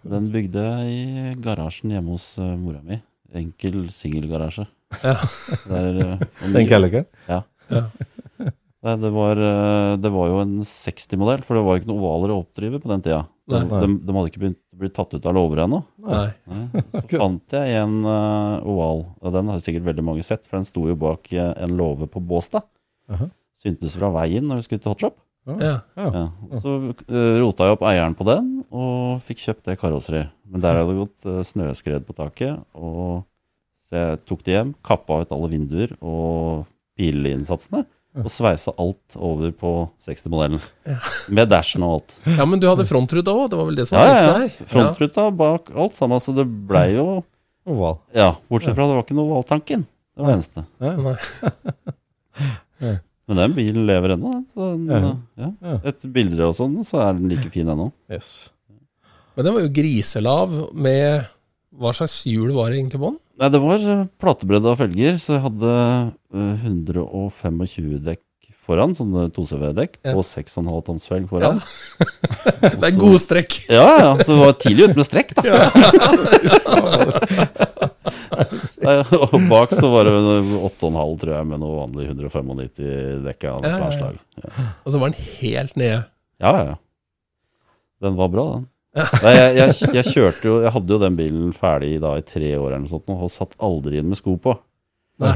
Den 0.03 0.25
bygde 0.33 0.59
jeg 0.59 0.91
i 0.91 1.35
garasjen 1.45 1.93
hjemme 1.93 2.17
hos 2.17 2.33
uh, 2.41 2.49
mora 2.59 2.81
mi. 2.83 2.97
Enkel 3.37 3.85
singelgarasje. 3.95 4.65
Ja. 5.03 5.13
Der, 5.71 6.01
og 6.17 6.25
Den 6.51 6.65
Ja. 6.65 6.67
Calican? 6.73 7.07
Nei, 8.87 8.93
det 9.01 9.09
var, 9.15 9.39
uh, 9.39 9.93
det 9.99 10.11
var 10.13 10.27
jo 10.33 10.41
en 10.43 10.57
60-modell, 10.67 11.41
for 11.47 11.55
det 11.57 11.63
var 11.65 11.75
jo 11.77 11.81
ikke 11.83 11.89
noen 11.93 12.03
ovaler 12.03 12.33
å 12.35 12.41
oppdrive 12.43 12.81
på 12.83 12.91
den 12.91 13.03
tida. 13.07 13.21
De, 13.47 13.63
de, 13.71 13.89
de 14.03 14.15
hadde 14.19 14.29
ikke 14.33 14.43
begynt 14.43 14.59
å 14.77 14.83
bli 14.85 14.89
tatt 14.93 15.15
ut 15.17 15.25
av 15.25 15.33
låver 15.35 15.63
ennå. 15.65 15.81
Nei. 16.05 16.29
Nei, 16.51 16.83
Så 16.93 17.03
fant 17.09 17.55
jeg 17.57 17.77
en 17.81 17.99
uh, 18.05 18.63
oval, 18.67 19.07
og 19.19 19.33
den 19.35 19.49
har 19.51 19.61
sikkert 19.63 19.87
veldig 19.89 20.05
mange 20.05 20.25
sett, 20.25 20.45
for 20.45 20.59
den 20.59 20.67
sto 20.69 20.85
jo 20.87 20.97
bak 20.99 21.31
uh, 21.33 21.51
en 21.57 21.77
låve 21.79 22.07
på 22.11 22.21
Båstad. 22.23 22.67
Aha. 23.11 23.31
Syntes 23.57 23.97
fra 23.97 24.11
veien 24.13 24.45
når 24.45 24.61
vi 24.61 24.67
skulle 24.67 24.83
til 24.85 24.93
Hotshop. 24.93 25.17
Ja. 25.47 25.79
Ja. 25.95 26.07
Ja. 26.11 26.25
Så 26.61 26.75
uh, 26.91 27.35
rota 27.39 27.67
jeg 27.67 27.77
opp 27.77 27.85
eieren 27.87 28.15
på 28.19 28.27
den, 28.27 28.51
og 28.69 29.23
fikk 29.25 29.45
kjøpt 29.45 29.69
det 29.69 29.77
karosseriet. 29.81 30.33
Men 30.47 30.63
der 30.63 30.77
hadde 30.79 30.93
det 30.93 31.01
gått 31.01 31.27
eh, 31.27 31.43
snøskred 31.43 32.05
på 32.07 32.13
taket, 32.15 32.61
og 32.71 33.25
så 33.83 33.97
jeg 33.97 34.19
tok 34.27 34.43
det 34.45 34.53
hjem, 34.53 34.69
kappa 34.85 35.21
ut 35.23 35.33
alle 35.35 35.49
vinduer 35.51 35.91
og 35.99 36.67
pileinnsatsene. 36.99 37.83
Og 38.17 38.29
sveisa 38.33 38.73
alt 38.81 39.15
over 39.15 39.51
på 39.55 39.71
60-modellen. 40.03 40.61
Med 41.33 41.49
dashen 41.51 41.83
og 41.85 41.97
alt. 41.97 42.15
Ja, 42.25 42.45
men 42.49 42.61
du 42.61 42.67
hadde 42.69 42.85
frontruta 42.89 43.33
òg, 43.33 43.49
det 43.51 43.59
var 43.59 43.67
vel 43.69 43.77
det 43.79 43.87
som 43.89 43.97
Ja, 43.97 44.03
var 44.03 44.13
ja, 44.13 44.21
ja, 44.23 44.47
ja. 44.47 44.67
Frontruta 44.71 45.27
bak 45.37 45.71
alt 45.75 45.97
sammen. 45.97 46.21
Så 46.23 46.33
det 46.37 46.47
blei 46.69 46.89
jo 46.95 47.07
Oval. 47.67 47.97
Ja, 48.15 48.29
bortsett 48.47 48.77
fra 48.77 48.85
det 48.87 48.95
var 48.95 49.03
ikke 49.03 49.17
noe 49.17 49.33
valgtanken. 49.33 49.81
Det 50.15 50.23
var 50.23 50.31
det 50.31 50.37
eneste. 50.37 50.63
Ja. 50.79 50.93
Nei. 51.03 51.17
Men 53.27 53.41
den 53.41 53.55
bilen 53.57 53.87
lever 53.89 54.13
ennå. 54.15 54.29
Ja. 54.55 55.49
Etter 55.83 56.11
bilder 56.15 56.45
og 56.47 56.55
sånn, 56.55 56.77
så 56.87 57.01
er 57.03 57.17
den 57.17 57.27
like 57.33 57.49
fin 57.51 57.67
ennå. 57.67 57.89
Yes. 58.07 58.53
Men 59.35 59.49
den 59.49 59.57
var 59.57 59.65
jo 59.65 59.73
griselav 59.75 60.53
med 60.73 61.27
Hva 61.77 61.91
slags 61.93 62.23
hjul 62.25 62.49
var 62.55 62.71
det 62.73 62.79
egentlig 62.81 62.97
på 63.01 63.09
den? 63.11 63.17
Nei, 63.37 63.49
det 63.53 63.59
var 63.61 63.77
eh, 63.93 64.05
platebredde 64.21 64.71
av 64.71 64.79
felger, 64.79 65.13
så 65.21 65.35
jeg 65.37 65.43
hadde 65.45 65.71
eh, 66.33 66.55
125 66.65 67.99
dekk 68.07 68.23
foran, 68.67 68.95
sånne 68.97 69.27
2CV-dekk, 69.31 69.93
Ja. 70.03 70.11
og 70.17 70.23
6,5 70.27 70.81
toms 70.89 71.05
felg 71.07 71.27
foran. 71.29 71.61
Det 72.67 72.83
er 72.89 72.97
god 72.97 73.19
strekk. 73.23 73.61
Ja, 73.71 73.85
ja, 74.01 74.09
så 74.25 74.29
det 74.33 74.39
var 74.41 74.53
tidlig 74.59 74.83
ute 74.89 74.97
med 74.97 75.05
strekk, 75.07 75.29
da. 75.37 75.43
Nei, 78.83 78.95
og 79.17 79.33
bak 79.49 79.71
så 79.75 79.87
var 79.91 80.03
det 80.07 80.13
8,5, 80.17 81.17
tror 81.21 81.33
jeg, 81.37 81.45
med 81.49 81.57
noe 81.63 81.77
vanlig 81.83 82.03
195 82.11 83.23
dekk 83.25 83.41
av 83.53 83.57
et 83.65 83.71
Ja, 83.71 83.77
ja, 83.77 83.81
ja. 84.01 84.09
Ja. 84.43 84.49
Og 84.83 84.89
så 84.93 84.97
var 85.01 85.07
den 85.13 85.21
helt 85.39 85.73
nede. 85.79 85.99
Ja, 86.41 86.49
ja, 86.57 86.63
ja. 86.73 86.77
Den 88.03 88.13
var 88.19 88.29
bra, 88.33 88.45
den. 88.57 88.65
Nei, 88.97 89.33
jeg, 89.35 89.51
jeg, 89.59 89.73
jeg 89.97 90.05
kjørte 90.13 90.47
jo 90.49 90.55
Jeg 90.63 90.71
hadde 90.73 90.93
jo 90.95 90.99
den 91.01 91.17
bilen 91.19 91.51
ferdig 91.55 91.93
da 92.01 92.15
i 92.17 92.23
tre 92.25 92.49
år 92.57 92.71
eller 92.71 92.83
noe 92.85 92.91
sånt, 92.91 93.09
og 93.13 93.29
satt 93.33 93.53
aldri 93.63 93.99
inn 94.01 94.09
med 94.09 94.17
sko 94.19 94.33
på. 94.41 94.55
Nei. 95.23 95.35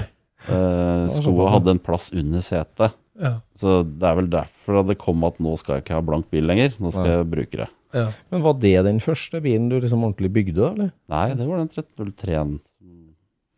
Eh, 0.50 1.12
skoa 1.22 1.52
hadde 1.56 1.76
en 1.76 1.82
plass 1.84 2.10
under 2.18 2.42
setet. 2.46 2.96
Ja. 3.22 3.36
Så 3.58 3.82
det 3.86 4.08
er 4.08 4.16
vel 4.18 4.30
derfor 4.32 4.82
det 4.88 4.96
kom 5.02 5.22
at 5.28 5.38
nå 5.44 5.54
skal 5.62 5.78
jeg 5.78 5.86
ikke 5.86 5.98
ha 6.00 6.02
blank 6.08 6.30
bil 6.34 6.48
lenger. 6.50 6.74
Nå 6.82 6.92
skal 6.96 7.06
Ja. 7.12 7.18
jeg 7.20 7.30
bruke 7.36 7.60
det. 7.62 7.68
Ja. 7.94 8.08
Men 8.32 8.42
var 8.46 8.54
det 8.64 8.78
den 8.88 9.00
første 9.04 9.42
bilen 9.44 9.68
du 9.70 9.76
liksom 9.80 10.04
ordentlig 10.08 10.32
bygde, 10.34 10.56
da? 10.62 10.70
eller? 10.72 10.92
Nei, 11.12 11.28
det 11.36 11.48
var 11.50 11.58
den 11.60 11.70
1303-en. 11.70 12.56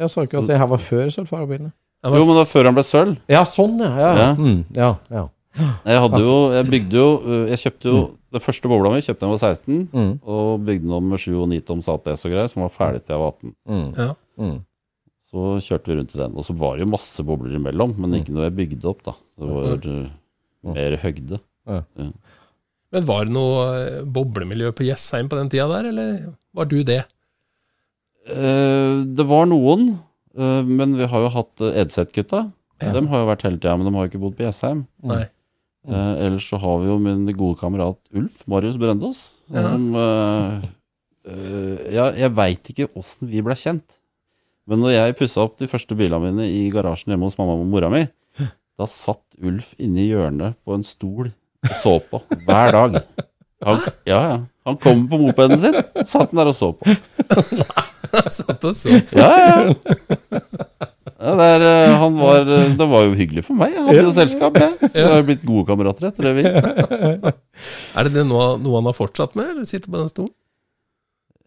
Jeg 0.01 0.09
sa 0.09 0.23
ikke 0.25 0.41
at 0.41 0.49
det 0.49 0.57
her 0.59 0.67
var 0.67 0.81
før 0.81 1.07
sølvfargebilen. 1.13 1.69
Var... 2.03 2.17
Jo, 2.17 2.25
men 2.25 2.33
det 2.33 2.41
var 2.41 2.49
før 2.49 2.67
han 2.67 2.75
ble 2.75 2.83
sølv. 2.83 3.13
Ja, 3.31 3.43
sånn, 3.47 3.77
ja. 3.79 3.91
Ja, 4.01 4.11
Ja. 4.19 4.29
Mm, 4.35 4.63
ja, 4.75 4.89
ja. 5.13 5.27
Jeg 5.85 5.99
hadde 6.01 6.17
jo 6.23 6.35
Jeg 6.49 6.65
bygde 6.65 6.97
jo 6.97 7.09
øh, 7.21 7.41
Jeg 7.51 7.59
kjøpte 7.61 7.91
jo 7.91 7.97
Den 8.33 8.41
første 8.41 8.69
bobla 8.71 8.89
mi 8.89 9.01
kjøpte 9.05 9.21
jeg 9.21 9.21
da 9.21 9.27
jeg 9.29 9.35
var 9.37 9.41
16, 9.53 9.79
Mm, 9.93 10.13
og 10.25 10.63
bygde 10.65 10.81
den 10.87 10.93
om 10.97 11.09
med 11.13 11.21
7 11.21 11.35
og 11.43 11.49
9 11.51 11.59
toms 11.67 11.89
ATS 11.93 12.25
og 12.25 12.31
greier, 12.33 12.49
som 12.49 12.63
var 12.65 12.71
ferdig 12.73 13.03
til 13.05 13.13
jeg 13.13 13.21
var 13.21 13.33
18. 13.35 13.55
mm, 13.69 13.89
Ja. 13.99 14.07
mm. 14.41 14.55
Så 15.33 15.43
kjørte 15.65 15.89
vi 15.91 15.97
rundt 15.99 16.15
i 16.15 16.19
den. 16.21 16.35
Og 16.37 16.45
så 16.45 16.53
var 16.57 16.75
det 16.77 16.85
jo 16.85 16.91
masse 16.93 17.23
bobler 17.25 17.55
imellom, 17.57 17.93
men 17.97 18.13
ikke 18.19 18.33
noe 18.35 18.45
jeg 18.49 18.55
bygde 18.57 18.85
opp, 18.89 19.03
da. 19.05 19.13
Det 19.41 19.49
var 19.49 19.87
øh, 19.93 20.09
mer 20.75 20.97
høgde. 21.01 21.39
Men 22.93 23.05
var 23.09 23.25
det 23.25 23.33
noe 23.33 23.61
eh, 23.79 24.01
boblemiljø 24.05 24.69
på 24.77 24.85
Jessheim 24.85 25.29
på 25.31 25.37
den 25.39 25.49
tida 25.49 25.65
der, 25.71 25.89
eller 25.89 26.11
var 26.53 26.65
du 26.69 26.83
det? 26.85 26.99
Eh, 28.29 29.03
det 29.17 29.25
var 29.27 29.47
noen, 29.49 29.95
eh, 30.37 30.61
men 30.63 30.93
vi 30.99 31.07
har 31.09 31.25
jo 31.25 31.31
hatt 31.33 31.63
Edseth-gutta. 31.73 32.45
Ja. 32.83 32.91
Dem 32.95 33.07
har 33.11 33.23
jo 33.23 33.29
vært 33.31 33.43
hele 33.47 33.57
tida, 33.57 33.73
men 33.77 33.87
de 33.89 33.93
har 33.95 34.05
jo 34.05 34.11
ikke 34.13 34.21
bodd 34.21 34.37
på 34.37 34.45
Jessheim. 34.45 34.85
Nei. 35.03 35.23
Eh, 35.83 36.13
ellers 36.23 36.45
så 36.47 36.59
har 36.61 36.79
vi 36.79 36.87
jo 36.87 36.95
min 37.01 37.25
gode 37.35 37.59
kamerat 37.59 37.99
Ulf 38.15 38.45
Marius 38.47 38.77
Brendås. 38.79 39.23
Ja. 39.51 39.65
Som 39.67 39.89
eh, 39.99 40.69
eh, 41.27 41.83
jeg 41.97 42.21
jeg 42.21 42.35
veit 42.37 42.71
ikke 42.71 42.89
åssen 42.99 43.27
vi 43.31 43.43
ble 43.43 43.57
kjent. 43.59 43.99
Men 44.69 44.79
når 44.79 44.95
jeg 44.95 45.17
pussa 45.19 45.43
opp 45.43 45.57
de 45.59 45.67
første 45.67 45.95
bilene 45.99 46.23
mine 46.23 46.47
i 46.47 46.69
garasjen 46.71 47.11
hjemme 47.11 47.27
hos 47.27 47.35
mamma 47.39 47.57
og 47.59 47.67
mora 47.67 47.89
mi, 47.91 48.05
da 48.79 48.87
satt 48.87 49.25
Ulf 49.43 49.73
inne 49.75 50.05
i 50.05 50.07
hjørnet 50.13 50.55
på 50.63 50.77
en 50.77 50.85
stol 50.87 51.33
og 51.63 51.75
så 51.81 51.97
på 52.07 52.23
hver 52.47 52.75
dag. 52.75 53.01
Han, 53.63 53.79
ja, 54.09 54.19
ja. 54.29 54.35
Han 54.67 54.77
kom 54.79 55.07
på 55.11 55.19
mopeden 55.19 55.59
sin, 55.59 55.75
satt 56.07 56.31
den 56.31 56.39
der 56.39 56.51
og 56.51 56.55
så 56.57 56.71
på. 56.75 56.95
Satt 58.31 58.63
og 58.63 58.75
så 58.77 58.99
på. 59.09 59.17
Ja, 59.17 59.31
ja. 59.41 59.55
ja 61.17 61.33
det, 61.39 61.47
er, 61.47 61.65
eh, 61.65 61.95
han 62.03 62.19
var, 62.19 62.45
eh, 62.45 62.69
det 62.77 62.87
var 62.91 63.07
jo 63.07 63.15
hyggelig 63.17 63.43
for 63.47 63.57
meg. 63.59 63.73
Jeg 63.73 63.87
hadde 63.87 64.05
jo 64.05 64.13
selskap, 64.15 64.59
jeg. 64.61 64.77
Så 64.85 64.93
vi 64.99 65.09
har 65.09 65.25
blitt 65.27 65.43
gode 65.47 65.65
kamerater 65.71 66.11
etter 66.11 66.29
det, 66.29 66.33
vi. 66.37 66.45
Er 67.97 68.07
det, 68.07 68.13
det 68.13 68.27
noe, 68.29 68.53
noe 68.61 68.79
han 68.79 68.87
har 68.91 68.97
fortsatt 68.97 69.35
med, 69.39 69.51
eller 69.55 69.67
sitter 69.67 69.89
på 69.89 69.99
den 69.99 70.13
stolen? 70.13 70.33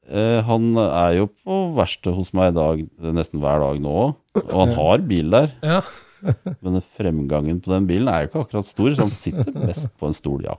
Eh, 0.06 0.40
han 0.46 0.68
er 0.82 1.16
jo 1.20 1.30
på 1.42 1.62
verkstedet 1.78 2.18
hos 2.18 2.34
meg 2.36 2.52
i 2.52 2.58
dag 2.58 2.82
nesten 3.16 3.40
hver 3.42 3.62
dag 3.64 3.80
nå 3.82 3.94
òg, 4.04 4.12
og 4.44 4.58
han 4.60 4.76
har 4.76 5.06
bil 5.08 5.32
der. 5.34 5.54
Ja. 5.66 5.80
Men 6.64 6.80
fremgangen 6.80 7.60
på 7.62 7.72
den 7.72 7.86
bilen 7.88 8.08
er 8.10 8.24
jo 8.24 8.30
ikke 8.30 8.44
akkurat 8.46 8.68
stor, 8.68 8.90
så 8.94 9.06
han 9.06 9.14
sitter 9.14 9.52
best 9.56 9.88
på 9.98 10.10
en 10.10 10.16
stol, 10.16 10.46
ja. 10.46 10.56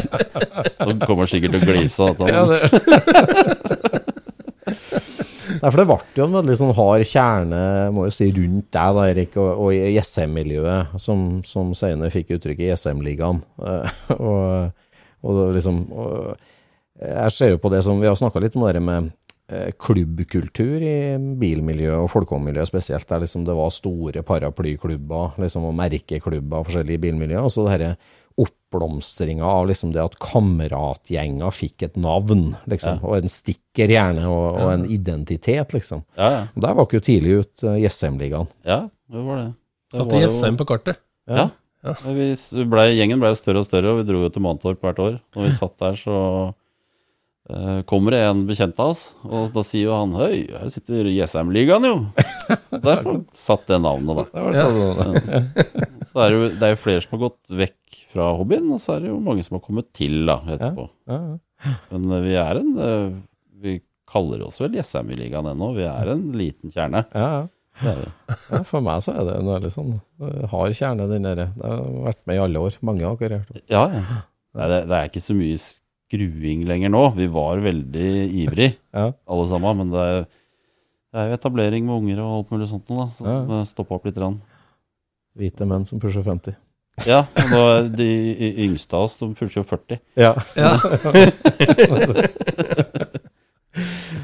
Han 0.84 1.00
kommer 1.04 1.30
sikkert 1.30 1.56
til 1.56 1.64
å 1.64 1.72
glise. 1.72 2.10
av 2.10 2.28
ja, 2.28 2.44
det. 2.50 2.60
Nei, 5.64 5.70
for 5.70 5.80
det 5.80 5.86
ble 5.88 5.96
jo 6.18 6.24
en 6.26 6.36
veldig 6.38 6.54
sånn 6.60 6.74
hard 6.76 7.06
kjerne, 7.08 7.58
må 7.96 8.04
jo 8.08 8.12
si, 8.12 8.28
rundt 8.36 8.66
deg, 8.74 8.96
da, 8.98 9.04
Erik, 9.08 9.36
og, 9.40 9.50
og 9.64 9.76
i 9.76 9.94
SM-miljøet, 10.00 10.96
som, 11.00 11.22
som 11.48 11.70
senere 11.78 12.12
fikk 12.12 12.34
uttrykket 12.36 12.72
Jessheim-ligaen. 12.72 13.40
Eh, 13.64 14.02
og, 14.18 14.74
og 15.24 15.40
liksom 15.56 15.86
og, 15.88 16.50
Jeg 17.00 17.32
ser 17.34 17.54
jo 17.54 17.60
på 17.62 17.70
det 17.72 17.80
som 17.82 17.96
Vi 17.98 18.06
har 18.06 18.14
snakka 18.18 18.42
litt 18.44 18.54
om 18.58 18.66
det 18.68 18.82
med 18.84 19.08
klubbkultur 19.76 20.80
i 20.80 20.96
bilmiljøet 21.40 22.00
og 22.00 22.10
folkehåndmiljøet 22.14 22.70
spesielt, 22.70 23.04
der 23.10 23.24
liksom 23.26 23.42
det 23.44 23.56
var 23.58 23.72
store 23.74 24.22
paraplyklubber 24.24 25.36
liksom, 25.42 25.66
og 25.68 25.74
merkeklubber 25.76 26.62
og 26.62 26.70
forskjellige 26.70 27.02
bilmiljøer. 27.02 27.44
Og 27.44 27.52
så 27.52 27.66
denne 27.68 27.96
oppblomstringa 28.40 29.46
av 29.46 29.68
liksom 29.68 29.92
det 29.94 30.02
at 30.02 30.16
kameratgjenger 30.22 31.54
fikk 31.54 31.84
et 31.86 31.98
navn, 32.00 32.54
liksom, 32.70 33.02
og 33.06 33.20
en 33.20 33.30
stikker 33.30 33.92
gjerne, 33.94 34.24
og, 34.26 34.46
og 34.58 34.72
en 34.72 34.86
identitet, 34.90 35.74
liksom. 35.76 36.02
ja, 36.18 36.30
ja. 36.38 36.40
Og 36.50 36.64
Der 36.64 36.74
var 36.74 36.88
ikke 36.88 36.98
jo 36.98 37.04
tidlig 37.10 37.36
ut 37.42 37.66
uh, 37.66 37.76
Jessheim-ligaen. 37.78 38.50
ja, 38.66 38.80
det 39.12 39.22
var 39.28 39.40
det. 39.40 39.46
det 39.92 40.00
Satte 40.00 40.24
Jessheim 40.24 40.58
på 40.58 40.66
kartet. 40.72 41.00
Ja. 41.30 41.46
ja. 41.86 41.94
vi 42.10 42.32
ble, 42.72 42.88
gjengen 42.98 43.22
ble 43.22 43.30
større 43.38 43.62
og 43.62 43.68
større, 43.68 43.94
og 43.94 44.02
vi 44.02 44.08
dro 44.10 44.24
jo 44.24 44.34
til 44.34 44.44
Mantorp 44.44 44.82
hvert 44.82 45.02
år. 45.04 45.16
Når 45.36 45.46
vi 45.46 45.54
satt 45.54 45.78
der, 45.84 46.00
så 46.00 46.18
eh, 46.26 46.52
kommer 47.90 48.14
det 48.14 48.22
en 48.24 48.46
bekjent 48.48 48.78
av 48.80 48.94
oss, 48.94 49.02
og 49.28 49.50
da 49.52 49.60
sier 49.66 49.90
jo 49.90 49.96
han 49.98 50.14
Høy, 50.16 50.46
her 50.48 50.70
sitter 50.72 51.10
Jessheim-ligaen, 51.12 51.84
jo. 51.84 51.98
Derfor 52.72 53.18
satt 53.36 53.66
det 53.68 53.82
navnet, 53.84 54.22
da. 54.32 54.44
Ja. 54.56 54.64
Så 56.08 56.22
er 56.24 56.30
det, 56.32 56.38
jo, 56.38 56.46
det 56.56 56.68
er 56.68 56.72
jo 56.72 56.80
flere 56.80 57.02
som 57.04 57.16
har 57.18 57.22
gått 57.26 57.52
vekk 57.60 57.98
fra 58.14 58.30
hobbyen, 58.38 58.70
og 58.72 58.80
så 58.80 58.96
er 58.96 59.04
det 59.04 59.12
jo 59.12 59.20
mange 59.26 59.44
som 59.44 59.58
har 59.58 59.64
kommet 59.66 59.90
til 59.96 60.22
da, 60.28 60.38
etterpå. 60.56 60.88
Men 61.92 62.08
eh, 62.16 62.24
vi 62.24 62.34
er 62.40 62.60
en 62.60 62.72
eh, 62.80 63.06
Vi 63.64 63.76
kaller 64.10 64.44
oss 64.46 64.60
vel 64.60 64.76
Jessheim-ligaen 64.78 65.48
ennå. 65.52 65.70
Vi 65.76 65.84
er 65.88 66.10
en 66.12 66.24
liten 66.36 66.72
kjerne. 66.72 67.04
Ja, 67.12 67.46
for 68.68 68.84
meg 68.84 69.00
så 69.02 69.16
er 69.18 69.24
det 69.26 69.38
en 69.40 69.48
veldig 69.50 69.70
sånn 69.74 69.94
hard 70.52 70.76
kjerne, 70.78 71.08
den 71.10 71.26
der. 71.26 71.40
Det 71.40 71.48
har 71.64 71.80
vært 72.06 72.20
med 72.28 72.38
i 72.38 72.42
alle 72.44 72.62
år. 72.68 72.76
Mange 72.86 73.04
har 73.04 73.16
operert. 73.16 73.50
Ja, 73.72 73.88
ja. 73.90 74.20
Nei, 74.54 74.68
det, 74.70 74.84
det 74.86 74.94
er 74.98 75.08
ikke 75.10 75.24
så 75.24 75.34
mye 75.34 75.56
skruing 76.14 76.60
lenger 76.68 76.88
nå. 76.94 77.02
Vi 77.16 77.26
var 77.32 77.58
veldig 77.58 78.10
ivrig, 78.44 78.76
Ja. 78.94 79.12
alle 79.26 79.46
sammen. 79.48 79.76
Men 79.76 79.90
det 79.90 80.00
er, 80.00 80.24
det 81.12 81.20
er 81.20 81.28
jo 81.28 81.34
etablering 81.38 81.84
med 81.86 81.94
unger 82.02 82.18
og 82.22 82.36
alt 82.38 82.50
mulig 82.54 82.68
sånt 82.68 82.88
nå, 82.88 82.96
da. 82.96 83.06
Så 83.10 83.24
Ja. 83.26 83.44
ja. 83.58 83.64
stoppa 83.64 83.94
opp 83.94 84.04
litt. 84.06 84.18
Rann. 84.18 84.40
Hvite 85.36 85.66
menn 85.66 85.84
som 85.86 85.98
pusher 85.98 86.22
50. 86.22 86.54
Ja, 87.08 87.24
og 87.26 87.50
nå 87.50 87.58
er 87.74 87.88
de 87.90 88.06
yngste 88.68 88.94
av 88.94 89.02
oss 89.08 89.16
de 89.18 89.26
pusher 89.34 89.60
jo 89.60 89.64
40. 89.66 89.98
Ja. 90.14 90.34
Ja. 90.54 90.78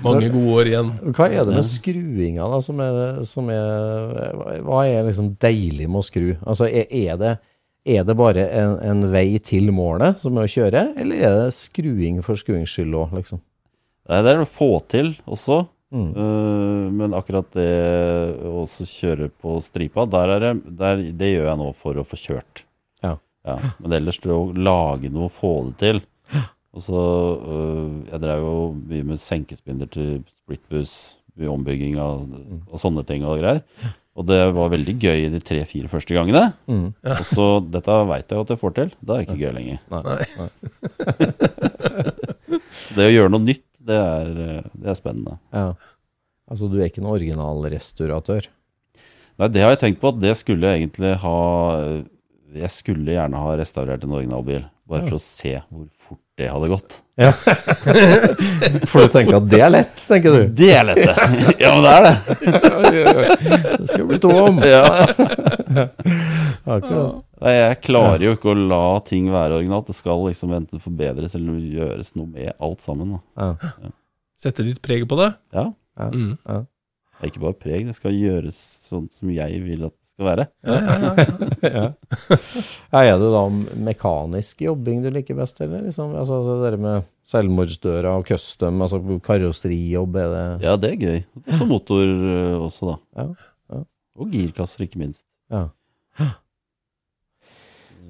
Mange 0.04 0.28
gode 0.30 0.52
år 0.54 0.68
igjen. 0.70 0.90
Hva 1.16 1.26
er 1.28 1.44
det 1.44 1.54
med 1.56 1.66
skruinga, 1.66 2.46
da, 2.46 2.60
som 2.64 2.78
er, 2.80 3.22
som 3.26 3.48
er 3.50 4.62
Hva 4.64 4.84
er 4.86 5.02
liksom 5.08 5.32
deilig 5.42 5.88
med 5.90 5.98
å 6.00 6.06
skru? 6.06 6.28
Altså, 6.46 6.64
er, 6.70 6.86
er, 6.88 7.16
det, 7.20 7.32
er 7.84 8.04
det 8.04 8.16
bare 8.18 8.46
en, 8.60 8.76
en 8.84 9.04
vei 9.12 9.38
til 9.44 9.70
målet, 9.72 10.18
som 10.20 10.36
er 10.36 10.48
å 10.48 10.52
kjøre, 10.52 10.82
eller 11.00 11.22
er 11.24 11.36
det 11.38 11.56
skruing 11.56 12.20
for 12.24 12.40
skruings 12.40 12.72
skyld 12.74 12.96
òg, 12.96 13.14
liksom? 13.20 13.40
Nei, 14.10 14.22
det 14.26 14.32
er 14.32 14.42
å 14.42 14.48
få 14.48 14.72
til 14.90 15.14
også. 15.30 15.62
Mm. 15.90 16.10
Uh, 16.14 16.86
men 16.94 17.14
akkurat 17.18 17.48
det 17.56 17.70
å 18.46 18.62
kjøre 18.68 19.30
på 19.42 19.56
stripa, 19.64 20.04
der 20.06 20.36
er 20.36 20.44
det, 20.44 20.52
der, 20.78 21.02
det 21.18 21.32
gjør 21.32 21.48
jeg 21.48 21.60
nå 21.62 21.70
for 21.78 21.98
å 21.98 22.06
få 22.06 22.18
kjørt. 22.20 22.64
Ja. 23.02 23.16
Ja, 23.46 23.56
men 23.80 23.96
ellers 23.96 24.20
det 24.22 24.34
å 24.34 24.50
lage 24.54 25.10
noe, 25.12 25.30
få 25.32 25.54
det 25.70 25.78
til. 25.80 26.02
Og 26.70 26.84
så, 26.84 27.00
uh, 27.42 27.88
Jeg 28.12 28.22
drev 28.22 28.44
jo 28.44 28.58
mye 28.76 29.08
med 29.08 29.22
senkespinder 29.22 29.90
til 29.90 30.20
splittbuss, 30.44 31.16
ombygging 31.40 31.96
av, 32.02 32.26
og 32.68 32.78
sånne 32.82 33.00
ting 33.08 33.24
og 33.24 33.40
greier. 33.40 33.62
Og 34.20 34.26
det 34.28 34.40
var 34.52 34.72
veldig 34.74 34.94
gøy 35.00 35.22
de 35.32 35.40
tre-fire 35.40 35.88
første 35.88 36.12
gangene. 36.12 36.50
Mm. 36.68 36.90
Og 37.14 37.22
så 37.24 37.46
dette 37.64 37.94
veit 38.10 38.26
jeg 38.28 38.36
jo 38.36 38.44
at 38.44 38.52
jeg 38.52 38.60
får 38.60 38.74
til. 38.76 38.90
Da 39.00 39.16
er 39.16 39.22
det 39.22 39.28
ikke 39.30 39.40
gøy 39.40 39.54
lenger. 39.56 39.78
Nei. 39.94 40.02
Nei. 40.36 40.50
det 42.98 43.06
å 43.06 43.14
gjøre 43.14 43.32
noe 43.32 43.46
nytt, 43.46 43.64
det 43.80 43.96
er, 43.96 44.34
det 44.76 44.92
er 44.92 44.98
spennende. 44.98 45.38
Ja. 45.56 45.70
Altså, 46.50 46.68
du 46.68 46.76
er 46.80 46.90
ikke 46.90 47.00
en 47.00 47.12
originalrestauratør? 47.14 48.50
Nei, 49.40 49.48
det 49.54 49.64
har 49.64 49.72
jeg 49.72 49.82
tenkt 49.86 50.02
på 50.02 50.12
at 50.12 50.20
det 50.20 50.34
skulle 50.36 50.68
jeg 50.68 50.82
egentlig 50.82 51.14
ha 51.22 51.36
Jeg 52.60 52.70
skulle 52.74 53.14
gjerne 53.14 53.40
ha 53.40 53.54
restaurert 53.56 54.04
en 54.04 54.16
originalbil, 54.18 54.66
bare 54.90 55.06
for 55.06 55.16
å 55.16 55.22
se 55.22 55.54
hvor 55.70 55.86
fort 55.88 55.99
det 56.40 56.48
hadde 56.48 56.68
gått. 56.72 56.94
Ja. 57.20 57.30
For 58.88 59.04
du 59.04 59.10
tenker 59.12 59.36
at 59.36 59.48
det 59.52 59.60
er 59.60 59.72
lett, 59.74 59.98
tenker 60.08 60.32
du? 60.38 60.46
Det 60.56 60.70
er 60.72 60.86
lett, 60.88 61.00
det. 61.04 61.16
Ja, 61.62 61.74
men 61.76 61.84
det 61.84 61.92
er 61.92 62.06
det. 62.06 62.14
Det 63.80 63.88
skal 63.90 64.06
bli 64.08 64.18
to 64.22 64.30
om. 64.40 64.60
Ja. 64.64 64.84
Akkurat. 66.64 67.20
Nei, 67.40 67.52
jeg 67.56 67.78
klarer 67.84 68.24
jo 68.24 68.32
ikke 68.36 68.52
å 68.52 68.56
la 68.58 68.82
ting 69.04 69.28
være 69.32 69.60
originalt. 69.60 69.88
Det 69.92 69.96
skal 69.98 70.24
liksom 70.30 70.56
enten 70.56 70.80
forbedres 70.82 71.36
eller 71.36 71.60
gjøres 71.60 72.14
noe 72.16 72.28
med 72.32 72.52
alt 72.56 72.84
sammen. 72.84 73.18
Da. 73.36 73.50
Ja. 73.60 73.92
Sette 74.40 74.64
ditt 74.64 74.80
preg 74.84 75.04
på 75.08 75.20
det. 75.20 75.32
Ja. 75.56 75.68
Ja. 76.00 76.08
Mm. 76.14 76.34
Ja. 76.48 76.62
Det 77.20 77.26
er 77.26 77.32
ikke 77.34 77.44
bare 77.44 77.60
preg, 77.60 77.84
det 77.84 77.98
skal 77.98 78.16
gjøres 78.16 78.56
sånn 78.88 79.10
som 79.12 79.28
jeg 79.28 79.60
vil 79.66 79.84
at 79.90 79.96
skal 80.20 80.28
være. 80.28 80.46
Ja, 80.66 80.76
ja, 80.76 80.96
ja. 81.00 81.70
ja. 81.70 81.86
ja. 82.92 83.02
Er 83.02 83.20
det 83.20 83.30
da 83.32 83.42
mekanisk 83.88 84.60
jobbing 84.66 85.02
du 85.04 85.10
liker 85.14 85.38
best, 85.38 85.60
eller? 85.64 85.86
Liksom, 85.86 86.12
altså, 86.18 86.40
det 86.48 86.58
der 86.66 86.78
med 86.80 87.08
selvmordsdøra 87.30 88.14
og 88.18 88.26
custom, 88.28 88.82
altså 88.84 89.00
karosserijobb, 89.24 90.16
er 90.20 90.34
det 90.34 90.44
Ja, 90.66 90.76
det 90.76 90.92
er 90.92 91.00
gøy. 91.00 91.20
Og 91.46 91.52
så 91.56 91.68
motor 91.68 92.04
øh, 92.04 92.56
også, 92.60 92.92
da. 92.92 93.22
Ja, 93.22 93.28
ja. 93.74 93.84
Og 94.20 94.32
girkasser, 94.34 94.84
ikke 94.84 95.00
minst. 95.00 95.24
Ja. 95.50 95.68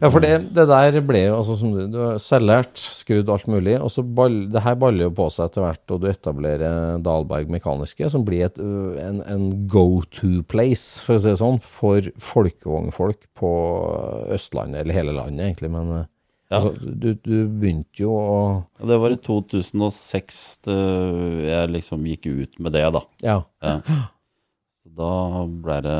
Ja, 0.00 0.08
for 0.08 0.22
det, 0.24 0.30
det 0.56 0.64
der 0.70 0.96
ble 1.04 1.20
jo 1.26 1.34
altså 1.38 1.54
som 1.60 1.72
du, 1.74 1.80
du 1.92 1.98
har 2.00 2.20
selvlært, 2.22 2.78
skrudd 2.80 3.28
alt 3.32 3.46
mulig, 3.52 3.74
og 3.82 3.90
så 3.92 4.00
ball, 4.04 4.46
det 4.52 4.62
her 4.64 4.78
baller 4.80 5.06
jo 5.08 5.10
på 5.18 5.26
seg 5.32 5.50
etter 5.50 5.66
hvert, 5.66 5.82
og 5.92 6.00
du 6.00 6.06
etablerer 6.08 7.02
Dahlberg 7.04 7.50
Mekaniske, 7.52 8.08
som 8.12 8.24
blir 8.24 8.46
et, 8.48 8.60
en, 8.60 9.20
en 9.28 9.44
go-to 9.70 10.40
place, 10.48 11.02
for 11.04 11.18
å 11.18 11.20
si 11.20 11.28
det 11.32 11.40
sånn, 11.42 11.60
for 11.60 12.08
folkevognfolk 12.30 13.26
på 13.36 13.52
Østlandet, 14.36 14.82
eller 14.86 14.96
hele 15.02 15.16
landet 15.18 15.50
egentlig, 15.50 15.72
men 15.76 15.92
Ja. 16.50 16.56
altså, 16.58 16.72
du, 16.80 17.12
du 17.14 17.36
begynte 17.60 18.00
jo 18.02 18.14
å 18.16 18.38
Ja, 18.80 18.88
det 18.90 19.00
var 19.04 19.12
i 19.14 19.20
2006 19.22 20.40
det, 20.66 20.78
jeg 21.46 21.74
liksom 21.76 22.08
gikk 22.10 22.26
ut 22.26 22.56
med 22.58 22.74
det, 22.74 22.86
da. 22.96 23.04
Ja. 23.22 23.36
Ja. 23.62 23.76
Da 24.90 25.12
ble 25.46 25.76
det 25.84 25.98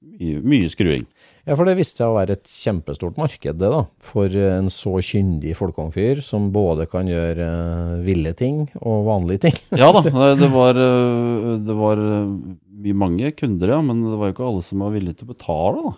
mye, 0.00 0.40
mye 0.46 0.68
skruing. 0.72 1.02
Ja, 1.50 1.56
for 1.58 1.66
det 1.66 1.72
viste 1.80 2.04
seg 2.04 2.12
å 2.12 2.14
være 2.14 2.36
et 2.36 2.46
kjempestort 2.46 3.16
marked, 3.18 3.56
det 3.58 3.68
da, 3.72 3.80
for 4.06 4.30
en 4.38 4.68
så 4.70 4.92
kyndig 5.02 5.56
folkevognfyr 5.58 6.20
som 6.22 6.44
både 6.54 6.84
kan 6.86 7.10
gjøre 7.10 7.46
eh, 7.46 7.96
ville 8.06 8.30
ting 8.38 8.60
og 8.78 9.08
vanlige 9.08 9.48
ting. 9.48 9.56
Ja 9.74 9.88
da, 9.96 10.04
det 10.38 10.50
var, 10.52 10.78
øh, 10.78 11.56
det 11.66 11.74
var 11.74 12.04
mange 13.02 13.32
kunder, 13.34 13.74
ja, 13.74 13.80
men 13.82 14.04
det 14.06 14.20
var 14.20 14.30
jo 14.30 14.36
ikke 14.36 14.46
alle 14.46 14.62
som 14.62 14.86
var 14.86 14.94
villige 14.94 15.18
til 15.18 15.26
å 15.26 15.32
betale, 15.32 15.82
da. 15.88 15.92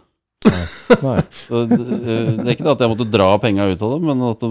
Nei. 0.49 0.65
Nei. 1.03 1.19
det, 1.69 1.79
det 2.01 2.17
er 2.17 2.55
ikke 2.55 2.67
det 2.71 2.73
at 2.73 2.87
jeg 2.87 2.95
måtte 2.95 3.11
dra 3.13 3.29
penga 3.45 3.69
ut 3.69 3.85
av 3.85 3.93
dem, 3.93 4.09
men 4.09 4.25
at 4.31 4.41
de 4.43 4.51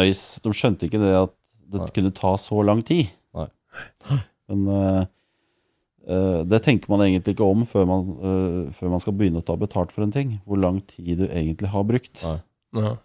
nøys 0.00 0.24
De 0.42 0.52
skjønte 0.52 0.90
ikke 0.90 1.00
det 1.00 1.14
at 1.14 1.32
det 1.70 1.84
Nei. 1.84 1.92
kunne 1.94 2.12
ta 2.18 2.34
så 2.42 2.66
lang 2.66 2.82
tid. 2.82 3.14
Nei. 3.38 3.46
Men 4.50 4.66
det 6.50 6.62
tenker 6.64 6.90
man 6.90 7.04
egentlig 7.04 7.36
ikke 7.36 7.46
om 7.46 7.62
før 7.68 7.84
man, 7.86 8.08
øh, 8.24 8.72
før 8.74 8.90
man 8.94 9.02
skal 9.02 9.14
begynne 9.18 9.42
å 9.42 9.46
ta 9.46 9.54
betalt 9.60 9.92
for 9.94 10.02
en 10.06 10.12
ting. 10.14 10.38
Hvor 10.48 10.58
lang 10.60 10.80
tid 10.90 11.20
du 11.22 11.26
egentlig 11.28 11.70
har 11.70 11.84
brukt. 11.86 12.22
Nei. 12.26 12.40
Ja. 12.80 12.96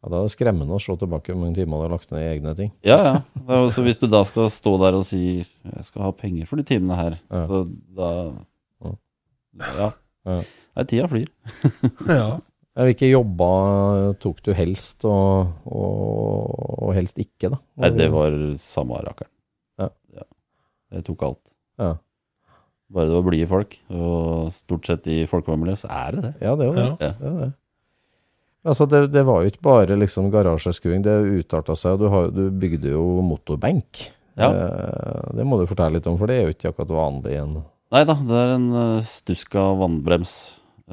Ja, 0.00 0.08
da 0.08 0.16
er 0.22 0.28
det 0.28 0.32
skremmende 0.32 0.72
å 0.72 0.80
se 0.80 0.94
tilbake 0.96 1.28
hvor 1.34 1.42
mange 1.42 1.58
timer 1.58 1.76
du 1.76 1.84
har 1.84 1.92
lagt 1.92 2.08
ned 2.12 2.22
i 2.24 2.28
egne 2.32 2.54
ting. 2.56 2.70
Ja, 2.88 2.96
ja. 3.04 3.58
Så 3.68 3.82
hvis 3.84 3.98
du 4.00 4.06
da 4.08 4.22
skal 4.24 4.48
stå 4.48 4.78
der 4.80 4.96
og 4.96 5.04
si 5.04 5.44
'jeg 5.44 5.84
skal 5.84 6.02
ha 6.06 6.10
penger 6.16 6.46
for 6.48 6.56
de 6.56 6.62
timene 6.64 6.96
her', 6.96 7.18
Ja. 7.30 7.46
så 7.46 7.64
da 7.96 8.32
Ja. 8.80 8.94
Ja. 9.76 9.90
Ja. 10.24 10.42
Nei, 10.76 10.84
tida 10.84 11.06
flyr. 11.08 11.28
ja. 12.08 12.40
Ja, 12.76 12.84
Hvilke 12.86 13.10
jobber 13.10 14.14
tok 14.22 14.42
du 14.42 14.52
helst, 14.54 15.04
og, 15.04 15.52
og, 15.66 16.82
og 16.86 16.94
helst 16.94 17.18
ikke, 17.18 17.50
da? 17.50 17.58
Nei, 17.76 17.90
det 17.90 18.10
var 18.12 18.30
samme 18.56 18.94
rakkeren. 19.04 19.28
Ja. 19.80 19.88
Jeg 20.92 21.04
tok 21.04 21.22
alt. 21.22 21.52
Ja, 21.78 21.96
Bare 22.90 23.06
det 23.06 23.14
var 23.14 23.26
blide 23.28 23.46
folk, 23.46 23.74
og 23.94 24.50
stort 24.54 24.88
sett 24.88 25.04
i 25.10 25.22
folkevognmiljøet, 25.30 25.84
så 25.84 25.90
er 25.94 26.16
det 26.16 26.22
det. 26.24 26.32
ja 26.42 26.54
det 26.58 26.66
er 26.66 26.78
det. 26.78 26.86
Ja. 26.86 26.96
det, 26.98 27.10
er 27.30 27.36
det. 27.40 27.50
Altså, 28.60 28.86
det, 28.90 29.02
det 29.14 29.22
var 29.24 29.40
jo 29.40 29.50
ikke 29.52 29.64
bare 29.64 29.96
liksom 29.96 30.30
garasjeskuing, 30.32 31.04
det 31.06 31.14
utarta 31.40 31.76
seg. 31.78 32.00
Du, 32.00 32.08
har, 32.12 32.32
du 32.34 32.48
bygde 32.50 32.92
jo 32.92 33.04
motorbenk. 33.24 34.08
Ja. 34.34 34.50
Det, 34.50 35.36
det 35.38 35.46
må 35.46 35.58
du 35.60 35.68
fortelle 35.70 35.98
litt 35.98 36.08
om, 36.10 36.18
for 36.20 36.30
det 36.30 36.40
er 36.40 36.48
jo 36.48 36.56
ikke 36.56 36.72
akkurat 36.72 36.96
vanlig 36.96 37.36
en 37.40 37.60
Nei 37.90 38.04
da, 38.06 38.14
det 38.22 38.36
er 38.38 38.52
en 38.54 38.66
uh, 38.70 39.02
Stuska 39.02 39.64
vannbrems 39.80 40.32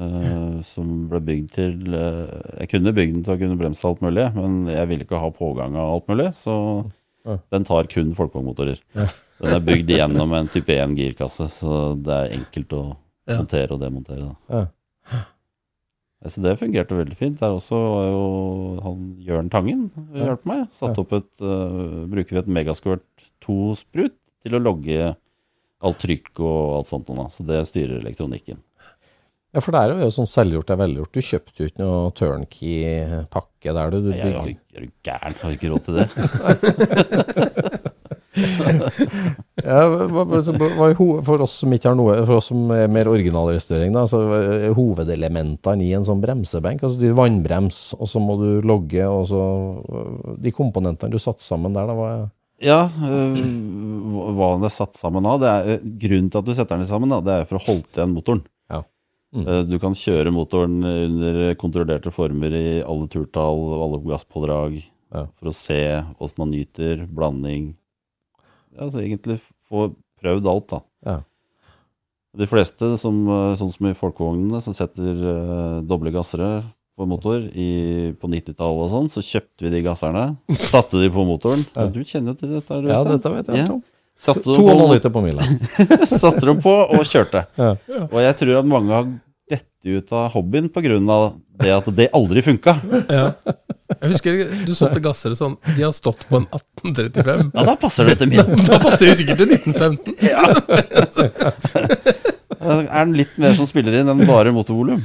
uh, 0.00 0.58
som 0.66 1.04
ble 1.06 1.20
bygd 1.22 1.52
til 1.54 1.76
uh, 1.94 2.56
Jeg 2.58 2.72
kunne 2.72 2.94
bygd 2.96 3.14
den 3.14 3.26
til 3.26 3.36
å 3.36 3.38
kunne 3.38 3.58
bremse 3.60 3.86
alt 3.86 4.02
mulig, 4.02 4.24
men 4.34 4.64
jeg 4.72 4.90
ville 4.90 5.06
ikke 5.06 5.20
ha 5.22 5.30
pågang 5.30 5.78
av 5.78 5.92
alt 5.94 6.10
mulig, 6.10 6.32
så. 6.38 6.56
Den 7.52 7.66
tar 7.68 7.88
kun 7.92 8.14
folkevognmotorer. 8.16 8.80
Den 9.38 9.54
er 9.54 9.64
bygd 9.64 9.92
gjennom 9.94 10.32
en 10.34 10.50
type 10.50 10.74
1 10.74 10.96
girkasse, 10.98 11.46
så 11.52 11.94
det 11.94 12.14
er 12.14 12.36
enkelt 12.40 12.74
å 12.74 12.82
montere 13.28 13.76
og 13.76 13.82
demontere. 13.82 14.32
Da. 14.48 14.64
Så 16.26 16.42
det 16.42 16.56
fungerte 16.58 16.96
veldig 16.98 17.16
fint. 17.16 17.38
Der 17.38 17.54
også 17.54 17.78
var 17.78 18.08
jo 18.10 18.22
han 18.82 19.02
Jørn 19.22 19.50
Tangen 19.52 19.84
hjalp 20.16 20.46
meg. 20.50 20.64
Satt 20.74 20.98
opp 20.98 21.14
et 21.14 21.30
uh, 21.44 22.06
Bruker 22.10 22.34
vi 22.34 22.40
et 22.42 22.50
Megasquirt 22.58 23.28
2-sprut 23.44 24.16
til 24.42 24.58
å 24.58 24.62
logge 24.62 25.12
alt 25.78 26.00
trykk 26.02 26.32
og 26.42 26.58
alt 26.80 26.90
sånt. 26.90 27.12
Da. 27.14 27.28
Så 27.30 27.46
det 27.46 27.62
styrer 27.70 28.00
elektronikken. 28.00 28.58
Ja, 29.56 29.62
for 29.64 29.72
der 29.72 29.94
er 29.94 30.02
jo 30.04 30.10
sånn 30.12 30.28
selvgjort 30.28 30.70
er 30.74 30.80
velgjort. 30.82 31.14
Du 31.16 31.24
kjøpte 31.24 31.62
jo 31.62 31.68
ikke 31.70 31.80
noe 31.80 32.10
turnkey-pakke 32.18 33.72
der, 33.72 33.94
du. 33.94 33.98
du 34.04 34.10
Jeg 34.12 34.28
er, 34.28 34.34
jo 34.36 34.84
du 34.84 34.90
gæren? 35.06 35.38
Har 35.40 35.54
ikke 35.56 35.72
råd 35.72 35.82
til 35.88 35.94
det. 36.02 36.06
Ja, 38.38 39.80
for 40.14 41.42
oss 41.42 41.56
som 41.60 41.72
ikke 41.74 41.90
har 41.90 41.96
noe, 41.98 42.14
for 42.22 42.38
oss 42.38 42.50
som 42.52 42.70
er 42.74 42.90
mer 42.92 43.10
originalrestaurering, 43.10 43.94
da, 43.96 44.04
så 44.10 44.20
er 44.36 44.68
hovedelementene 44.76 45.86
i 45.86 45.92
en 45.96 46.06
sånn 46.06 46.22
bremsebenk, 46.22 46.84
altså 46.84 47.00
du 47.00 47.08
vannbrems, 47.18 47.80
og 47.98 48.10
så 48.10 48.22
må 48.22 48.38
du 48.40 48.48
logge, 48.66 49.02
og 49.10 49.26
så 49.30 49.42
de 50.38 50.54
komponentene 50.54 51.12
du 51.12 51.18
satte 51.22 51.44
sammen 51.44 51.74
der, 51.76 51.88
da, 51.90 51.96
hva 51.98 52.10
er 52.12 52.26
Ja, 52.64 52.78
øh, 52.86 53.34
hva 54.38 54.52
den 54.56 54.68
er 54.68 54.74
satt 54.74 54.96
sammen 54.98 55.26
av 55.30 55.42
det 55.42 55.50
er, 55.50 55.84
Grunnen 56.06 56.30
til 56.30 56.40
at 56.40 56.46
du 56.46 56.54
setter 56.54 56.78
den 56.78 56.88
sammen, 56.90 57.12
da, 57.12 57.20
det 57.24 57.34
er 57.40 57.50
for 57.50 57.60
å 57.60 57.66
holde 57.66 57.86
igjen 57.94 58.14
motoren. 58.14 58.44
Mm. 59.34 59.44
Eh, 59.46 59.62
Du 59.68 59.78
kan 59.78 59.92
kjøre 59.92 60.32
motoren 60.32 60.78
under 60.84 61.54
kontrollerte 61.60 62.12
former 62.14 62.54
i 62.56 62.68
alle 62.80 63.08
turtall 63.12 63.60
og 63.74 63.82
alle 63.84 64.00
gasspådrag 64.06 64.78
Ja. 65.12 65.26
for 65.38 65.48
å 65.48 65.54
se 65.54 66.04
åssen 66.20 66.38
man 66.38 66.50
nyter, 66.52 67.06
blanding 67.06 67.74
altså 68.78 69.00
Egentlig 69.02 69.40
få 69.68 69.88
prøvd 70.22 70.46
alt, 70.50 70.68
da. 70.68 70.80
Ja. 71.06 71.18
De 72.38 72.46
fleste, 72.46 72.96
som, 73.00 73.20
eh, 73.28 73.54
sånn 73.58 73.72
som 73.72 73.86
i 73.88 73.94
folkevognene, 73.96 74.60
som 74.62 74.74
setter 74.76 75.16
uh, 75.24 75.80
doble 75.82 76.12
gassere 76.14 76.62
på 76.98 77.06
motor 77.08 77.40
i, 77.54 78.12
på 78.18 78.28
90-tallet 78.30 78.84
og 78.84 78.90
sånn, 78.92 79.10
så 79.10 79.22
kjøpte 79.24 79.66
vi 79.66 79.70
de 79.70 79.82
gasserne, 79.86 80.24
satte 80.72 81.00
de 81.02 81.10
på 81.14 81.24
motoren. 81.26 81.64
Ja, 81.74 81.86
du 81.90 82.00
kjenner 82.04 82.34
jo 82.34 82.40
til 82.42 82.54
dette, 82.56 82.74
her, 82.74 82.88
Ja, 82.90 83.02
dette 83.06 83.32
vet 83.34 83.50
jeg. 83.52 83.64
Ja. 83.66 83.78
Satte 84.18 84.42
To 84.42 84.64
og 84.66 84.74
en 84.74 84.92
liter 84.96 85.12
på 85.14 85.22
mila. 85.22 85.44
satte 86.10 86.42
dem 86.42 86.58
på 86.62 86.72
og 86.74 87.04
kjørte. 87.06 87.44
Ja. 87.58 87.74
Og 88.08 88.18
jeg 88.24 88.38
tror 88.40 88.60
at 88.60 88.68
mange 88.68 88.90
har 88.96 89.06
dette 89.48 89.94
ut 89.94 90.12
av 90.12 90.32
hobbyen 90.34 90.70
av 91.08 91.36
det 91.62 91.70
at 91.74 91.86
det 91.94 92.10
aldri 92.12 92.42
funka. 92.42 92.78
ja. 93.08 93.32
Jeg 93.88 94.12
husker 94.12 94.50
du 94.68 94.74
solgte 94.76 95.00
gassere 95.00 95.34
sånn 95.34 95.54
De 95.64 95.80
har 95.80 95.94
stått 95.96 96.26
på 96.28 96.36
en 96.36 96.44
1835. 96.52 97.48
Ja, 97.54 97.62
da 97.64 97.74
passer 97.80 98.04
det 98.10 98.18
til 98.20 98.28
min. 98.30 98.52
Da 98.68 98.78
passer 98.82 99.08
det 99.08 99.16
sikkert 99.22 99.40
til 99.40 99.54
1915. 99.56 100.14
Ja. 100.28 100.44
Er 102.68 103.06
den 103.06 103.14
litt 103.16 103.34
mer 103.40 103.54
som 103.56 103.68
spiller 103.70 103.96
inn 104.00 104.10
enn 104.10 104.26
bare 104.28 104.52
motorvolum? 104.52 105.00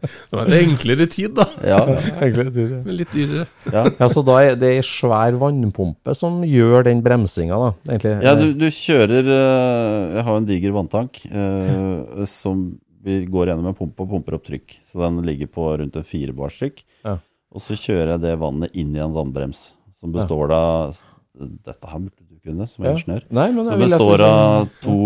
Det 0.00 0.36
var 0.38 0.46
en 0.46 0.56
enklere 0.70 1.06
tid, 1.12 1.34
da. 1.36 1.44
Ja, 1.66 1.78
enklere 2.24 2.50
tid, 2.54 2.70
ja. 2.76 2.80
Men 2.86 2.96
litt 2.96 3.12
dyrere. 3.14 3.46
ja. 3.72 3.84
Ja, 3.98 4.08
så 4.12 4.22
da 4.24 4.38
er 4.42 4.56
det 4.60 4.70
ei 4.78 4.82
svær 4.86 5.36
vannpumpe 5.40 6.14
som 6.16 6.40
gjør 6.46 6.84
den 6.88 7.02
bremsinga, 7.04 7.58
da, 7.60 7.70
egentlig. 7.92 8.14
ja 8.24 8.34
du, 8.38 8.46
du 8.56 8.66
kjører 8.70 9.28
eh, 9.36 10.14
Jeg 10.18 10.24
har 10.28 10.36
en 10.40 10.46
diger 10.48 10.72
vanntank 10.76 11.20
eh, 11.30 12.24
som 12.30 12.70
vi 13.02 13.22
går 13.32 13.48
gjennom 13.52 13.70
en 13.70 13.76
pumpe 13.78 14.04
og 14.04 14.10
pumper 14.12 14.34
opp 14.36 14.44
trykk. 14.44 14.74
Så 14.84 15.00
den 15.00 15.22
ligger 15.24 15.48
på 15.48 15.70
rundt 15.80 15.94
en 15.96 16.04
fire 16.04 16.34
bars 16.36 16.58
trykk. 16.60 16.82
Ja. 17.06 17.14
Og 17.50 17.62
så 17.64 17.72
kjører 17.72 18.12
jeg 18.18 18.20
det 18.26 18.34
vannet 18.42 18.76
inn 18.76 18.92
i 18.94 19.00
en 19.00 19.14
vannbrems, 19.16 19.70
som 19.96 20.12
består 20.12 20.52
av 20.52 20.98
Dette 21.40 21.88
her 21.88 22.02
burde 22.02 22.26
du 22.28 22.36
kunne, 22.44 22.66
som 22.68 22.84
Ja. 22.84 22.90
ingeniør. 22.92 23.22
Nei, 23.32 23.46
men 23.54 23.64
Som 23.64 23.80
består 23.80 24.20
av 24.26 24.66
to, 24.82 24.96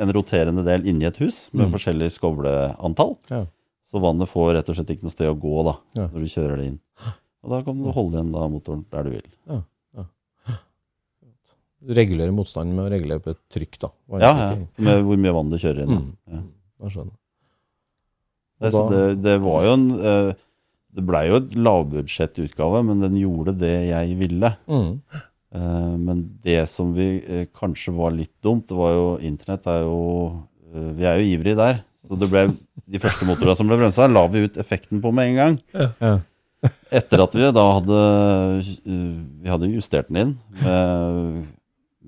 en 0.00 0.12
roterende 0.16 0.64
del 0.64 0.86
inni 0.88 1.04
et 1.04 1.18
hus 1.20 1.50
med 1.52 1.66
Mm. 1.66 1.72
forskjellig 1.74 2.08
skovleantall. 2.14 3.16
Ja. 3.30 3.42
Så 3.86 4.00
vannet 4.02 4.28
får 4.28 4.54
rett 4.56 4.68
og 4.72 4.76
slett 4.78 4.90
ikke 4.96 5.06
noe 5.06 5.14
sted 5.14 5.30
å 5.30 5.38
gå 5.38 5.62
da, 5.66 5.76
Ja. 5.94 6.08
når 6.10 6.24
du 6.24 6.30
kjører 6.32 6.56
det 6.58 6.66
inn. 6.72 6.78
Og 7.46 7.52
da 7.52 7.60
kan 7.62 7.78
du 7.78 7.90
holde 7.94 8.18
igjen 8.18 8.32
da 8.34 8.48
motoren 8.50 8.84
der 8.90 9.06
du 9.06 9.10
vil. 9.14 9.28
Du 11.86 11.92
regulerer 11.94 12.32
motstanden 12.34 12.74
med 12.74 12.88
å 12.88 12.90
regulere 12.90 13.22
på 13.22 13.30
et 13.34 13.40
trykk, 13.52 13.76
da. 13.84 13.90
Ja, 14.18 14.30
ja. 14.40 14.46
Med 14.82 15.04
hvor 15.06 15.18
mye 15.22 15.34
vann 15.36 15.52
du 15.52 15.58
kjører 15.60 15.84
inn. 15.84 15.92
Mm. 16.00 16.08
Ja. 16.32 16.40
Jeg 16.82 16.94
skjønner. 16.96 17.14
Det, 18.64 18.70
så 18.72 18.82
det, 18.90 19.02
det 19.20 19.34
var 19.44 19.66
jo 19.66 19.72
en 19.76 19.84
eh, 20.00 20.30
Det 20.96 21.02
blei 21.04 21.26
jo 21.28 21.36
et 21.42 21.52
lavbudsjettutgave, 21.60 22.80
men 22.88 23.02
den 23.04 23.18
gjorde 23.20 23.52
det 23.60 23.74
jeg 23.90 24.16
ville. 24.18 24.50
Mm. 24.66 24.94
Eh, 25.60 25.92
men 26.08 26.22
det 26.42 26.62
som 26.72 26.94
vi 26.96 27.08
eh, 27.20 27.44
kanskje 27.54 27.92
var 27.94 28.16
litt 28.16 28.32
dumt, 28.42 28.64
det 28.72 28.78
var 28.80 28.94
jo 28.96 29.06
Internett 29.28 29.68
er 29.70 29.84
jo 29.84 30.00
Vi 30.96 31.04
er 31.06 31.20
jo 31.20 31.28
ivrige 31.36 31.60
der. 31.60 31.84
Så 32.06 32.18
det 32.20 32.30
ble 32.30 32.46
de 32.86 33.02
første 33.02 33.26
motorene 33.28 33.56
som 33.58 33.68
ble 33.68 33.78
bremsa, 33.80 34.06
la 34.10 34.24
vi 34.30 34.46
ut 34.46 34.58
effekten 34.62 35.02
på 35.02 35.12
med 35.14 35.32
en 35.32 35.40
gang. 35.40 35.58
Ja. 36.00 36.14
Etter 36.98 37.22
at 37.22 37.34
vi 37.36 37.46
da 37.52 37.62
hadde 37.76 37.96
Vi 38.88 39.50
hadde 39.50 39.68
justert 39.70 40.08
den 40.08 40.18
inn 40.22 40.30
med, 40.62 41.44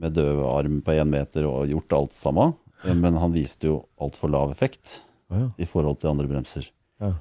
med 0.01 0.17
død 0.17 0.41
arm 0.49 0.81
på 0.83 0.97
én 0.97 1.11
meter 1.13 1.47
og 1.51 1.69
gjort 1.71 1.99
alt 1.99 2.17
sammen. 2.17 2.57
Men 2.87 3.19
han 3.19 3.35
viste 3.35 3.71
jo 3.71 3.81
altfor 4.01 4.31
lav 4.31 4.53
effekt 4.55 5.01
ja. 5.33 5.49
i 5.59 5.67
forhold 5.69 5.99
til 6.01 6.13
andre 6.13 6.29
bremser. 6.31 6.69
Ja. 7.03 7.17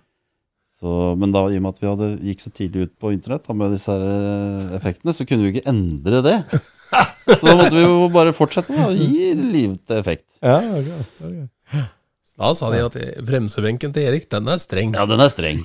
Så, 0.77 0.91
men 1.17 1.33
da, 1.33 1.41
i 1.49 1.57
og 1.57 1.63
med 1.65 1.73
at 1.73 1.81
vi 1.81 1.89
hadde, 1.89 2.09
gikk 2.21 2.43
så 2.43 2.51
tidlig 2.53 2.85
ut 2.85 2.97
på 3.01 3.11
internett 3.15 3.47
da, 3.47 3.55
med 3.57 3.73
disse 3.73 3.89
her 3.89 4.03
eh, 4.05 4.75
effektene, 4.77 5.15
så 5.17 5.25
kunne 5.25 5.47
vi 5.47 5.55
ikke 5.55 5.69
endre 5.71 6.21
det. 6.25 6.39
Så 7.27 7.41
da 7.43 7.57
måtte 7.59 7.73
vi 7.73 7.81
jo 7.81 8.05
bare 8.13 8.31
fortsette 8.31 8.71
å 8.71 8.93
gi 8.95 9.33
liv 9.35 9.73
til 9.83 9.97
effekt. 9.97 10.37
Ja, 10.39 10.61
okay, 10.77 11.01
ok. 11.19 11.81
Da 12.37 12.51
sa 12.53 12.67
de 12.69 12.83
at 12.85 12.95
bremsebenken 13.25 13.89
til 13.95 14.11
Erik, 14.11 14.27
den 14.29 14.45
er 14.53 14.59
streng. 14.61 14.91
Ja, 14.93 15.07
den 15.09 15.23
er 15.23 15.31
streng. 15.33 15.63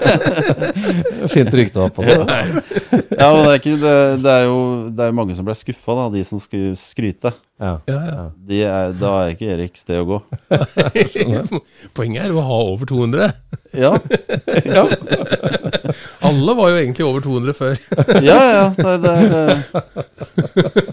Fint 1.34 1.52
rykte 1.52 1.82
å 1.82 1.84
ha 1.84 1.90
på 1.92 2.06
seg. 2.06 2.79
Ja, 2.90 3.28
men 3.32 3.44
det 3.44 3.50
er, 3.50 3.58
ikke, 3.60 3.76
det, 3.80 3.94
det 4.24 4.32
er 4.34 4.48
jo 4.48 4.58
det 4.96 5.06
er 5.06 5.16
mange 5.16 5.36
som 5.38 5.46
ble 5.46 5.54
skuffa, 5.58 5.96
da, 5.98 6.08
de 6.14 6.24
som 6.26 6.42
skulle 6.42 6.74
skryte. 6.80 7.32
Ja. 7.60 7.80
Ja, 7.84 7.98
ja. 8.06 8.22
De 8.48 8.62
er, 8.64 8.94
da 8.96 9.10
er 9.20 9.34
ikke 9.34 9.50
Erik 9.52 9.76
sted 9.76 10.00
å 10.00 10.06
gå. 10.08 10.18
Poenget 11.96 12.24
er 12.24 12.32
å 12.32 12.44
ha 12.46 12.60
over 12.72 12.88
200. 12.88 13.30
Ja, 13.70 13.92
Alle 16.26 16.54
var 16.58 16.72
jo 16.72 16.78
egentlig 16.80 17.04
over 17.06 17.22
200 17.22 17.54
før. 17.54 17.76
ja, 18.26 18.38
ja 18.50 18.64
det, 18.74 18.94
det, 19.04 19.12
er, 19.12 19.28
eh, 19.38 19.60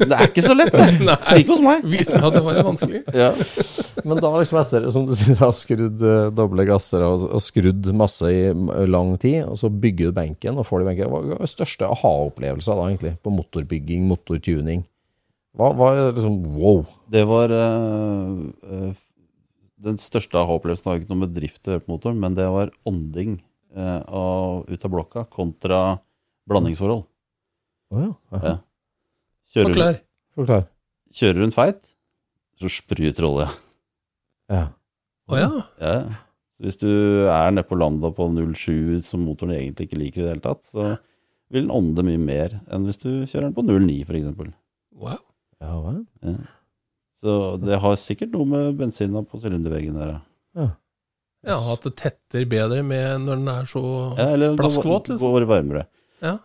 det 0.04 0.12
er 0.12 0.28
ikke 0.28 0.44
så 0.46 0.54
lett, 0.54 0.76
det. 0.76 1.16
Ikke 1.42 1.56
hos 1.56 1.64
meg. 1.66 1.88
Viste 1.90 2.22
at 2.22 2.36
det 2.36 2.44
var 2.46 2.60
vanskelig. 2.68 3.02
Ja. 3.18 3.32
Men 4.06 4.22
da 4.22 4.30
liksom 4.36 4.60
etter, 4.62 4.86
som 4.94 5.08
du 5.10 5.16
sier, 5.18 5.40
har 5.42 5.56
skrudd 5.58 6.06
eh, 6.06 6.30
doble 6.38 6.68
gasser 6.70 7.02
og, 7.08 7.26
og 7.32 7.42
skrudd 7.42 7.90
masse 7.98 8.30
i 8.30 8.54
lang 8.86 9.16
tid, 9.22 9.42
og 9.48 9.58
så 9.58 9.74
bygger 9.74 10.12
du 10.12 10.20
benken 10.20 10.62
og 10.62 10.70
får 10.70 10.84
du 10.84 10.92
benken. 10.92 11.10
Hva 11.10 11.24
er 11.24 11.34
den 11.34 11.50
største 11.88 12.08
aha-opplevelse 12.08 12.76
da 12.76 12.86
egentlig, 12.88 13.18
på 13.24 13.34
motorbygging, 13.34 14.08
motortuning? 14.08 14.86
Hva 15.58 15.72
var 15.74 16.12
liksom 16.12 16.44
wow? 16.58 16.86
Det 17.10 17.24
var 17.26 17.50
eh, 17.50 18.94
Den 19.78 19.98
største 19.98 20.38
aha-opplevelsen 20.38 20.92
har 20.92 21.00
ikke 21.00 21.12
noe 21.14 21.24
med 21.26 21.36
drift 21.36 21.68
å 21.68 21.76
gjøre 21.76 21.86
på 21.86 21.94
motoren, 21.94 22.20
men 22.20 22.36
det 22.36 22.48
var 22.50 22.72
ånding 22.86 23.40
eh, 23.76 24.02
av, 24.08 24.66
ut 24.68 24.86
av 24.86 24.92
blokka 24.94 25.26
kontra 25.30 26.00
blandingsforhold. 26.48 27.06
Oh, 27.94 28.04
ja. 28.04 28.40
ja. 28.44 28.56
Kjører, 29.48 29.70
Forklar. 29.72 30.00
Forklar. 30.36 30.64
kjører 31.14 31.46
du 31.46 31.56
feit, 31.56 31.84
så 32.60 32.72
spruter 32.72 33.28
olje. 33.28 33.48
Ja. 34.52 34.64
Å 35.28 35.40
ja. 35.40 35.52
Ja. 35.80 35.98
Så 36.56 36.66
hvis 36.66 36.80
du 36.82 36.90
er 37.30 37.52
nede 37.54 37.68
på 37.70 37.78
landa 37.78 38.10
på 38.16 38.28
07 38.34 39.04
som 39.06 39.24
motoren 39.28 39.54
egentlig 39.56 39.88
ikke 39.88 40.00
liker 40.02 40.22
i 40.22 40.26
det 40.26 40.32
hele 40.34 40.44
tatt, 40.44 40.66
så 40.66 40.96
vil 41.54 41.66
den 41.68 41.74
ånde 41.74 42.04
mye 42.06 42.20
mer 42.22 42.58
enn 42.74 42.88
hvis 42.88 43.00
du 43.02 43.10
kjører 43.26 43.50
den 43.50 43.56
på 43.56 43.64
09 43.68 43.98
f.eks. 44.08 44.32
Wow. 44.98 45.22
Ja 45.64 45.78
ja. 46.26 46.36
Så 47.18 47.36
det 47.62 47.80
har 47.82 47.96
sikkert 47.98 48.34
noe 48.36 48.46
med 48.50 48.76
bensina 48.78 49.24
på 49.26 49.40
sylinderveggen 49.42 49.96
der, 49.98 50.18
ja. 50.58 50.68
Ja, 51.48 51.58
at 51.72 51.86
det 51.86 51.94
tetter 52.00 52.44
bedre 52.50 52.82
med 52.86 53.24
når 53.24 53.40
den 53.40 53.50
er 53.54 53.70
så 53.70 53.84
Ja, 54.18 54.32
eller 54.34 54.58
Plaskvåt, 54.60 55.12
liksom. 55.14 55.32
går 55.32 55.46
varmere. 55.50 55.86
Ja. 56.22 56.38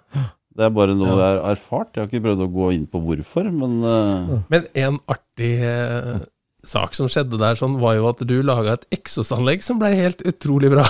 Det 0.53 0.67
er 0.67 0.75
bare 0.77 0.95
noe 0.95 1.09
Ja. 1.09 1.17
jeg 1.17 1.25
har 1.41 1.51
erfart. 1.55 1.95
Jeg 1.97 2.03
har 2.03 2.11
ikke 2.11 2.25
prøvd 2.27 2.45
å 2.45 2.51
gå 2.53 2.69
inn 2.77 2.85
på 2.87 3.01
hvorfor, 3.03 3.49
men 3.51 3.79
uh... 3.83 4.43
Men 4.53 4.69
en 4.77 5.01
artig 5.11 5.55
eh, 5.65 6.21
sak 6.65 6.95
som 6.95 7.09
skjedde 7.11 7.41
der, 7.41 7.57
sånn, 7.59 7.81
var 7.81 7.97
jo 7.97 8.07
at 8.11 8.21
du 8.29 8.37
laga 8.45 8.77
et 8.77 8.87
eksosanlegg 9.01 9.65
som 9.65 9.81
ble 9.81 9.95
helt 9.97 10.23
utrolig 10.29 10.71
bra. 10.71 10.85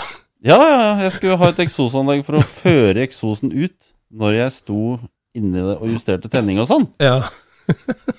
ja, 0.50 0.58
ja, 0.58 0.78
ja, 0.82 0.92
jeg 1.06 1.16
skulle 1.16 1.38
ha 1.38 1.52
et 1.54 1.62
eksosanlegg 1.62 2.26
for 2.26 2.40
å 2.40 2.44
føre 2.58 3.06
eksosen 3.06 3.54
ut 3.54 3.91
når 4.12 4.34
jeg 4.40 4.50
sto 4.58 4.80
inni 5.34 5.62
det 5.64 5.78
og 5.78 5.86
justerte 5.88 6.28
tenning 6.32 6.58
og 6.62 6.68
sånn. 6.70 6.88
Ja. 7.02 7.22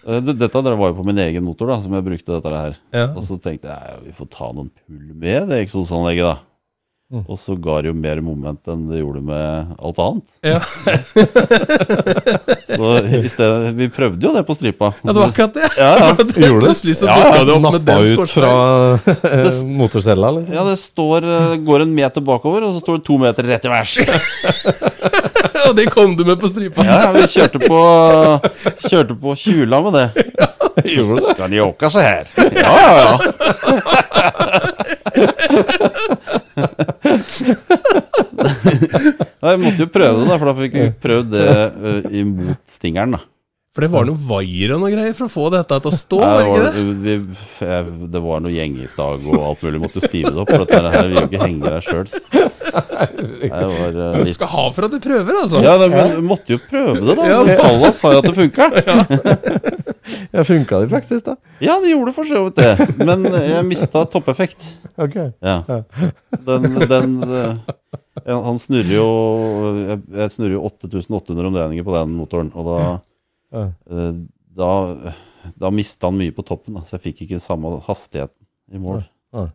Eh, 0.07 0.21
det- 0.23 0.37
Dette 0.39 0.61
var 0.63 0.71
jo 0.87 0.93
på 0.95 1.03
min 1.05 1.17
egen 1.19 1.43
motor, 1.43 1.67
da, 1.67 1.75
som 1.83 1.91
jeg 1.93 2.05
brukte 2.05 2.31
dette 2.37 2.47
her. 2.55 2.77
ja. 2.95 3.09
Og 3.11 3.19
så 3.27 3.35
tenkte 3.43 3.67
jeg 3.67 3.89
ja, 3.91 3.97
vi 4.05 4.13
får 4.15 4.29
ta 4.31 4.47
noen 4.55 4.69
pull 4.71 5.09
med 5.19 5.49
det 5.51 5.57
eksosanlegget, 5.65 6.23
da. 6.31 6.37
Mm. 7.13 7.25
Og 7.27 7.35
så 7.37 7.57
ga 7.61 7.81
det 7.83 7.91
jo 7.91 7.97
mer 7.99 8.21
moment 8.25 8.63
enn 8.71 8.87
det 8.89 9.01
gjorde 9.03 9.21
med 9.27 9.75
alt 9.83 9.99
annet. 9.99 10.31
Ja. 10.47 10.61
Så 12.73 12.91
i 13.19 13.29
stedet, 13.29 13.73
vi 13.77 13.87
prøvde 13.93 14.25
jo 14.27 14.31
det 14.35 14.43
på 14.47 14.55
stripa. 14.57 14.91
ja, 15.01 15.07
det 15.11 15.15
var 15.19 15.27
akkurat 15.27 15.53
det. 15.53 15.69
Ja, 15.77 15.91
ja. 15.99 16.07
Gjorde 16.17 16.59
det? 16.59 16.65
Plutselig 16.65 16.95
så 16.97 17.05
Ja, 17.05 17.15
dukka 17.17 17.37
ja, 17.37 17.43
det 17.43 17.53
opp 17.53 17.67
med 17.75 17.81
den 17.87 18.03
ut 18.13 18.31
fra 18.33 18.51
eh, 19.33 19.63
motorcella, 19.81 20.31
liksom? 20.37 20.55
Ja, 20.55 20.63
det 20.69 20.77
står, 20.81 21.27
eh, 21.37 21.55
går 21.67 21.85
en 21.85 21.93
meter 21.95 22.21
bakover, 22.25 22.65
og 22.67 22.73
så 22.75 22.79
står 22.83 22.99
det 22.99 23.05
to 23.07 23.17
meter 23.21 23.43
rett 23.53 23.65
i 23.65 23.73
værs. 23.73 23.97
Og 25.67 25.75
det 25.77 25.85
kom 25.93 26.15
du 26.17 26.25
med 26.27 26.39
på 26.41 26.49
stripa. 26.51 26.83
Ja, 26.83 27.11
vi 27.15 27.21
kjørte 27.29 27.59
på, 27.61 27.79
kjørte 28.89 29.15
på 29.21 29.35
Kjula 29.39 29.79
med 29.85 29.93
det. 29.95 30.07
Gjorde 30.91 31.19
det? 31.19 31.23
Skal 31.29 31.49
de 31.53 31.61
åka 31.63 31.89
så 31.93 31.99
her? 32.03 32.27
Ja, 32.35 32.73
ja, 32.83 32.93
ja. 33.05 33.17
Jeg 39.43 39.59
måtte 39.59 39.81
jo 39.83 39.87
prøve 39.91 40.21
det, 40.21 40.27
da, 40.29 40.37
for 40.37 40.47
da 40.49 40.53
fikk 40.61 40.73
vi 40.77 40.87
prøvd 41.03 41.27
det 41.33 41.47
uh, 41.49 42.01
imot 42.21 42.61
stingeren. 42.69 43.17
da. 43.17 43.21
For 43.73 43.81
det 43.81 43.87
var 43.89 44.05
noe 44.05 44.19
vaier 44.29 44.75
og 44.75 44.83
noe 44.83 44.91
greier 44.93 45.15
for 45.17 45.25
å 45.25 45.31
få 45.33 45.43
dette 45.49 45.79
til 45.81 45.89
å 45.89 45.97
stå, 45.97 46.17
Ja, 46.21 46.33
det, 46.37 46.41
det 46.43 46.49
var, 46.49 46.57
ikke 46.57 46.73
det? 46.75 46.81
vi, 47.05 47.13
jeg- 47.65 48.09
det 48.13 48.19
var 48.21 48.41
noe 48.43 48.51
gjengestag 48.53 49.23
og 49.25 49.37
alt 49.47 49.63
mulig. 49.65 49.79
Måtte 49.81 50.01
stive 50.03 50.29
det 50.29 50.41
opp. 50.43 50.51
For 50.51 50.61
dette 50.61 50.91
her 50.93 51.07
vil 51.07 51.15
jo 51.17 51.23
ikke 51.25 51.39
henge 51.41 51.71
der 51.71 51.81
sjøl. 51.81 52.11
Uh, 52.73 53.49
eh, 53.49 54.19
Du 54.27 54.29
skal 54.35 54.51
ha 54.51 54.65
for 54.75 54.85
at 54.85 54.93
du 54.93 54.99
prøver, 55.01 55.39
altså. 55.41 55.61
Ja, 55.65 55.73
det, 55.81 55.87
men 55.89 56.13
du 56.19 56.27
måtte 56.27 56.53
jo 56.53 56.59
prøve 56.61 57.01
det, 57.01 57.15
da. 57.17 57.25
Ja, 57.31 57.39
Tallene 57.63 57.89
sa 57.97 58.11
jo 58.13 58.21
at 58.21 58.27
det 58.29 58.35
funka. 58.37 58.67
Ja, 60.33 60.43
Funka 60.45 60.79
det 60.81 60.87
i 60.87 60.91
praksis, 60.91 61.21
da? 61.25 61.33
Ja, 61.63 61.77
det 61.81 61.93
gjorde 61.93 62.11
for 62.13 62.27
så 62.27 62.43
vidt 62.45 62.57
det. 62.59 62.87
Men 63.01 63.23
jeg 63.29 63.63
mista 63.65 64.03
toppeffekt. 64.09 64.65
Ok. 65.01 65.15
Ja. 65.41 65.57
Den, 66.45 66.67
den 66.89 67.13
eh, 67.23 67.55
Han 68.27 68.59
snurrer 68.61 68.93
jo 68.93 69.07
Jeg, 69.79 69.99
jeg 70.19 70.33
snurrer 70.35 70.55
jo 70.57 70.63
8800 70.67 71.49
omdreininger 71.49 71.87
på 71.87 71.95
den 71.95 72.13
motoren, 72.17 72.51
og 72.53 72.69
da 72.69 72.77
Ja. 73.53 73.67
eh, 73.89 74.13
Da, 74.53 74.69
da 75.57 75.69
mista 75.73 76.11
han 76.11 76.19
mye 76.19 76.33
på 76.35 76.43
toppen, 76.45 76.75
da, 76.77 76.83
så 76.85 76.99
jeg 76.99 77.07
fikk 77.07 77.23
ikke 77.25 77.39
samme 77.41 77.71
hastigheten 77.87 78.37
i 78.69 78.77
mål. 78.81 78.99
Ja. 79.33 79.47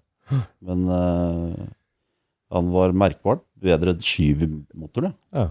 Men 0.58 0.82
uh, 0.90 1.68
han 2.50 2.72
var 2.74 2.96
merkbart 2.98 3.44
bedre 3.62 3.94
skyv 4.02 4.42
i 4.42 4.48
motoren, 4.74 5.14
ja. 5.30 5.46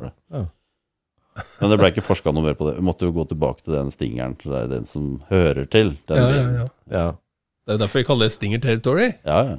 Men 1.62 1.70
det 1.72 1.78
ble 1.80 1.94
ikke 1.94 2.04
forska 2.06 2.34
noe 2.34 2.44
mer 2.44 2.58
på 2.60 2.68
det. 2.68 2.76
Vi 2.80 2.86
måtte 2.86 3.08
jo 3.08 3.16
gå 3.16 3.24
tilbake 3.30 3.64
til 3.64 3.78
den 3.78 3.92
stingeren. 3.94 4.36
til 4.42 4.52
det 4.52 4.66
den 4.74 4.86
som 4.90 5.22
hører 5.30 5.68
til. 5.70 5.96
Den 6.10 6.18
Ja, 6.18 6.28
ja, 6.34 6.46
ja. 6.58 6.68
ja. 6.92 7.08
Det 7.68 7.76
er 7.76 7.82
derfor 7.86 8.02
vi 8.02 8.08
kaller 8.08 8.28
det 8.28 8.34
Stinger 8.36 8.60
Territory. 8.60 9.14
ja, 9.24 9.42
ja. 9.56 9.58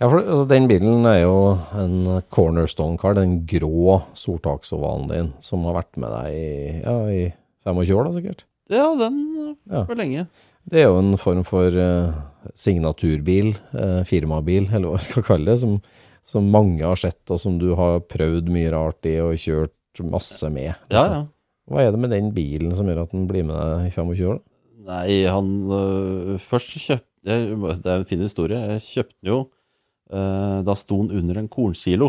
Ja, 0.00 0.06
for 0.06 0.20
altså, 0.20 0.44
den 0.46 0.68
bilen 0.70 1.06
er 1.10 1.24
jo 1.24 1.58
en 1.74 2.22
cornerstone 2.30 2.98
car, 2.98 3.14
den 3.18 3.40
grå 3.50 3.96
Sortax-ovalen 4.14 5.08
din, 5.10 5.32
som 5.42 5.64
har 5.66 5.74
vært 5.80 5.96
med 5.98 6.12
deg 6.14 6.36
i, 6.36 6.82
ja, 6.84 6.94
i 7.10 7.24
25 7.66 7.96
år 7.98 8.08
da, 8.08 8.12
sikkert. 8.18 8.44
Ja, 8.70 8.86
den 8.98 9.16
Ja. 9.70 9.84
for 9.84 9.94
lenge. 9.98 10.26
Det 10.70 10.82
er 10.82 10.88
jo 10.90 10.98
en 11.00 11.16
form 11.18 11.42
for 11.44 11.72
uh, 11.74 12.12
signaturbil, 12.54 13.54
uh, 13.74 14.02
firmabil, 14.06 14.68
eller 14.68 14.88
hva 14.92 14.98
jeg 15.00 15.08
skal 15.08 15.24
kalle 15.26 15.50
det, 15.50 15.58
som, 15.62 15.78
som 16.26 16.50
mange 16.52 16.84
har 16.84 16.96
sett, 17.00 17.22
og 17.32 17.40
som 17.42 17.58
du 17.58 17.72
har 17.78 18.00
prøvd 18.06 18.50
mye 18.52 18.70
rart 18.74 19.08
i 19.08 19.16
og 19.24 19.34
kjørt 19.40 20.02
masse 20.06 20.46
med. 20.52 20.74
Ja, 20.92 21.04
ja. 21.10 21.20
Hva 21.70 21.82
er 21.84 21.92
det 21.94 22.00
med 22.02 22.10
den 22.14 22.30
bilen 22.34 22.74
som 22.76 22.88
gjør 22.90 23.04
at 23.04 23.12
den 23.14 23.26
blir 23.30 23.44
med 23.46 23.54
deg 23.56 23.88
i 23.88 23.94
25 23.94 24.26
år? 24.30 24.38
da? 24.40 24.46
Nei, 24.90 25.16
han 25.28 25.50
øh, 25.70 26.38
Først 26.42 26.72
kjøpte 26.80 27.28
jeg 27.28 27.58
Det 27.84 27.90
er 27.92 27.98
en 28.00 28.06
fin 28.08 28.22
historie. 28.24 28.56
Jeg 28.72 28.80
kjøpte 28.80 29.14
den 29.20 29.28
jo 29.30 29.36
øh, 30.10 30.62
Da 30.66 30.74
sto 30.74 31.02
den 31.02 31.12
under 31.20 31.38
en 31.38 31.50
kornkilo. 31.52 32.08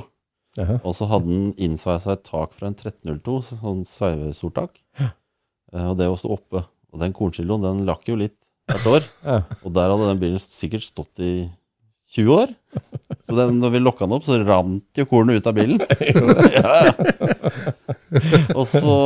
Aha. 0.58 0.80
Og 0.88 0.96
så 0.98 1.06
hadde 1.12 1.28
den 1.30 1.52
innsveisa 1.62 2.16
et 2.16 2.24
tak 2.26 2.56
fra 2.58 2.70
en 2.72 2.78
1302, 2.78 3.36
sånn 3.52 3.84
sveivesortak. 3.88 4.80
Eh, 5.00 5.12
og 5.72 5.98
det 6.00 6.10
å 6.12 6.20
stå 6.20 6.34
oppe. 6.36 6.66
Og 6.92 7.00
den 7.02 7.16
kornkiloen, 7.16 7.64
den 7.64 7.86
lakk 7.88 8.08
jo 8.10 8.18
litt 8.20 8.38
hvert 8.72 8.88
år. 8.92 9.10
Ja. 9.32 9.42
Og 9.62 9.74
der 9.76 9.92
hadde 9.94 10.10
den 10.10 10.22
bilen 10.22 10.42
sikkert 10.42 10.86
stått 10.86 11.22
i 11.24 11.34
20 12.12 12.34
år. 12.36 12.52
Så 13.24 13.36
den, 13.38 13.60
når 13.62 13.76
vi 13.76 13.80
lokka 13.84 14.08
den 14.08 14.18
opp, 14.18 14.26
så 14.28 14.40
rant 14.44 15.00
jo 15.00 15.06
kornet 15.08 15.40
ut 15.40 15.48
av 15.48 15.56
bilen. 15.56 15.80
ja. 16.58 16.92
Og 18.58 18.66
så 18.68 18.98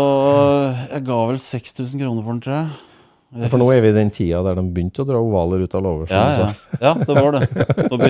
Jeg 0.90 1.06
ga 1.06 1.20
vel 1.30 1.40
6000 1.42 2.02
kroner 2.02 2.26
for 2.26 2.34
den, 2.34 2.44
tror 2.46 2.58
jeg. 2.58 3.50
For 3.52 3.60
nå 3.60 3.68
er 3.74 3.82
vi 3.84 3.90
i 3.92 3.96
den 3.98 4.12
tida 4.16 4.40
der 4.46 4.58
de 4.58 4.64
begynte 4.72 5.04
å 5.04 5.08
dra 5.10 5.20
ovaler 5.20 5.66
ut 5.66 5.74
av 5.76 5.84
låven. 5.84 6.08
Ja, 6.10 6.26
ja. 6.40 6.50
ja, 6.80 6.94
det 7.02 7.16
var 7.18 7.36
det. 7.36 7.50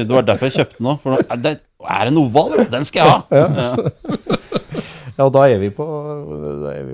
Det 0.06 0.12
var 0.12 0.28
derfor 0.28 0.51
jeg 0.51 0.60
kjøpte 0.60 0.78
den 0.78 0.89
òg. 0.91 0.99
For 1.01 1.16
nå, 1.16 1.22
er 1.26 1.41
det 1.41 1.53
er 1.86 2.12
en 2.12 2.20
oval! 2.22 2.56
Den 2.72 2.86
skal 2.88 3.01
jeg 3.01 3.16
ha! 3.16 3.20
Ja. 3.34 4.38
Ja, 5.16 5.24
og 5.28 5.32
da 5.36 5.41
er 5.47 5.59
vi 5.61 5.70
på, 5.72 5.86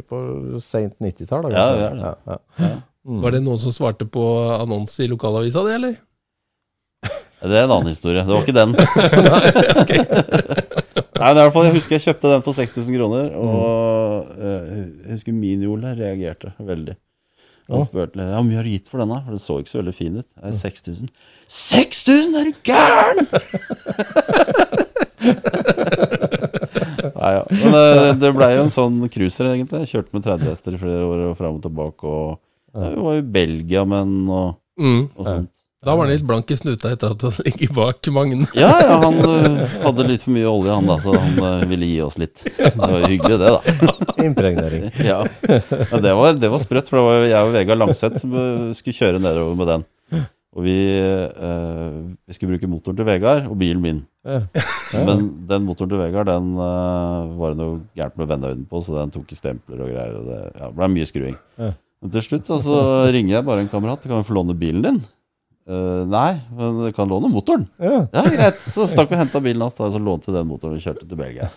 på 0.09 0.17
seint 0.61 0.93
90-tall. 1.01 1.41
da, 1.47 1.51
Ja, 1.55 1.63
vi 1.73 1.81
er 1.87 1.93
det. 1.97 2.01
Ja, 2.05 2.13
ja. 2.61 2.69
Var 3.23 3.31
det 3.33 3.41
noen 3.41 3.57
som 3.57 3.73
svarte 3.73 4.05
på 4.05 4.21
annonse 4.59 5.01
i 5.01 5.07
lokalavisa 5.09 5.63
di, 5.65 5.71
eller? 5.79 5.95
Det 7.41 7.57
er 7.57 7.65
en 7.65 7.73
annen 7.73 7.89
historie. 7.89 8.21
Det 8.21 8.29
var 8.29 8.45
ikke 8.45 8.53
den. 8.53 8.77
Nei, 11.21 11.29
men 11.33 11.37
i 11.37 11.41
hvert 11.41 11.53
fall, 11.55 11.65
Jeg 11.65 11.73
husker 11.79 11.95
jeg 11.97 12.03
kjøpte 12.05 12.29
den 12.35 12.43
for 12.45 12.53
6000 12.57 12.93
kroner, 12.99 13.25
og 13.37 14.25
eh, 14.37 14.85
jeg 15.07 15.13
husker 15.15 15.33
Mini-Ole 15.33 15.89
reagerte 15.97 16.49
veldig. 16.61 16.95
Han 17.71 17.85
spurte 17.87 18.19
ja, 18.21 18.35
hvor 18.35 18.43
mye 18.45 18.57
har 18.59 18.65
du 18.67 18.71
gitt 18.73 18.89
for 18.91 18.97
denne, 19.01 19.17
for 19.25 19.31
den 19.33 19.41
så 19.41 19.53
ikke 19.61 19.71
så 19.73 19.79
veldig 19.81 19.95
fin 19.97 20.17
ut. 20.21 20.27
Det 20.27 20.45
er 20.51 20.55
6000. 20.59 21.07
6000, 21.57 22.37
er 22.37 22.43
du 22.45 22.53
gæren?! 22.69 23.19
Nei, 27.21 27.31
ja. 27.37 27.43
Men 27.53 27.75
det, 27.77 28.11
det 28.25 28.33
blei 28.35 28.51
jo 28.57 28.65
en 28.65 28.73
sånn 28.73 28.99
cruiser, 29.13 29.51
egentlig. 29.53 29.83
Jeg 29.85 29.91
kjørte 29.95 30.17
med 30.17 30.25
30 30.25 30.49
hester 30.51 30.75
i 30.77 30.81
flere 30.81 31.05
år 31.05 31.25
og 31.29 31.35
fram 31.39 31.57
og 31.59 31.63
tilbake. 31.65 32.11
Og 32.11 32.37
ja, 32.73 32.89
vi 32.95 33.01
var 33.05 33.17
jo 33.17 33.23
i 33.23 33.31
Belgia, 33.39 33.85
men 33.85 34.15
og, 34.29 34.55
Mm. 34.81 35.03
og 35.19 35.27
sånt. 35.27 35.49
Da 35.81 35.95
var 35.97 36.05
han 36.05 36.11
litt 36.13 36.23
blank 36.29 36.51
i 36.53 36.55
snuta 36.59 36.91
etter 36.93 37.13
at 37.15 37.23
han 37.25 37.33
ligger 37.45 37.71
bak 37.73 38.07
Magne. 38.13 38.45
Ja, 38.53 38.69
ja, 38.85 38.97
han 39.01 39.15
hadde 39.81 40.05
litt 40.05 40.21
for 40.21 40.33
mye 40.35 40.45
olje, 40.49 40.75
han 40.77 40.85
da, 40.89 40.97
så 41.01 41.15
han 41.17 41.65
ville 41.71 41.87
gi 41.89 41.95
oss 42.05 42.19
litt. 42.21 42.37
Det 42.45 42.69
var 42.77 42.99
jo 43.01 43.09
hyggelig, 43.09 43.39
det, 43.41 43.49
da. 43.49 43.95
Impregnering. 44.25 44.85
Ja, 45.11 45.23
ja 45.25 46.01
det, 46.05 46.13
var, 46.19 46.37
det 46.37 46.51
var 46.53 46.61
sprøtt, 46.61 46.89
for 46.91 47.01
det 47.01 47.05
var 47.07 47.17
jo 47.17 47.31
jeg 47.31 47.47
og 47.49 47.55
Vegard 47.57 47.81
Langseth 47.81 48.21
som 48.21 48.35
skulle 48.77 48.97
kjøre 48.99 49.21
nedover 49.25 49.57
med 49.57 49.71
den. 49.73 49.85
Og 50.51 50.65
vi, 50.65 50.75
eh, 50.99 51.99
vi 52.27 52.35
skulle 52.35 52.57
bruke 52.57 52.67
motoren 52.67 52.97
til 52.99 53.07
Vegard 53.07 53.45
og 53.47 53.55
bilen 53.59 53.79
min. 53.83 54.01
Ja. 54.27 54.41
Men 55.07 55.29
den 55.47 55.63
motoren 55.63 55.93
til 55.93 56.01
Vegard, 56.01 56.27
den 56.27 56.49
eh, 56.59 57.31
var 57.39 57.53
det 57.53 57.61
noe 57.61 57.77
gærent 57.95 58.19
med 58.19 58.27
vennehøyden 58.33 58.65
på, 58.67 58.81
så 58.83 58.97
den 58.97 59.13
tok 59.13 59.31
i 59.31 59.39
stempler 59.39 59.85
og 59.85 59.93
greier. 59.93 60.17
Og 60.19 60.27
det 60.27 60.41
ja, 60.59 60.69
ble 60.75 60.91
mye 60.91 61.07
skruing. 61.07 61.39
Ja. 61.55 61.71
Men 62.01 62.13
til 62.17 62.25
slutt 62.25 62.49
så 62.49 62.57
så 62.65 62.77
ringer 63.13 63.37
jeg 63.37 63.47
bare 63.47 63.63
en 63.63 63.71
kamerat. 63.71 64.03
Kan 64.03 64.19
vi 64.19 64.27
få 64.27 64.35
låne 64.35 64.57
bilen 64.57 64.83
din? 64.83 65.01
Uh, 65.69 66.01
nei, 66.09 66.41
men 66.57 66.79
du 66.81 66.87
kan 66.97 67.07
låne 67.07 67.29
motoren. 67.31 67.67
Ja. 67.79 68.01
Ja, 68.11 68.23
greit. 68.25 68.57
Så 68.65 68.87
stakk 68.89 69.11
vi 69.11 69.15
og 69.15 69.21
henta 69.21 69.39
bilen 69.45 69.61
hans, 69.63 69.77
og 69.77 69.93
så 69.93 70.01
lånte 70.01 70.31
vi 70.31 70.35
den 70.35 70.49
motoren 70.49 70.75
og 70.75 70.83
kjørte 70.83 71.05
til 71.05 71.19
Belgia. 71.19 71.51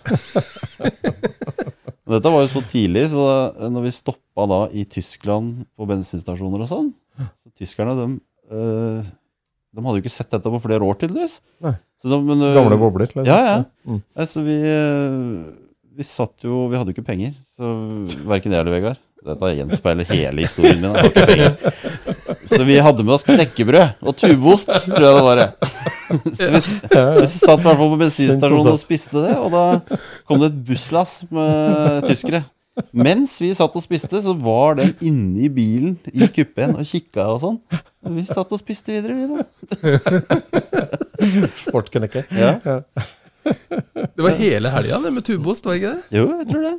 Men 2.05 2.19
dette 2.19 2.31
var 2.31 2.45
jo 2.45 2.51
så 2.53 2.61
tidlig, 2.69 3.07
så 3.11 3.25
da, 3.25 3.69
når 3.73 3.87
vi 3.87 3.95
stoppa 3.95 4.45
da 4.47 4.59
i 4.77 4.85
Tyskland 4.87 5.65
på 5.73 5.87
bensinstasjoner 5.89 6.63
og 6.63 6.69
sånn 6.69 6.91
så 7.17 7.49
Tyskerne, 7.57 7.95
de, 7.97 8.19
eh, 8.51 9.13
de 9.75 9.83
hadde 9.83 9.99
jo 9.99 10.05
ikke 10.05 10.13
sett 10.13 10.31
dette 10.31 10.51
på 10.51 10.61
flere 10.63 10.85
år, 10.87 10.95
tydeligvis. 11.01 11.39
De, 11.59 11.73
men, 12.21 12.39
uh, 12.39 12.53
Gamle 12.55 12.77
bobler. 12.79 13.09
liksom. 13.11 13.27
Ja, 13.27 13.39
ja. 13.43 13.57
Mm. 13.87 13.99
Nei, 14.15 14.27
så 14.29 14.43
vi, 14.45 14.55
eh, 14.69 15.95
vi 15.95 16.05
satt 16.05 16.45
jo 16.45 16.65
Vi 16.69 16.77
hadde 16.77 16.93
jo 16.93 16.95
ikke 16.95 17.09
penger. 17.09 17.33
Så 17.57 17.71
verken 18.27 18.53
jeg 18.53 18.61
eller 18.61 18.75
Vegard 18.75 19.01
Dette 19.25 19.51
gjenspeiler 19.57 20.07
hele 20.11 20.45
historien 20.45 20.79
min. 20.83 20.93
Jeg 20.93 21.01
har 21.01 21.09
ikke 21.09 21.25
penger. 21.31 21.53
Så 22.45 22.59
vi 22.67 22.75
hadde 22.87 23.05
med 23.07 23.15
oss 23.15 23.25
knekkebrød 23.25 24.05
og 24.05 24.17
tubeost, 24.19 24.69
tror 24.85 25.07
jeg 25.07 25.15
det 25.17 25.23
var. 25.25 25.41
det. 25.41 25.69
Så 26.37 26.49
vi, 26.53 26.61
vi 26.61 27.29
satt 27.31 27.63
i 27.63 27.65
hvert 27.65 27.79
fall 27.79 27.89
på 27.95 27.97
bensinstasjonen 28.03 28.69
og 28.69 28.77
spiste 28.77 29.23
det, 29.23 29.33
og 29.41 29.49
da 29.55 29.63
kom 30.29 30.43
det 30.43 30.51
et 30.51 30.59
busslass 30.67 31.23
med 31.33 32.05
tyskere. 32.05 32.43
Mens 32.95 33.37
vi 33.39 33.53
satt 33.55 33.75
og 33.77 33.83
spiste, 33.83 34.19
så 34.23 34.33
var 34.35 34.75
den 34.79 34.93
inne 35.05 35.45
i 35.47 35.49
bilen 35.53 35.95
i 36.11 36.27
kuppen 36.35 36.75
og 36.75 36.87
kikka 36.87 37.27
og 37.33 37.39
sånn. 37.43 37.59
Og 38.05 38.17
vi 38.17 38.25
satt 38.27 38.51
og 38.51 38.59
spiste 38.59 38.91
videre, 38.95 39.15
vi 39.15 39.25
da. 39.31 39.39
ikke 42.09 42.25
Ja. 42.35 42.81
Det 43.45 44.23
var 44.25 44.33
hele 44.39 44.71
helga 44.73 44.99
det 45.03 45.11
med 45.13 45.23
tubost, 45.27 45.65
var 45.67 45.75
det 45.75 45.81
ikke 45.83 45.93
det? 45.93 46.01
Jo, 46.17 46.25
jeg 46.39 46.47
tror 46.49 46.61
det. 46.65 46.73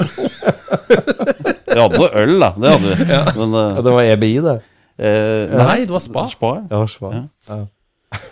Vi 1.70 1.78
hadde 1.78 2.01
noe 2.01 2.11
øl, 2.22 2.34
da. 2.42 2.51
Det 2.59 2.72
hadde 2.74 2.88
vi. 2.90 2.94
Men 3.07 3.57
Ja, 3.57 3.70
eh, 3.70 3.82
det 3.86 3.94
var 3.97 4.11
EBI, 4.16 4.32
det. 4.42 4.57
eh, 4.99 5.57
Nei, 5.61 5.80
det 5.84 5.94
var 5.94 6.03
spa. 6.03 6.26
Spa, 6.32 6.53
ja. 6.70 6.82
spa. 6.90 7.12
Ja. 7.14 7.24
Ja. 7.49 7.64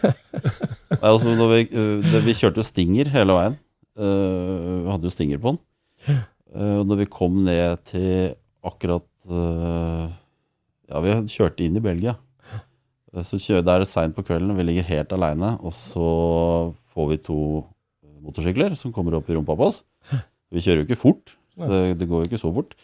Nei, 0.03 1.11
altså, 1.13 1.35
når 1.37 1.53
vi, 1.53 1.61
uh, 1.75 2.05
det, 2.05 2.25
vi 2.27 2.35
kjørte 2.39 2.63
jo 2.63 2.67
Stinger 2.67 3.11
hele 3.15 3.37
veien. 3.37 3.57
Uh, 3.95 4.83
vi 4.85 4.91
hadde 4.91 5.11
jo 5.11 5.15
Stinger 5.15 5.43
på 5.43 5.55
den. 5.55 6.23
Uh, 6.55 6.83
når 6.87 7.01
vi 7.03 7.11
kom 7.11 7.41
ned 7.43 7.81
til 7.91 8.37
akkurat 8.65 9.05
øh, 9.27 10.07
Ja, 10.87 11.01
vi 11.03 11.15
kjørte 11.33 11.65
inn 11.65 11.77
i 11.77 11.83
Belgia. 11.83 12.15
Uh, 13.11 13.25
så 13.27 13.41
kjører, 13.43 13.65
Der 13.67 13.83
er 13.83 13.89
seint 13.89 14.15
på 14.15 14.23
kvelden, 14.23 14.53
og 14.53 14.61
vi 14.61 14.67
ligger 14.69 14.87
helt 14.87 15.13
aleine. 15.13 15.57
Og 15.67 15.75
så 15.75 16.07
får 16.95 17.09
vi 17.11 17.19
to 17.27 17.39
motorsykler 18.25 18.77
som 18.79 18.93
kommer 18.95 19.17
opp 19.19 19.29
i 19.29 19.35
rumpa 19.35 19.57
på 19.59 19.67
oss. 19.67 19.83
Vi 20.55 20.63
kjører 20.63 20.83
jo 20.83 20.87
ikke 20.87 21.01
fort. 21.01 21.35
Det, 21.59 21.81
det 21.99 22.09
går 22.09 22.23
jo 22.23 22.29
ikke 22.31 22.41
så 22.41 22.53
fort. 22.55 22.77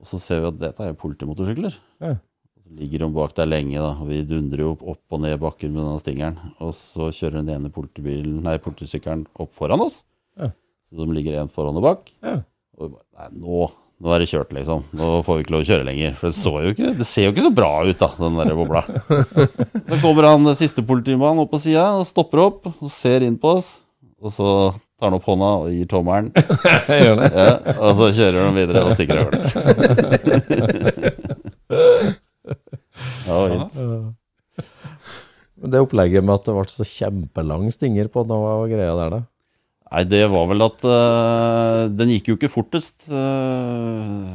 Og 0.00 0.08
så 0.08 0.18
ser 0.22 0.40
vi 0.42 0.48
at 0.48 0.60
dette 0.62 0.82
er 0.82 0.94
jo 0.94 1.00
politimotorsykler. 1.02 1.76
Så 2.62 2.78
ligger 2.78 3.04
de 3.04 3.10
bak 3.14 3.34
der 3.36 3.50
lenge, 3.50 3.76
da. 3.76 3.92
Og 4.00 4.08
vi 4.08 4.22
dundrer 4.26 4.64
jo 4.64 4.72
opp 4.78 5.12
og 5.12 5.20
ned 5.22 5.36
bakken 5.42 5.74
med 5.74 5.84
denne 5.84 6.00
stingeren. 6.00 6.40
Og 6.64 6.72
så 6.78 7.10
kjører 7.12 7.42
den 7.42 7.52
ene 7.58 7.72
politibilen, 7.74 8.40
nei, 8.46 8.56
politisykkelen 8.62 9.26
opp 9.36 9.52
foran 9.52 9.84
oss. 9.84 10.00
Så 10.88 11.04
de 11.04 11.12
ligger 11.12 11.36
en 11.40 11.52
foran 11.52 11.76
og 11.80 11.84
bak. 11.90 12.14
Og 12.80 12.92
bare, 12.94 13.04
nei, 13.18 13.28
nå, 13.42 13.66
nå 14.02 14.14
er 14.14 14.22
det 14.22 14.28
kjørt, 14.30 14.52
liksom. 14.56 14.86
Nå 14.98 15.10
får 15.26 15.38
vi 15.38 15.44
ikke 15.44 15.54
lov 15.54 15.64
å 15.64 15.68
kjøre 15.68 15.88
lenger. 15.88 16.14
For 16.18 16.32
det, 16.32 16.38
jo 16.66 16.72
ikke, 16.76 16.92
det 16.98 17.08
ser 17.08 17.26
jo 17.26 17.34
ikke 17.34 17.46
så 17.48 17.52
bra 17.54 17.72
ut, 17.86 17.98
da, 18.00 18.08
den 18.18 18.38
der 18.40 18.54
bobla. 18.58 18.82
Så 19.90 19.98
kommer 20.02 20.30
han 20.30 20.48
eh, 20.48 20.58
siste 20.58 20.84
politimannen 20.86 21.44
opp 21.44 21.52
på 21.52 21.60
sida 21.62 21.84
og 21.98 22.08
stopper 22.08 22.38
opp 22.46 22.60
og 22.72 22.88
ser 22.92 23.26
inn 23.26 23.38
på 23.40 23.48
oss. 23.58 23.74
Og 24.22 24.30
så 24.30 24.48
tar 25.02 25.10
han 25.10 25.16
opp 25.18 25.26
hånda 25.26 25.50
og 25.64 25.70
gir 25.74 25.88
tommelen. 25.90 26.30
Ja, 26.92 27.56
og 27.74 27.92
så 27.98 28.12
kjører 28.14 28.46
han 28.46 28.54
videre 28.54 28.84
og 28.86 28.94
stikker 28.94 29.16
over 29.24 29.32
det. 29.34 29.42
Ja, 33.22 33.36
det 33.46 33.58
fint. 33.72 34.16
Det 35.62 35.78
opplegget 35.78 36.24
med 36.26 36.34
at 36.34 36.46
det 36.48 36.54
ble 36.56 36.64
så 36.70 36.86
kjempelang 36.86 37.68
stinger 37.70 38.08
på 38.10 38.24
den, 38.26 38.42
greia 38.72 38.94
der, 38.98 39.12
da? 39.14 39.20
Nei, 39.92 40.04
det 40.08 40.22
var 40.32 40.46
vel 40.48 40.64
at 40.64 40.84
uh, 40.88 41.82
den 41.92 42.08
gikk 42.14 42.30
jo 42.32 42.36
ikke 42.38 42.48
fortest. 42.52 43.10
Uh, 43.12 44.32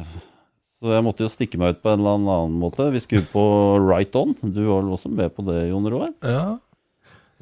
så 0.78 0.92
jeg 0.94 1.02
måtte 1.02 1.24
jo 1.26 1.32
stikke 1.32 1.58
meg 1.58 1.74
ut 1.74 1.80
på 1.82 1.90
en 1.90 1.98
eller 2.04 2.14
annen 2.14 2.54
måte. 2.62 2.86
Vi 2.94 3.00
skulle 3.02 3.26
på 3.26 3.42
Right 3.82 4.14
On. 4.20 4.36
Du 4.38 4.60
var 4.68 4.84
vel 4.84 4.94
også 4.94 5.10
med 5.10 5.34
på 5.34 5.42
det, 5.48 5.64
Jon 5.72 5.88
Roar? 5.90 6.12
Ja. 6.22 6.44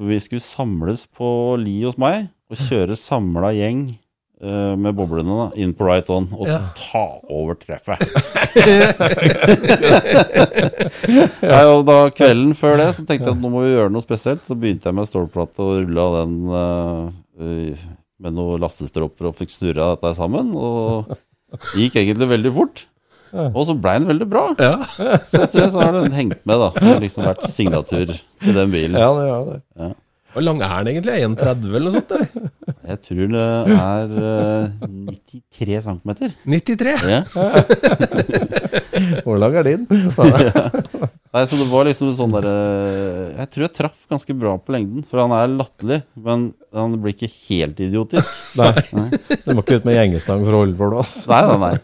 Vi 0.00 0.16
skulle 0.24 0.44
samles 0.44 1.04
på 1.16 1.28
Li 1.60 1.82
hos 1.84 1.96
meg 2.00 2.30
og 2.52 2.56
kjøre 2.60 2.96
samla 2.96 3.50
gjeng 3.56 3.82
uh, 4.44 4.72
med 4.80 4.94
boblene 4.96 5.36
da, 5.42 5.46
inn 5.60 5.72
på 5.76 5.84
Right 5.88 6.08
On 6.12 6.28
og 6.36 6.46
Ja. 6.48 6.60
ta 6.78 7.04
over 7.32 7.56
treffet. 7.60 8.00
Nei, 11.42 11.62
og 11.68 11.84
da 11.88 11.98
Kvelden 12.16 12.54
før 12.58 12.78
det 12.80 12.88
så 12.96 13.04
tenkte 13.04 13.28
jeg 13.28 13.36
at 13.36 13.42
nå 13.42 13.50
må 13.52 13.64
vi 13.66 13.74
gjøre 13.74 13.92
noe 13.92 14.04
spesielt. 14.04 14.44
Så 14.48 14.56
begynte 14.56 14.88
jeg 14.88 14.96
med 14.96 15.08
stålplate 15.10 15.60
og 15.64 15.82
rulla 15.84 16.06
den 16.22 16.36
øh, 16.48 17.76
med 18.22 18.36
noen 18.36 18.62
lastestropper 18.62 19.30
og 19.30 19.36
fikk 19.38 19.52
snurra 19.54 19.92
dette 19.94 20.12
sammen. 20.18 20.52
Og 20.56 21.12
det 21.74 21.86
gikk 21.86 22.00
egentlig 22.02 22.30
veldig 22.32 22.54
fort. 22.56 22.86
Og 23.36 23.62
så 23.68 23.74
blei 23.76 23.98
den 24.00 24.08
veldig 24.08 24.28
bra. 24.30 24.48
ja. 24.62 24.76
Så 25.26 25.42
etter 25.44 25.66
det 25.66 25.70
så 25.74 25.82
har 25.82 25.92
den 25.98 26.14
hengt 26.16 26.40
med, 26.48 26.56
da. 26.62 26.70
Det 26.76 26.88
har 26.88 27.02
liksom 27.04 27.26
vært 27.26 27.46
signatur 27.52 28.10
til 28.14 28.56
den 28.56 28.72
bilen. 28.72 28.96
Ja, 28.96 29.12
det 29.18 29.28
gjør 29.28 29.48
det. 29.52 29.92
Hvor 30.36 30.44
lang 30.44 30.58
er 30.60 30.84
den 30.84 30.88
egentlig? 30.92 31.12
1,30 31.24 31.70
eller 31.70 31.84
noe 31.86 31.92
sånt? 31.94 32.10
Eller? 32.12 32.50
Jeg 32.86 32.98
tror 33.06 33.30
det 33.32 33.44
er 33.72 34.10
uh, 34.20 34.66
93 35.24 35.78
cm. 35.86 36.10
93? 36.44 36.92
Ja. 37.08 37.22
Hvor 39.24 39.40
lang 39.40 39.56
er 39.56 39.64
din? 39.64 39.86
Nei, 41.36 41.42
så 41.44 41.52
det 41.60 41.66
var 41.68 41.84
liksom 41.84 42.14
sånn 42.16 42.32
der 42.32 42.46
Jeg 42.48 43.44
tror 43.52 43.66
jeg 43.66 43.76
traff 43.76 44.06
ganske 44.08 44.32
bra 44.40 44.54
på 44.56 44.72
lengden. 44.72 45.04
For 45.04 45.20
han 45.20 45.34
er 45.36 45.52
latterlig, 45.52 45.98
men 46.16 46.56
han 46.72 46.96
blir 47.02 47.12
ikke 47.12 47.28
helt 47.50 47.76
idiotisk. 47.84 48.30
Nei. 48.60 48.72
Du 49.44 49.52
må 49.52 49.60
ikke 49.60 49.76
ut 49.82 49.88
med 49.88 49.98
gjengestang 49.98 50.40
for 50.46 50.52
å 50.56 50.60
holde 50.62 50.78
på 50.78 50.88
plass. 50.94 51.12
Nei, 51.28 51.42
nei, 51.44 51.58
nei. 51.60 51.76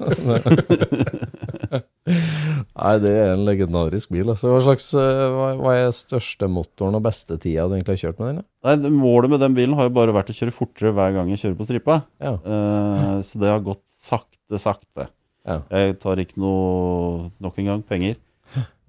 Nei, 2.72 2.94
det 3.04 3.12
er 3.12 3.34
en 3.34 3.44
legendarisk 3.46 4.08
bil. 4.14 4.30
Altså. 4.32 4.48
Hva, 4.54 4.60
slags, 4.64 4.86
eh, 4.96 5.34
hva, 5.36 5.48
hva 5.60 5.70
er 5.78 5.92
største 5.96 6.48
motoren 6.50 6.98
og 6.98 7.04
beste 7.04 7.36
tida 7.36 7.68
du 7.68 7.74
egentlig 7.76 7.94
har 7.98 8.04
kjørt 8.06 8.18
med 8.22 8.28
den? 8.32 8.38
nei. 8.64 8.74
Målet 8.96 9.28
med 9.34 9.40
den 9.44 9.56
bilen 9.58 9.76
har 9.78 9.84
jo 9.90 9.96
bare 10.00 10.16
vært 10.16 10.32
å 10.32 10.38
kjøre 10.40 10.56
fortere 10.56 10.94
hver 10.96 11.10
gang 11.18 11.26
jeg 11.34 11.42
kjører 11.44 11.58
på 11.60 11.68
stripa. 11.68 11.94
Ja. 12.24 12.32
Uh, 12.40 13.18
så 13.26 13.34
det 13.42 13.52
har 13.52 13.68
gått 13.68 13.84
sakte, 14.00 14.56
sakte. 14.56 15.04
Ja. 15.44 15.60
Jeg 15.74 15.98
tar 16.02 16.16
ikke 16.22 16.38
noe 16.40 17.30
nok 17.42 17.56
en 17.60 17.68
gang 17.74 17.82
penger. 17.86 18.16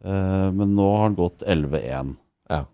Eh, 0.04 0.50
men 0.52 0.76
nå 0.76 0.88
har 0.98 1.10
den 1.10 1.16
gått 1.20 1.44
11-1. 1.48 2.16
Ja. 2.52 2.66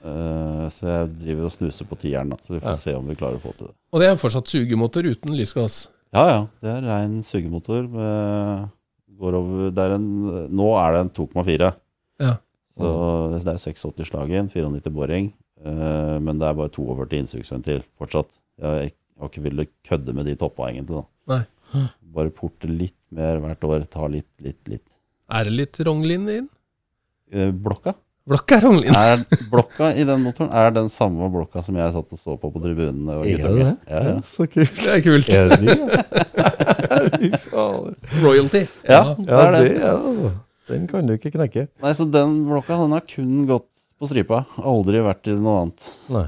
Eh, 0.00 0.66
så 0.72 0.86
jeg 0.88 1.10
driver 1.20 1.44
og 1.50 1.52
snuser 1.52 1.84
på 1.90 1.98
tieren. 2.00 2.32
Så 2.40 2.54
vi 2.54 2.60
får 2.62 2.70
Ja. 2.72 2.76
se 2.80 2.94
om 2.96 3.06
vi 3.08 3.14
klarer 3.20 3.36
å 3.36 3.40
få 3.42 3.52
til 3.56 3.66
det. 3.68 3.74
Og 3.92 4.00
det 4.00 4.08
er 4.08 4.16
fortsatt 4.16 4.48
sugemotor 4.48 5.04
uten 5.04 5.36
lysgass. 5.36 5.88
Ja, 6.14 6.24
ja. 6.26 6.46
Det 6.62 6.70
er 6.70 6.86
rein 6.88 7.22
sugemotor. 7.22 7.86
Med, 7.88 8.70
går 9.20 9.34
over, 9.36 9.66
er 9.76 9.94
en, 9.94 10.06
nå 10.48 10.68
er 10.80 10.92
det 10.94 11.00
en 11.04 11.10
2,4. 11.10 11.74
Ja. 12.20 12.38
Så 12.76 13.44
det 13.44 13.46
er 13.46 13.58
86 13.58 14.06
slag 14.08 14.30
i 14.30 14.38
en, 14.40 14.48
94 14.48 14.90
boring. 14.94 15.32
eh, 15.62 16.18
men 16.18 16.38
det 16.38 16.48
er 16.48 16.54
bare 16.54 16.70
42 16.72 17.18
innsugsventil 17.20 17.82
fortsatt. 18.00 18.30
Jeg 18.58 18.92
har 19.20 19.28
ikke 19.28 19.42
villet 19.44 19.68
kødde 19.84 20.14
med 20.14 20.24
de 20.24 20.34
toppa, 20.36 20.70
egentlig. 20.72 21.04
da. 21.04 21.04
Nei. 21.74 21.86
Bare 22.10 22.30
porte 22.30 22.64
litt 22.66 22.96
mer 23.12 23.38
hvert 23.38 23.60
år. 23.68 23.84
Ta 23.90 24.06
litt, 24.08 24.26
litt, 24.40 24.58
litt. 24.66 24.82
Er 25.30 25.44
det 25.44 25.52
litt 25.52 25.76
rognlinje 25.86 26.38
inn? 26.38 26.48
Eh, 27.32 27.50
blokka? 27.54 27.94
Blokka 28.30 28.58
er. 28.60 28.66
Er, 28.94 29.22
blokka 29.50 29.88
i 29.98 30.04
den 30.06 30.20
motoren 30.22 30.50
er 30.54 30.70
den 30.76 30.88
samme 30.92 31.26
blokka 31.32 31.62
som 31.66 31.74
jeg 31.80 31.92
satt 31.94 32.12
og 32.14 32.18
så 32.20 32.34
på 32.38 32.50
på 32.52 32.60
tribunene. 32.62 33.16
Og 33.16 33.26
Er 33.26 33.40
det 33.42 33.54
det? 33.56 33.70
Ja, 33.90 34.02
ja. 34.10 34.14
Så 34.26 34.46
kult. 34.50 34.74
Det 34.76 34.92
er 34.92 35.02
kult. 35.02 35.30
Er 35.34 35.48
det? 35.50 35.76
Fy. 37.16 37.30
Royalty. 38.22 38.66
Ja, 38.86 39.14
det 39.16 39.26
Ja, 39.26 39.40
er 39.40 39.52
det. 39.56 39.62
det 39.64 39.82
er 39.82 39.98
det. 40.20 40.32
Den 40.70 40.86
kan 40.90 41.06
du 41.08 41.14
ikke 41.16 41.32
knekke. 41.34 41.64
Nei, 41.82 41.92
så 41.98 42.06
den 42.06 42.44
blokka 42.46 42.76
den 42.78 42.92
har 42.94 43.02
kun 43.08 43.46
gått 43.48 43.66
på 43.98 44.06
stripa. 44.10 44.44
Aldri 44.62 45.00
vært 45.02 45.26
i 45.32 45.34
noe 45.40 45.64
annet. 45.64 45.88
Nei. 46.14 46.26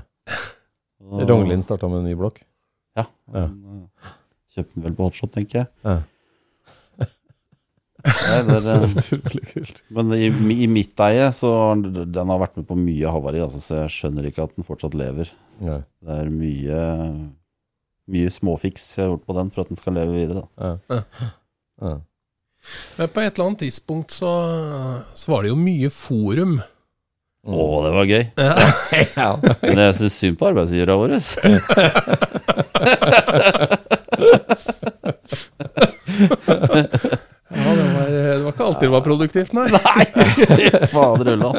Rognlien 1.28 1.62
starta 1.62 1.88
med 1.90 2.03
en 2.03 2.09
ny 2.11 2.16
blokk. 2.18 2.40
Ja. 2.98 3.05
Ja. 3.34 3.44
eh, 3.46 4.09
Kjøpte 4.57 4.74
den 4.74 4.84
vel 4.88 4.96
på 4.98 5.07
hotshot, 5.07 5.30
tenker 5.34 5.62
jeg. 5.62 5.68
Ja. 5.86 6.00
Nei, 8.03 8.38
det 8.48 8.57
er, 8.59 8.62
Så 8.66 8.74
eh, 8.74 9.20
utrolig 9.20 9.44
kult. 9.53 9.82
men 9.94 10.14
i, 10.16 10.26
i 10.64 10.68
mitt 10.70 11.03
eie 11.07 11.28
så 11.36 11.53
har 11.55 11.84
den 11.84 12.32
har 12.34 12.42
vært 12.42 12.59
med 12.61 12.66
på 12.68 12.78
mye 12.78 13.12
havari, 13.14 13.42
altså, 13.44 13.61
så 13.62 13.82
jeg 13.84 13.94
skjønner 13.96 14.28
ikke 14.30 14.46
at 14.48 14.57
den 14.59 14.66
fortsatt 14.66 14.96
lever. 14.98 15.30
Ja. 15.62 15.80
Det 16.03 16.18
er 16.24 16.32
mye 16.34 16.80
mye 18.12 18.30
småfiks 18.34 18.84
jeg 18.96 19.05
har 19.05 19.12
gjort 19.14 19.26
på 19.28 19.36
den 19.36 19.50
for 19.53 19.62
at 19.62 19.70
den 19.72 19.78
skal 19.80 19.94
leve 19.96 20.12
videre. 20.16 20.42
Da. 20.42 20.72
Ja. 20.90 21.03
Ja. 21.82 21.94
Men 22.98 23.09
På 23.11 23.20
et 23.22 23.32
eller 23.34 23.46
annet 23.48 23.59
tidspunkt 23.64 24.11
så, 24.14 24.32
så 25.14 25.32
var 25.32 25.42
det 25.42 25.50
jo 25.50 25.59
mye 25.59 25.90
forum. 25.90 26.61
Å, 27.42 27.82
det 27.82 27.92
var 27.96 28.07
gøy. 28.07 28.24
Ja. 28.38 29.30
Men 29.66 29.78
jeg 29.82 29.96
syns 29.98 30.18
synd 30.20 30.36
på 30.38 30.46
arbeidsgiverne 30.53 30.94
våre. 31.00 31.18
Ja, 38.53 38.53
det 38.53 38.53
var, 38.53 38.53
ikke 38.53 38.64
alltid 38.68 38.88
det 38.88 38.92
var 38.92 39.00
produktivt, 39.07 39.53
nei. 39.57 39.68
Fader 40.92 41.26
ulla. 41.32 41.50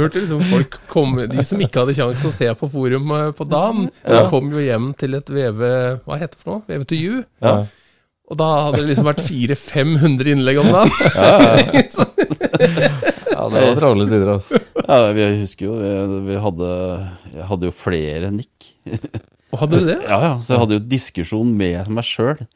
Hørte 0.00 0.20
liksom 0.22 0.42
folk 0.50 0.76
komme, 0.90 1.26
De 1.30 1.44
som 1.44 1.60
ikke 1.60 1.80
hadde 1.82 1.94
kjangs 1.98 2.20
til 2.22 2.30
å 2.30 2.32
se 2.34 2.48
på 2.60 2.66
forum 2.72 3.10
eh, 3.16 3.30
på 3.36 3.44
dagen, 3.48 3.88
de 4.06 4.20
kom 4.30 4.46
jo 4.54 4.60
hjem 4.62 4.86
til 5.00 5.14
et 5.18 5.28
VV 5.32 5.60
Hva 6.06 6.14
heter 6.20 6.36
det 6.36 6.42
for 6.42 6.50
noe? 6.56 6.62
VV 6.68 6.82
to 6.88 6.96
you. 6.98 7.14
Ja. 7.44 7.54
Og 8.30 8.34
da 8.38 8.48
hadde 8.66 8.80
det 8.84 8.90
liksom 8.92 9.08
vært 9.10 9.24
400-500 9.26 10.32
innlegg 10.36 10.56
om 10.62 10.68
dagen. 10.74 10.92
Ja, 13.30 13.46
ja, 13.46 13.48
det 13.48 13.60
var 13.64 13.76
travle 13.78 14.04
tider, 14.04 14.28
altså. 14.34 14.58
Ja, 14.84 14.96
vi 15.16 15.22
husker 15.40 15.64
jo 15.64 15.72
vi, 15.78 15.90
vi 16.26 16.34
hadde 16.44 16.68
Jeg 17.32 17.44
hadde 17.48 17.64
jo 17.70 17.72
flere 17.72 18.28
nikk. 18.34 18.56
Og 19.50 19.58
hadde 19.64 19.80
du 19.80 19.86
det? 19.88 19.96
Ja, 20.06 20.18
ja, 20.22 20.32
så 20.44 20.52
jeg 20.54 20.60
hadde 20.62 20.76
jo 20.76 20.82
diskusjon 20.92 21.48
med 21.58 21.88
meg 21.90 22.04
sjøl. 22.06 22.38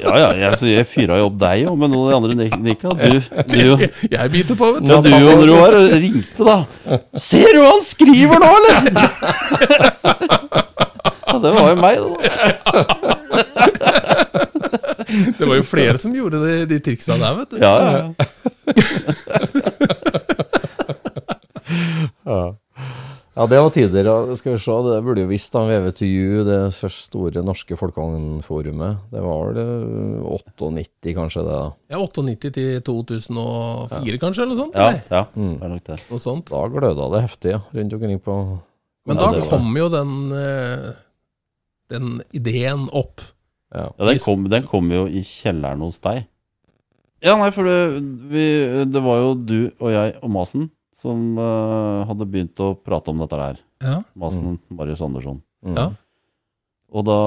Ja, 0.00 0.14
ja, 0.16 0.30
jeg, 0.34 0.50
så 0.58 0.66
jeg 0.66 0.86
fyra 0.90 1.18
jo 1.20 1.26
opp 1.28 1.36
deg 1.38 1.66
òg, 1.70 1.76
med 1.78 1.88
noen 1.92 2.08
av 2.08 2.10
de 2.10 2.16
andre 2.18 2.34
nik- 2.40 2.62
nikka. 2.64 2.88
Du, 2.98 3.20
du, 3.52 3.84
Jeg 4.10 4.26
biter 4.32 4.54
på, 4.58 4.70
vet 4.78 4.88
ja, 4.90 4.96
du. 5.04 5.10
du 5.12 5.14
og 5.30 5.44
Roar 5.50 5.76
ringte, 5.92 6.42
da. 6.48 6.58
Ser 7.20 7.50
du 7.54 7.60
hva 7.62 7.70
han 7.76 7.84
skriver 7.86 8.36
nå, 8.42 8.50
eller?! 8.58 8.80
Ja, 11.30 11.36
det 11.38 11.50
var 11.54 11.68
jo 11.70 11.76
meg, 11.78 11.94
da. 12.02 12.06
Det 15.38 15.46
var 15.46 15.54
jo 15.60 15.62
flere 15.68 15.94
som 16.02 16.10
gjorde 16.16 16.40
de, 16.42 16.56
de 16.72 16.78
triksa 16.82 17.14
der, 17.22 17.36
vet 17.38 17.50
du. 17.54 17.56
Ja, 17.62 17.74
ja. 17.86 18.02
Ja. 22.26 22.40
Ja, 23.40 23.46
det 23.48 23.58
var 23.64 23.70
tider. 23.72 24.08
Skal 24.36 24.52
vi 24.52 24.58
se, 24.60 24.74
det 24.84 24.96
burde 25.00 25.22
jo 25.22 25.28
visst 25.30 25.54
da, 25.54 25.62
VV2U, 25.64 26.40
det 26.44 26.56
første 26.76 27.04
store 27.06 27.42
norske 27.44 27.76
folkevognforumet. 27.80 29.06
Det 29.08 29.22
var 29.24 29.46
vel 29.48 29.60
eh, 29.62 30.26
98, 30.28 31.14
kanskje, 31.16 31.44
det 31.46 31.54
da. 31.54 31.70
Ja, 31.94 32.00
98 32.04 32.50
til 32.58 32.82
2004, 32.84 34.18
kanskje, 34.20 34.44
eller 34.44 34.58
sånt? 34.58 34.76
Ja, 34.76 34.90
ja, 34.92 35.00
ja, 35.08 35.22
det 35.32 35.64
er 35.64 35.72
nok 35.72 35.86
det. 35.86 35.96
Noe 36.10 36.20
sånt. 36.20 36.52
Da 36.52 36.60
gløda 36.68 37.06
det 37.14 37.22
heftig, 37.24 37.54
ja, 37.54 37.62
rundt 37.78 37.96
omkring 37.96 38.20
på 38.26 38.36
Men 39.08 39.22
Ja, 39.22 39.30
da 39.32 39.46
kom 39.48 39.70
jo 39.80 39.86
den, 39.94 40.12
eh, 40.36 40.90
den 41.94 42.10
ideen 42.36 42.84
opp. 42.92 43.24
Ja. 43.72 43.86
Ja, 43.96 44.10
den 44.10 44.20
kom, 44.20 44.44
den 44.52 44.68
kom 44.68 44.92
jo 44.92 45.06
i 45.08 45.24
kjelleren 45.24 45.80
hos 45.86 45.96
deg. 46.04 46.26
Ja, 47.24 47.38
nei, 47.40 47.48
for 47.56 47.64
det, 47.64 48.04
vi, 48.28 48.44
det 48.84 49.02
var 49.08 49.24
jo 49.24 49.32
du 49.40 49.58
og 49.78 49.88
jeg 49.96 50.14
og 50.20 50.36
Masen 50.36 50.68
som 51.00 51.38
uh, 51.40 52.04
hadde 52.08 52.28
begynt 52.28 52.60
å 52.62 52.74
prate 52.76 53.12
om 53.12 53.20
dette 53.24 53.40
her. 53.40 53.60
Ja. 53.84 53.98
Masen 54.20 54.58
Marius 54.68 55.02
Andersson. 55.04 55.40
Mm. 55.64 55.76
Ja. 55.78 55.86
Og 56.90 57.06
da 57.06 57.18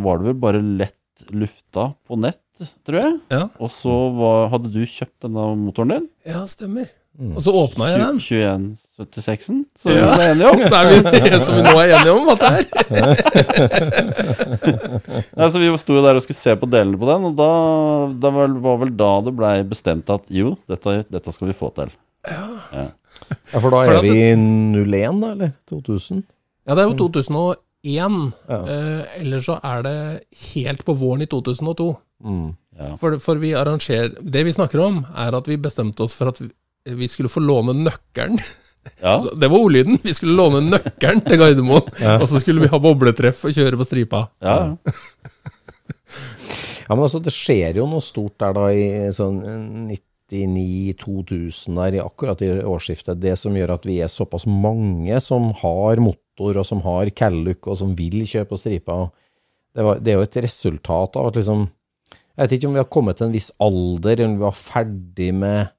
var 0.00 0.18
det 0.20 0.30
vel 0.30 0.38
bare 0.42 0.62
lett 0.64 0.96
lufta 1.36 1.90
på 2.08 2.16
nett, 2.18 2.40
tror 2.86 2.98
jeg. 3.02 3.18
Ja. 3.32 3.44
Og 3.60 3.70
så 3.72 3.92
var, 4.16 4.48
hadde 4.54 4.72
du 4.72 4.80
kjøpt 4.88 5.26
denne 5.26 5.50
motoren 5.60 5.92
din. 5.94 6.08
Ja, 6.28 6.46
stemmer. 6.50 6.88
Mm. 7.20 7.34
Og 7.36 7.42
så 7.44 7.52
åpna 7.52 7.88
jeg 7.90 7.98
den. 8.00 8.18
2176-en, 8.22 9.58
som 9.76 9.92
Ja. 9.92 10.06
vi 10.16 10.22
er 10.24 10.30
enige 10.32 10.48
om. 10.48 10.58
Det 10.70 10.78
er 10.78 10.86
vi 11.26 11.40
som 11.46 11.58
vi 11.58 11.62
nå 11.66 11.74
er 11.82 11.92
enige 11.98 12.14
om 12.16 12.30
at 12.32 12.40
det 12.40 12.50
er. 12.54 12.64
Nei, 15.36 15.50
så 15.50 15.60
Vi 15.60 15.68
sto 15.82 15.98
jo 15.98 16.04
der 16.04 16.16
og 16.16 16.24
skulle 16.24 16.40
se 16.40 16.54
på 16.56 16.68
delene 16.70 17.00
på 17.00 17.08
den, 17.10 17.26
og 17.28 17.36
da, 17.38 17.50
det 18.24 18.30
var, 18.38 18.54
var 18.64 18.80
vel 18.84 18.94
da 18.96 19.10
det 19.26 19.34
blei 19.36 19.52
bestemt 19.68 20.08
at 20.14 20.24
jo, 20.32 20.54
dette, 20.70 21.02
dette 21.12 21.34
skal 21.36 21.50
vi 21.50 21.58
få 21.60 21.68
til. 21.76 21.92
Ja, 22.30 22.86
ja, 23.52 23.60
For 23.60 23.72
da 23.72 23.82
er 23.82 23.90
for 23.90 24.06
vi 24.06 24.14
i 24.14 24.30
01, 24.36 25.20
da? 25.22 25.32
Eller 25.34 25.52
2000? 25.70 26.22
Ja, 26.68 26.76
det 26.76 26.84
er 26.84 26.88
jo 26.90 27.08
2001. 27.08 27.58
Ja. 28.50 28.60
Eh, 28.60 29.20
eller 29.22 29.44
så 29.44 29.56
er 29.64 29.84
det 29.86 29.96
helt 30.52 30.84
på 30.84 30.96
våren 31.00 31.24
i 31.24 31.28
2002. 31.30 31.90
Mm, 32.24 32.48
ja. 32.76 32.94
for, 33.00 33.16
for, 33.24 33.38
vi 33.40 33.54
arrangerer 33.56 34.10
Det 34.20 34.42
vi 34.44 34.52
snakker 34.52 34.82
om, 34.84 34.98
er 35.16 35.32
at 35.38 35.46
vi 35.48 35.56
bestemte 35.56 36.04
oss 36.04 36.12
for 36.12 36.28
at 36.28 36.42
vi, 36.42 36.50
vi 37.00 37.08
skulle 37.08 37.32
få 37.32 37.44
låne 37.44 37.76
nøkkelen. 37.84 38.40
Ja. 39.04 39.18
det 39.36 39.50
var 39.52 39.60
ordlyden. 39.60 39.98
Vi 40.00 40.14
skulle 40.16 40.32
låne 40.38 40.62
nøkkelen 40.64 41.20
til 41.26 41.36
Gardermoen, 41.36 41.90
og 42.22 42.24
så 42.30 42.40
skulle 42.40 42.62
vi 42.62 42.70
ha 42.72 42.78
bobletreff 42.80 43.42
og 43.44 43.52
kjøre 43.52 43.76
på 43.76 43.84
stripa. 43.84 44.22
Ja, 44.40 44.54
ja. 44.70 44.94
Ja, 46.90 46.96
men 46.96 47.04
altså, 47.04 47.20
Det 47.22 47.30
skjer 47.30 47.76
jo 47.78 47.84
noe 47.86 48.02
stort 48.02 48.40
der 48.42 48.56
da 48.56 48.64
i 48.74 48.86
sånn 49.14 49.36
eh, 49.46 49.58
90, 49.92 50.09
99-2000-er, 50.32 51.98
akkurat 52.04 52.42
i 52.44 52.50
årsskiftet. 52.62 53.20
Det 53.20 53.34
som 53.38 53.56
gjør 53.56 53.74
at 53.76 53.88
vi 53.88 53.98
er 54.02 54.12
såpass 54.12 54.46
mange 54.46 55.18
som 55.24 55.50
har 55.62 56.02
motor, 56.02 56.60
og 56.60 56.66
som 56.66 56.82
har 56.86 57.10
Calluc, 57.16 57.66
og 57.66 57.80
som 57.80 57.96
vil 57.98 58.22
kjøpe 58.28 58.56
og 58.56 58.62
stripa. 58.62 58.98
Det, 59.74 59.84
det, 60.00 60.12
er 60.12 60.18
jo 60.18 60.28
et 60.28 60.40
resultat 60.46 61.18
av 61.18 61.30
at 61.30 61.36
liksom 61.38 61.68
Jeg 62.34 62.42
vet 62.42 62.52
ikke 62.56 62.68
om 62.70 62.74
vi 62.74 62.80
har 62.80 62.94
kommet 62.94 63.18
til 63.18 63.28
en 63.28 63.34
viss 63.34 63.50
alder, 63.60 64.14
eller 64.14 64.30
om 64.30 64.38
vi 64.38 64.46
var 64.46 64.56
ferdig 64.56 65.30
med 65.36 65.72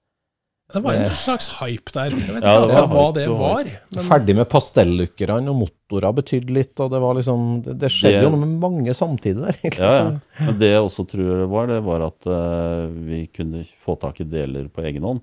det 0.73 0.81
var 0.83 0.93
en 0.93 1.11
slags 1.11 1.47
hype 1.59 1.91
der. 1.95 2.11
Jeg 2.15 2.33
vet 2.35 2.43
Ja, 2.43 2.53
ikke 2.57 2.67
det 2.67 2.75
hva, 2.75 2.81
var 2.81 2.91
hva 2.95 3.13
det 3.17 3.25
var. 3.29 3.69
Men, 3.95 4.03
Ferdig 4.07 4.35
med 4.37 4.49
pastellukkerne, 4.49 5.49
og 5.51 5.57
motorer 5.65 6.13
betydde 6.15 6.53
litt, 6.55 6.79
og 6.79 6.91
det 6.91 7.01
var 7.03 7.15
liksom 7.19 7.47
Det, 7.65 7.77
det 7.79 7.89
skjedde 7.91 8.19
Det- 8.21 8.23
jo 8.23 8.29
noe 8.35 8.45
med 8.45 8.59
mange 8.61 8.93
samtidig 8.95 9.41
der, 9.45 9.57
egentlig. 9.63 9.79
Ja, 9.79 9.93
ja. 10.03 10.45
Men 10.45 10.59
det 10.59 10.69
jeg 10.71 10.81
også 10.85 11.07
tror 11.11 11.39
det 11.41 11.49
var, 11.49 11.67
det 11.67 11.81
var 11.83 12.01
at 12.07 12.27
uh, 12.27 12.87
vi 13.07 13.25
kunne 13.27 13.65
få 13.85 13.97
tak 13.99 14.21
i 14.21 14.23
deler 14.23 14.69
på 14.69 14.83
egen 14.87 15.03
hånd. 15.03 15.21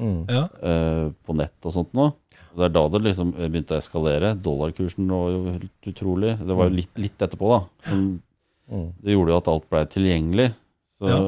Mm. 0.00 0.24
ja. 0.32 0.46
eh, 0.64 1.10
på 1.26 1.34
nett 1.36 1.66
og 1.68 1.72
sånt 1.74 1.90
noe. 1.92 2.14
Det 2.56 2.64
er 2.64 2.70
da 2.72 2.82
det 2.88 3.00
liksom 3.04 3.32
begynte 3.36 3.74
å 3.76 3.80
eskalere. 3.80 4.30
Dollarkursen 4.40 5.06
var 5.08 5.30
jo 5.30 5.42
helt 5.52 5.88
utrolig. 5.92 6.38
Det 6.40 6.56
var 6.56 6.68
jo 6.70 6.76
litt, 6.76 6.92
litt 7.00 7.18
etterpå, 7.18 7.48
da. 7.52 7.64
Men 7.92 8.22
Mm. 8.72 8.92
det 9.04 9.12
gjorde 9.12 9.28
jo 9.34 9.36
at 9.36 9.48
alt 9.52 9.64
blei 9.68 9.84
tilgjengelig. 9.84 10.54
Så 10.98 11.08
Ja. 11.10 11.18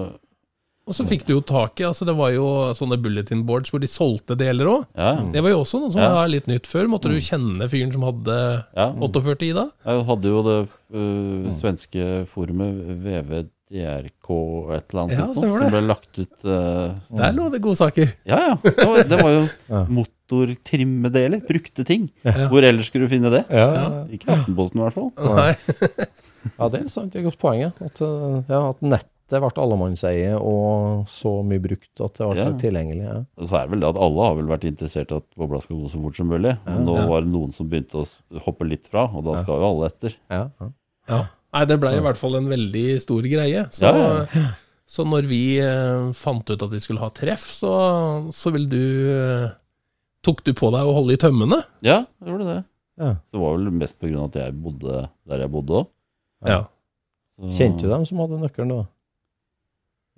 Og 0.84 0.92
så 0.92 1.06
fikk 1.08 1.22
du 1.24 1.30
jo 1.32 1.40
tak 1.40 1.80
i 1.80 1.84
altså 1.88 2.04
Det 2.04 2.12
var 2.18 2.28
jo 2.34 2.44
sånne 2.76 2.98
bulletin 3.00 3.40
boards 3.48 3.70
hvor 3.72 3.80
de 3.80 3.88
solgte 3.88 4.36
deler 4.36 4.68
òg. 4.68 4.82
ja, 4.98 5.14
Det 5.32 5.40
var 5.42 5.54
jo 5.54 5.62
også 5.62 5.80
noe 5.80 5.90
som 5.94 6.02
Ja. 6.02 6.10
var 6.12 6.28
litt 6.28 6.46
nytt 6.50 6.66
før. 6.68 6.90
Måtte 6.92 7.08
du 7.08 7.16
kjenne 7.24 7.68
fyren 7.72 7.92
som 7.94 8.02
hadde 8.04 8.36
ja. 8.76 8.90
48 9.00 9.46
i 9.48 9.52
da? 9.56 9.64
Jeg 9.86 10.04
hadde 10.10 10.28
jo 10.34 10.42
det 10.44 10.58
uh, 10.68 11.48
svenske 11.56 12.04
forumet 12.28 12.82
VVDRK 13.00 14.28
og 14.36 14.74
et 14.76 14.84
eller 14.92 15.02
annet 15.06 15.16
Ja, 15.16 15.26
sånt, 15.32 15.40
som 15.40 15.72
ble 15.72 15.80
lagt 15.88 16.20
ut 16.20 16.44
uh, 16.44 16.92
Der 17.16 17.32
lå 17.32 17.48
det 17.56 17.62
gode 17.64 17.80
saker. 17.80 18.12
Ja, 18.28 18.42
ja. 18.52 18.54
Det 18.60 18.84
var, 18.84 19.02
det 19.08 19.22
var 19.24 19.32
jo 19.38 19.42
Ja. 19.74 19.82
motortrimmedeler. 19.88 21.40
Brukte 21.48 21.84
ting. 21.88 22.10
Ja. 22.28 22.50
Hvor 22.52 22.60
ellers 22.62 22.92
skulle 22.92 23.08
du 23.08 23.14
finne 23.16 23.32
det? 23.32 23.46
Ja, 23.48 23.66
ja. 23.72 23.88
Ikke 24.12 24.28
i 24.28 24.36
Aftenposten, 24.36 24.80
i 24.80 24.84
hvert 24.84 25.00
fall. 25.00 25.10
Nei. 25.16 25.56
Ja, 26.58 26.68
det 26.68 26.82
er 26.84 26.88
sant. 26.92 27.12
Det 27.14 27.22
er 27.22 27.24
et 27.24 27.30
godt 27.32 27.40
poeng. 27.40 27.62
ja. 27.64 27.72
At, 27.80 28.00
eh, 28.04 28.40
ja, 28.52 28.62
at 28.68 28.82
nettet 29.24 29.40
ble 29.54 29.62
allemannseie 29.64 30.34
og 30.36 31.06
så 31.08 31.30
mye 31.46 31.62
brukt 31.64 32.00
at 32.04 32.14
det 32.18 32.26
ble 32.30 32.42
Ja. 32.44 32.50
tilgjengelig. 32.60 33.04
Ja. 33.04 33.24
Så 33.44 33.56
er 33.58 33.64
det 33.66 33.70
vel 33.72 33.80
det 33.80 33.88
at 33.88 34.00
alle 34.04 34.26
har 34.28 34.34
vel 34.36 34.46
vært 34.52 34.64
interessert 34.68 35.12
i 35.12 35.16
at 35.16 35.24
bobla 35.36 35.60
skal 35.62 35.76
gå 35.80 35.88
så 35.90 36.00
fort 36.02 36.16
som 36.16 36.28
mulig. 36.28 36.58
Men 36.66 36.84
nå 36.84 36.96
Ja. 36.98 37.06
var 37.08 37.20
det 37.22 37.30
noen 37.32 37.52
som 37.52 37.68
begynte 37.68 38.04
å 38.04 38.40
hoppe 38.44 38.68
litt 38.68 38.86
fra, 38.86 39.04
og 39.08 39.24
da 39.24 39.36
skal 39.42 39.58
jo 39.60 39.70
alle 39.70 39.86
etter. 39.90 40.14
Ja, 40.30 40.50
ja. 40.60 40.68
Ja. 41.08 41.26
Nei, 41.54 41.64
det 41.66 41.80
blei 41.80 41.96
i 41.96 42.00
hvert 42.00 42.16
fall 42.16 42.34
en 42.36 42.48
veldig 42.48 43.00
stor 43.00 43.22
greie. 43.22 43.64
Så, 43.70 43.82
Ja, 43.82 44.26
så 44.86 45.04
når 45.06 45.22
vi 45.26 45.58
eh, 45.60 46.12
fant 46.12 46.48
ut 46.50 46.62
at 46.62 46.70
vi 46.70 46.78
skulle 46.80 47.00
ha 47.00 47.08
treff, 47.10 47.46
så, 47.50 48.30
så 48.32 48.52
vil 48.52 48.68
du 48.68 49.10
eh, 49.10 49.50
Tok 50.24 50.42
du 50.42 50.54
på 50.54 50.70
deg 50.72 50.80
å 50.88 50.94
holde 50.94 51.12
i 51.12 51.16
tømmene? 51.20 51.62
Ja, 51.82 52.06
jeg 52.22 52.28
gjorde 52.32 52.46
det. 52.48 52.64
Ja. 52.98 53.10
Det 53.30 53.38
var 53.38 53.58
vel 53.58 53.70
mest 53.70 54.02
av 54.02 54.24
at 54.24 54.32
jeg 54.40 54.54
bodde 54.62 55.08
der 55.28 55.38
jeg 55.44 55.50
bodde 55.52 55.68
òg. 55.82 55.86
Ja. 56.46 56.64
Kjente 57.50 57.82
du 57.82 57.90
dem 57.90 58.06
som 58.06 58.18
hadde 58.22 58.38
nøkkelen 58.40 58.68
da? 58.72 58.86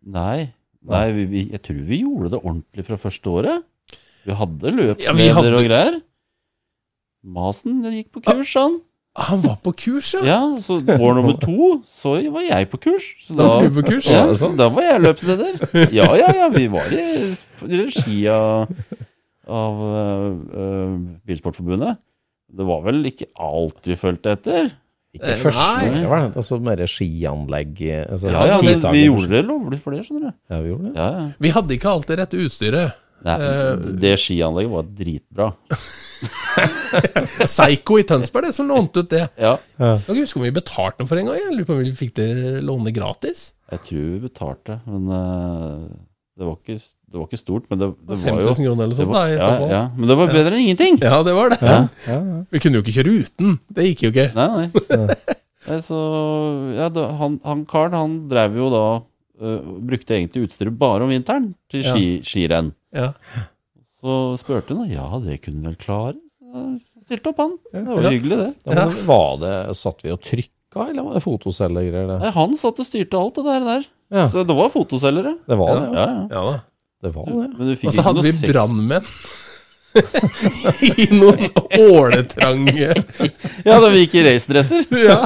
Nei. 0.06 0.52
Nei, 0.86 1.06
vi, 1.16 1.24
vi, 1.26 1.40
jeg 1.50 1.62
tror 1.66 1.78
vi 1.88 2.02
gjorde 2.04 2.30
det 2.36 2.38
ordentlig 2.42 2.84
fra 2.86 2.98
første 3.02 3.30
året. 3.32 3.64
Vi 4.26 4.34
hadde 4.38 4.70
Ja, 4.70 4.76
løpsleder 4.76 5.16
vi 5.18 5.28
hadde- 5.34 5.54
og 5.58 5.64
greier. 5.66 5.96
Masen 7.26 7.80
gikk 7.90 8.12
på 8.14 8.22
kurs, 8.22 8.52
han. 8.54 8.76
Han 9.16 9.40
var 9.40 9.56
på 9.64 9.72
kurs, 9.80 10.10
ja. 10.14 10.20
Ja, 10.28 10.40
så 10.60 10.76
år 10.76 11.14
nummer 11.16 11.38
to 11.46 11.80
så 11.88 12.12
var 12.30 12.44
jeg 12.44 12.68
på 12.70 12.78
kurs. 12.84 13.06
Så 13.24 13.34
Da 13.38 13.46
var 13.48 13.70
på 13.78 13.84
kurs? 13.88 14.06
Ja, 14.12 14.26
så 14.36 14.50
da 14.58 14.68
var 14.70 14.84
jeg 14.84 15.00
løpsleder. 15.06 15.56
Ja, 15.96 16.06
ja, 16.20 16.28
ja, 16.36 16.48
vi 16.52 16.66
var 16.70 16.86
i 16.92 17.80
regi 17.80 18.18
av, 18.30 18.68
av 19.48 19.80
uh, 19.82 20.98
Bilsportforbundet. 21.26 21.96
Det 22.56 22.66
var 22.68 22.84
vel 22.84 23.02
ikke 23.08 23.30
alt 23.42 23.88
vi 23.88 23.96
fulgte 23.98 24.36
etter. 24.36 24.68
Ikke 25.16 25.32
Eh, 25.32 25.40
første, 25.40 25.64
nei. 25.80 25.88
det 25.96 26.10
var 26.10 26.28
altså 26.28 26.58
mer 26.62 26.82
skianlegg 26.90 27.82
eh, 27.86 28.04
altså, 28.12 28.30
Ja, 28.32 28.44
ja, 28.52 28.60
men 28.62 28.86
vi 28.92 29.06
gjorde 29.06 29.32
det 29.32 29.42
lovlig 29.48 29.80
for 29.82 29.96
det, 29.96 30.04
skjønner 30.06 30.28
du. 30.28 30.38
Ja, 30.52 30.60
vi 30.60 30.72
gjorde 30.72 30.86
det. 30.90 30.94
Ja, 30.96 31.08
ja. 31.16 31.26
Vi 31.46 31.52
hadde 31.56 31.76
ikke 31.76 31.92
alt 31.92 32.10
det 32.10 32.18
rette 32.20 32.40
utstyret. 32.44 33.02
Nei, 33.26 33.36
uh, 33.40 33.86
det 33.96 34.12
skianlegget 34.20 34.72
var 34.74 34.90
dritbra. 34.98 35.46
Psycho 37.46 37.98
i 37.98 38.04
Tønsberg, 38.06 38.48
det 38.48 38.56
som 38.56 38.68
lånte 38.70 39.02
ut 39.02 39.10
det. 39.12 39.24
Ja. 39.40 39.56
Jeg 39.80 40.04
kan 40.04 40.12
ikke 40.14 40.26
huske 40.26 40.40
om 40.40 40.46
vi 40.46 40.52
betalte 40.58 41.02
noe 41.02 41.10
for 41.10 41.20
en 41.20 41.30
gang. 41.30 41.40
Jeg 41.40 41.54
lurer 41.54 41.68
på 41.68 41.76
om 41.78 41.82
vi 41.82 41.94
fikk 41.96 42.14
det 42.20 42.28
låne 42.66 42.92
gratis. 42.96 43.48
Jeg 43.72 43.82
tror 43.88 44.04
vi 44.12 44.20
betalte, 44.28 44.78
men 44.86 45.08
uh, 45.10 45.88
det, 46.36 46.44
var 46.44 46.58
ikke, 46.60 46.78
det 47.06 47.18
var 47.20 47.26
ikke 47.28 47.38
stort. 47.40 47.64
Men 47.70 47.78
det, 47.80 47.88
det 48.02 48.16
var 48.16 48.22
5000 48.40 48.66
kroner 48.66 48.84
eller 48.88 48.96
sånt, 48.98 49.08
var, 49.12 49.14
da, 49.14 49.30
i 49.30 49.36
ja, 49.36 49.40
så 49.46 49.58
fall. 49.60 49.70
ja, 49.70 49.82
Men 49.96 50.08
det 50.10 50.16
var 50.18 50.32
bedre 50.34 50.52
enn 50.56 50.62
ingenting! 50.66 50.96
Ja, 51.02 51.22
det 51.26 51.34
var 51.36 51.52
det. 51.54 51.58
Ja. 51.62 51.76
Ja, 52.10 52.16
ja. 52.18 52.38
Vi 52.50 52.62
kunne 52.64 52.80
jo 52.80 52.84
ikke 52.84 52.96
kjøre 52.98 53.14
uten. 53.22 53.58
Det 53.78 53.84
gikk 53.90 54.02
jo 54.06 54.10
ikke. 54.14 54.28
Nei, 54.36 54.48
nei. 54.56 55.18
Så 55.82 55.98
ja, 56.76 56.88
da, 56.94 57.08
han, 57.18 57.40
han 57.42 57.64
karen 57.66 57.94
han 57.96 58.12
drev 58.30 58.54
jo 58.58 58.68
da 58.70 58.82
uh, 59.42 59.72
Brukte 59.82 60.14
egentlig 60.14 60.44
utstyret 60.46 60.76
bare 60.78 61.02
om 61.06 61.10
vinteren 61.10 61.48
til 61.72 61.82
Ja. 61.82 61.94
ski, 61.96 62.04
skirenn. 62.26 62.68
Ja. 62.94 63.08
Så 63.98 64.36
spurte 64.38 64.76
han 64.78 64.90
ja, 64.92 65.06
det 65.24 65.40
kunne 65.46 65.64
vel 65.72 65.78
klare. 65.80 66.14
Så 66.38 67.02
stilte 67.06 67.32
opp 67.32 67.40
han. 67.42 67.56
Det 67.72 67.82
var 67.88 68.06
Ja. 68.06 68.12
hyggelig, 68.14 68.38
det. 68.44 68.52
Ja, 68.68 68.86
men 68.86 69.02
var 69.08 69.36
det, 69.42 69.54
Satt 69.78 70.02
vi 70.06 70.12
og 70.14 70.22
trykka, 70.22 70.88
eller 70.90 71.02
var 71.08 71.18
det 71.18 71.24
fotoceller? 71.26 71.90
Nei, 72.14 72.30
han 72.38 72.56
satt 72.60 72.78
og 72.82 72.86
styrte 72.86 73.18
alt 73.18 73.34
det 73.40 73.44
der. 73.48 73.66
der. 73.66 73.90
Ja. 74.20 74.28
Så 74.30 74.44
det 74.46 74.54
var 74.54 74.70
fotoceller, 74.70 75.32
Det 75.46 75.58
var 75.58 75.74
det, 75.74 75.86
ja. 75.90 75.92
Ja, 75.98 76.06
ja. 76.06 76.26
Ja 76.30 76.46
da. 76.52 76.56
Det 77.02 77.10
var 77.14 77.26
det. 77.28 77.48
Men 77.58 77.68
du 77.68 77.74
fikk 77.76 77.90
Og 77.90 77.94
så 77.98 78.04
hadde 78.06 78.22
vi 78.24 78.32
brannmenn. 78.46 79.10
I 81.00 81.06
noen 81.16 81.46
åletrange 81.80 82.88
Ja, 83.64 83.78
da 83.80 83.88
vi 83.88 84.02
gikk 84.02 84.16
i 84.20 84.24
racedresser. 84.26 84.84
ja. 85.08 85.22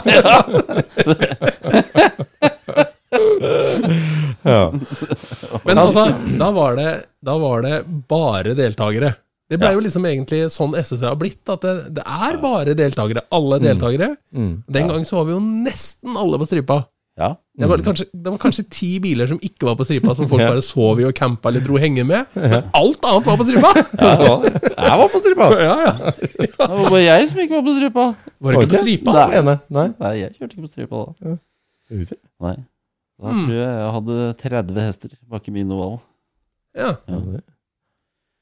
Ja. 4.43 4.73
Men 5.65 5.79
altså, 5.79 6.05
da 6.39 6.51
var, 6.55 6.77
det, 6.79 6.93
da 7.25 7.35
var 7.39 7.63
det 7.67 7.81
bare 8.09 8.55
deltakere. 8.59 9.15
Det 9.51 9.59
ble 9.59 9.73
Ja. 9.73 9.75
jo 9.75 9.83
liksom 9.83 10.05
egentlig 10.07 10.45
sånn 10.55 10.77
SSC 10.79 11.03
har 11.09 11.17
blitt, 11.19 11.43
at 11.51 11.65
det, 11.67 11.75
det 11.99 12.05
er 12.07 12.39
bare 12.43 12.75
deltakere. 12.79 13.25
Alle 13.35 13.59
deltakere. 13.63 14.13
Mm. 14.35 14.53
Den 14.71 14.89
gang 14.93 15.05
så 15.05 15.19
var 15.19 15.25
vi 15.27 15.35
jo 15.35 15.41
nesten 15.43 16.15
alle 16.17 16.39
på 16.39 16.47
stripa. 16.47 16.85
Ja. 17.21 17.35
Det 17.61 17.69
var, 17.69 17.83
kanskje, 17.85 18.07
det 18.17 18.31
var 18.33 18.39
kanskje 18.41 18.63
ti 18.73 18.87
biler 19.05 19.29
som 19.29 19.37
ikke 19.45 19.67
var 19.69 19.75
på 19.77 19.85
stripa, 19.85 20.15
som 20.17 20.25
folk 20.31 20.41
bare 20.41 20.63
sov 20.65 21.03
i 21.03 21.05
og 21.05 21.13
campa 21.19 21.51
eller 21.51 21.61
dro 21.67 21.77
henge 21.83 22.01
med. 22.09 22.25
Men 22.41 22.71
alt 22.73 23.05
annet 23.05 23.27
var 23.29 23.37
på 23.37 23.45
stripa! 23.45 23.73
Ja. 24.01 24.39
Jeg 24.41 24.97
var 25.03 25.11
på 25.13 25.21
stripa! 25.21 25.49
Ja, 25.69 25.75
ja. 25.85 25.93
Det 26.17 26.49
var 26.57 26.87
bare 26.89 27.03
jeg 27.05 27.29
som 27.29 27.43
ikke 27.45 27.59
var 27.59 27.67
på 27.69 27.75
stripa. 27.77 28.07
Var 28.41 28.57
det 28.57 28.63
ikke 28.65 28.73
på 28.73 28.81
stripa? 28.87 29.13
Nei. 29.19 29.43
Nei. 29.51 29.57
Nei. 29.77 29.87
Nei, 30.01 30.13
jeg 30.23 30.33
kjørte 30.39 30.57
ikke 30.57 30.65
på 30.65 30.73
stripa 30.73 31.03
da. 31.21 31.37
Nei. 32.49 32.57
Da 33.21 33.29
Mm. 33.35 33.41
tror 33.45 33.53
jeg 33.53 33.69
jeg 33.69 33.93
hadde 33.99 34.15
30 34.41 34.79
hester 34.81 35.11
bak 35.29 35.49
i 35.51 35.53
min 35.53 35.73
oval. 35.77 35.99
Ja. 36.73 36.95
Ja. 37.05 37.19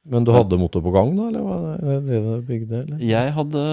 Men 0.06 0.22
du 0.24 0.30
hadde 0.36 0.54
motor 0.60 0.84
på 0.84 0.92
gang, 0.94 1.10
da? 1.18 1.26
Eller 1.32 1.42
var 1.42 1.82
det 1.82 1.96
det 2.06 2.20
du 2.22 2.46
bygde? 2.46 2.84
Eller? 2.84 3.00
Jeg 3.02 3.32
hadde 3.34 3.64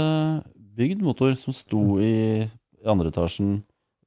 bygd 0.75 1.03
motor 1.05 1.35
som 1.37 1.53
sto 1.53 1.99
i, 2.01 2.49
i 2.49 2.89
andre 2.89 3.13
etasjen. 3.13 3.59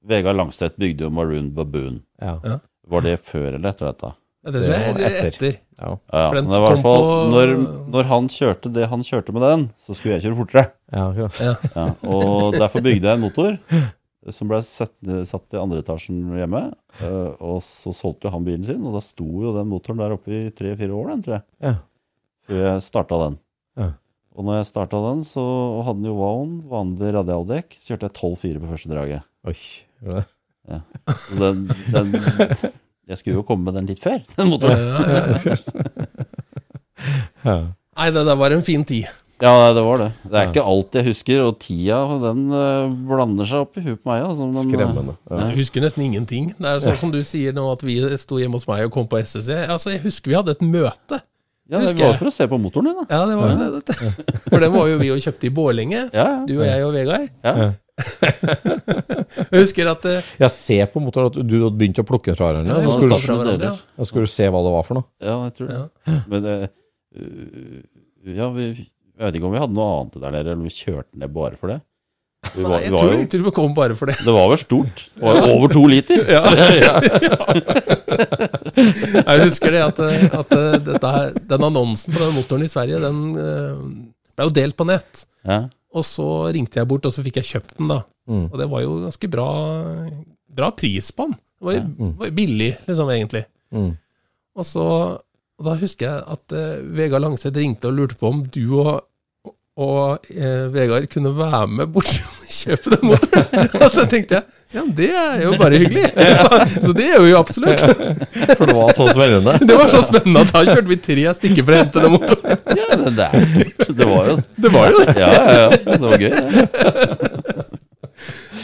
Vegard 0.09 0.37
Langstedt 0.41 0.77
bygde 0.81 1.07
jo 1.07 1.11
Maroon 1.15 1.51
Baboon. 1.55 2.01
Ja. 2.23 2.39
Ja. 2.45 2.59
Var 2.89 3.05
det 3.05 3.19
før 3.21 3.55
eller 3.59 3.69
etter 3.75 3.91
dette? 3.93 4.15
Det 4.49 4.63
tror 4.63 4.73
jeg 4.73 4.89
er 4.95 5.01
etter. 5.05 5.27
etter. 5.29 5.57
Ja. 5.79 5.89
Ja, 6.15 6.23
men 6.33 6.47
det 6.49 6.59
var 6.63 6.71
i 6.71 6.75
hvert 6.75 6.83
fall 6.87 7.03
på- 7.05 7.31
når, 7.35 7.51
når 7.93 8.05
han 8.09 8.29
kjørte 8.33 8.71
det 8.73 8.87
han 8.89 9.03
kjørte 9.05 9.33
med 9.37 9.43
den, 9.45 9.65
så 9.77 9.95
skulle 9.99 10.15
jeg 10.17 10.25
kjøre 10.25 10.39
fortere. 10.39 10.71
ja. 10.95 11.07
Ja. 11.19 11.55
Ja, 11.77 11.87
og 12.09 12.55
derfor 12.57 12.81
bygde 12.87 13.05
jeg 13.11 13.19
en 13.19 13.25
motor 13.27 13.59
som 14.33 14.49
ble 14.51 14.59
satt, 14.65 14.95
satt 15.29 15.55
i 15.55 15.61
andre 15.61 15.83
etasjen 15.83 16.23
hjemme. 16.39 16.63
eh, 17.01 17.29
Og 17.41 17.61
så 17.65 17.93
solgte 17.97 18.29
jo 18.29 18.33
han 18.35 18.45
bilen 18.47 18.65
sin, 18.65 18.83
og 18.87 18.97
da 18.97 19.01
sto 19.05 19.25
jo 19.45 19.53
den 19.57 19.69
motoren 19.71 19.99
der 20.01 20.17
oppe 20.17 20.33
i 20.33 20.51
tre-fire 20.51 20.91
år, 20.97 21.09
den, 21.13 21.23
tror 21.27 21.35
jeg. 21.39 21.45
Ja. 21.63 21.75
Før 22.49 22.63
jeg 22.65 22.83
starta 22.89 23.21
den. 23.27 23.39
Ja. 23.77 23.91
Og 24.39 24.45
når 24.47 24.59
jeg 24.63 24.67
starta 24.71 25.01
den, 25.11 25.25
så 25.27 25.45
hadde 25.85 25.99
den 26.03 26.11
jo 26.13 26.17
Wown, 26.19 26.63
vanlig 26.71 27.13
radialdekk. 27.17 27.75
Så 27.81 27.93
kjørte 27.93 28.09
jeg 28.09 28.17
12-4 28.21 28.61
på 28.63 28.71
første 28.71 28.93
draget. 28.93 29.23
Oi. 29.49 29.57
Gjorde 30.03 30.25
det? 30.25 30.29
Så 31.29 31.39
den, 31.41 31.63
den 31.95 32.11
Jeg 33.09 33.17
skulle 33.21 33.39
jo 33.39 33.45
komme 33.49 33.65
med 33.71 33.79
den 33.79 33.87
litt 33.89 34.03
før, 34.05 34.19
den 34.37 34.51
motoren. 34.53 34.83
Ja, 34.85 35.01
ja. 35.49 35.57
Ja. 37.47 37.55
Nei, 37.99 38.11
det 38.15 38.25
der 38.27 38.37
var 38.39 38.53
en 38.55 38.63
fin 38.67 38.85
tid. 38.87 39.09
Ja, 39.39 39.71
det 39.73 39.83
var 39.87 40.01
det. 40.03 40.09
Det 40.27 40.35
er 40.35 40.49
ikke 40.51 40.65
alt 40.67 40.97
jeg 40.99 41.07
husker, 41.13 41.43
og 41.47 41.61
tida 41.63 41.99
den 42.25 42.49
eh, 42.51 42.89
blander 43.07 43.47
seg 43.47 43.63
opp 43.63 43.79
i 43.79 43.85
huet 43.85 44.01
på 44.03 44.11
meg. 44.11 44.25
Altså, 44.27 44.49
men, 44.49 44.59
eh, 44.59 44.67
Skremmende. 44.67 45.15
Ja. 45.31 45.41
Jeg 45.47 45.61
husker 45.61 45.85
nesten 45.85 46.05
ingenting. 46.09 46.49
Det 46.59 46.73
er 46.73 46.83
sånn 46.83 46.99
som 46.99 47.13
du 47.15 47.21
sier 47.27 47.55
nå, 47.55 47.69
at 47.71 47.85
vi 47.87 48.01
sto 48.19 48.41
hjemme 48.43 48.59
hos 48.59 48.67
meg 48.69 48.89
og 48.89 48.95
kom 48.97 49.07
på 49.11 49.21
SSC. 49.23 49.55
Altså, 49.71 49.93
jeg 49.95 50.03
husker 50.09 50.35
vi 50.35 50.39
hadde 50.41 50.57
et 50.59 50.65
møte. 50.67 51.21
Ja, 51.69 51.79
det 51.79 51.85
husker 51.87 52.03
var 52.03 52.15
jeg. 52.17 52.21
for 52.25 52.31
å 52.31 52.35
se 52.35 52.49
på 52.51 52.59
motoren 52.61 52.91
din, 52.91 52.99
da. 52.99 53.07
Ja, 53.15 53.25
det 53.31 53.37
var 53.39 53.55
ja. 53.55 53.69
det. 53.79 54.43
For 54.49 54.65
den 54.65 54.75
var 54.75 54.89
jo 54.91 54.99
vi 55.05 55.13
og 55.15 55.23
kjøpte 55.23 55.47
i 55.47 55.51
Bålinge 55.55 56.07
Ja, 56.17 56.29
Du 56.49 56.55
og 56.59 56.65
jeg 56.67 56.87
og 56.87 56.95
Vegard. 56.97 57.29
ja. 57.45 57.71
Jeg 57.99 59.63
husker 59.63 59.89
at 59.91 60.05
eh, 60.09 60.29
Jeg 60.41 60.53
ser 60.55 60.87
på 60.93 61.03
motoren 61.03 61.31
at 61.33 61.39
du 61.43 61.57
hadde 61.65 61.77
begynt 61.79 61.99
å 62.03 62.07
plukke 62.07 62.35
fra 62.37 62.51
hverandre. 62.51 62.77
Ja, 62.77 62.85
så 62.85 62.95
skulle 62.97 63.17
du, 63.17 63.25
fra 63.25 63.37
hverandre, 63.41 63.73
ja. 63.73 63.99
så 63.99 64.09
skulle 64.11 64.29
du 64.29 64.33
se 64.33 64.47
hva 64.53 64.63
det 64.65 64.73
var 64.75 64.87
for 64.87 65.01
noe. 65.01 65.09
Ja, 65.25 65.37
jeg 65.49 65.55
tror 65.59 65.69
det. 65.73 65.81
Men 66.31 66.47
det 66.47 66.57
øh, 67.19 67.83
Ja, 68.39 68.49
vi, 68.55 68.71
jeg 68.79 69.25
vet 69.27 69.39
ikke 69.39 69.49
om 69.51 69.55
vi 69.57 69.63
hadde 69.63 69.77
noe 69.79 69.93
annet 69.99 70.19
der 70.19 70.35
nede, 70.35 70.43
eller 70.47 70.59
om 70.61 70.67
vi 70.69 70.75
kjørte 70.75 71.23
ned 71.23 71.33
bare 71.35 71.59
for 71.61 71.75
det. 71.75 71.79
Vi 72.55 72.63
var, 72.63 72.77
Nei, 72.79 72.85
jeg 72.87 73.29
tror 73.33 73.43
vi 73.49 73.53
kom 73.57 73.73
bare 73.75 73.97
for 73.99 74.07
det. 74.11 74.15
det 74.23 74.35
var 74.35 74.47
vel 74.53 74.61
stort. 74.61 75.09
Det 75.17 75.25
var 75.25 75.41
jo 75.41 75.57
over 75.57 75.73
to 75.75 75.83
liter. 75.91 76.21
Ja, 76.31 76.43
Jeg 79.19 79.43
husker 79.43 79.75
det 79.75 79.81
at, 79.83 79.99
at 80.39 80.55
dette 80.87 81.11
her, 81.17 81.35
den 81.51 81.67
annonsen 81.67 82.15
på 82.15 82.23
den 82.23 82.37
motoren 82.37 82.63
i 82.63 82.71
Sverige, 82.71 83.01
den 83.03 83.19
ble 84.39 84.47
jo 84.47 84.55
delt 84.55 84.79
på 84.79 84.87
nett. 84.87 85.25
Ja. 85.43 85.65
Og 85.97 86.05
så 86.05 86.27
ringte 86.53 86.81
jeg 86.81 86.89
bort, 86.89 87.07
og 87.09 87.15
så 87.15 87.25
fikk 87.25 87.41
jeg 87.41 87.49
kjøpt 87.53 87.79
den, 87.79 87.93
da. 87.95 88.03
Mm. 88.29 88.49
Og 88.51 88.59
det 88.61 88.67
var 88.69 88.83
jo 88.85 88.99
ganske 89.07 89.31
bra, 89.33 89.49
bra 90.59 90.69
pris 90.77 91.09
på 91.17 91.31
den. 91.31 91.39
Det 91.59 91.69
var 91.69 91.79
jo, 91.79 92.11
var 92.21 92.35
billig, 92.37 92.75
liksom, 92.87 93.15
egentlig. 93.15 93.47
Mm. 93.75 93.95
Og 94.59 94.67
så 94.69 94.85
og 95.59 95.67
da 95.67 95.75
husker 95.81 96.07
jeg 96.07 96.25
at 96.35 96.55
uh, 96.55 96.97
Vegard 96.97 97.25
Langseth 97.25 97.59
ringte 97.59 97.91
og 97.91 97.97
lurte 97.99 98.19
på 98.19 98.31
om 98.31 98.45
du 98.47 98.63
og, 98.79 99.01
og 99.79 100.29
uh, 100.31 100.67
Vegard 100.75 101.09
kunne 101.11 101.33
være 101.35 101.65
med 101.81 101.91
bort 101.95 102.13
og 102.23 102.53
kjøpe 102.61 102.95
den 102.95 103.11
motoren. 103.11 103.71
Og 103.83 103.91
så 103.95 104.07
tenkte 104.11 104.39
jeg 104.39 104.58
ja, 104.75 104.83
det 104.99 105.09
er 105.17 105.43
jo 105.47 105.53
bare 105.61 105.79
hyggelig. 105.81 106.05
Så, 106.43 106.59
så 106.85 106.93
det 106.97 107.07
gjør 107.09 107.23
vi 107.25 107.31
jo 107.31 107.39
absolutt. 107.39 107.81
For 108.59 108.65
det 108.69 108.75
var 108.77 108.91
så 108.97 109.07
spennende. 109.13 109.55
Det 109.69 109.77
var 109.79 109.89
så 109.93 110.03
spennende 110.05 110.43
at 110.45 110.53
da 110.53 110.63
kjørte 110.67 110.91
vi 110.91 110.99
tre 111.09 111.25
stykker 111.39 111.65
for 111.65 111.73
å 111.73 111.79
hente 111.81 112.03
den 112.05 112.13
motoren. 112.15 112.61
ja, 112.77 112.89
det, 113.01 113.13
det 113.17 113.29
er 113.29 113.47
stort. 113.49 113.95
Det 114.01 114.09
var 114.11 114.29
jo 114.29 114.35
Det 114.67 114.73
var 114.75 114.91
jo 114.93 115.01
det. 115.05 115.15
Ja, 115.21 115.31
ja, 115.33 115.55
ja. 115.63 115.69
Det 115.89 116.01
var 116.05 116.25
gøy. 116.25 116.33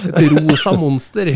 Et 0.04 0.34
rosa 0.34 0.74
monster. 0.76 1.30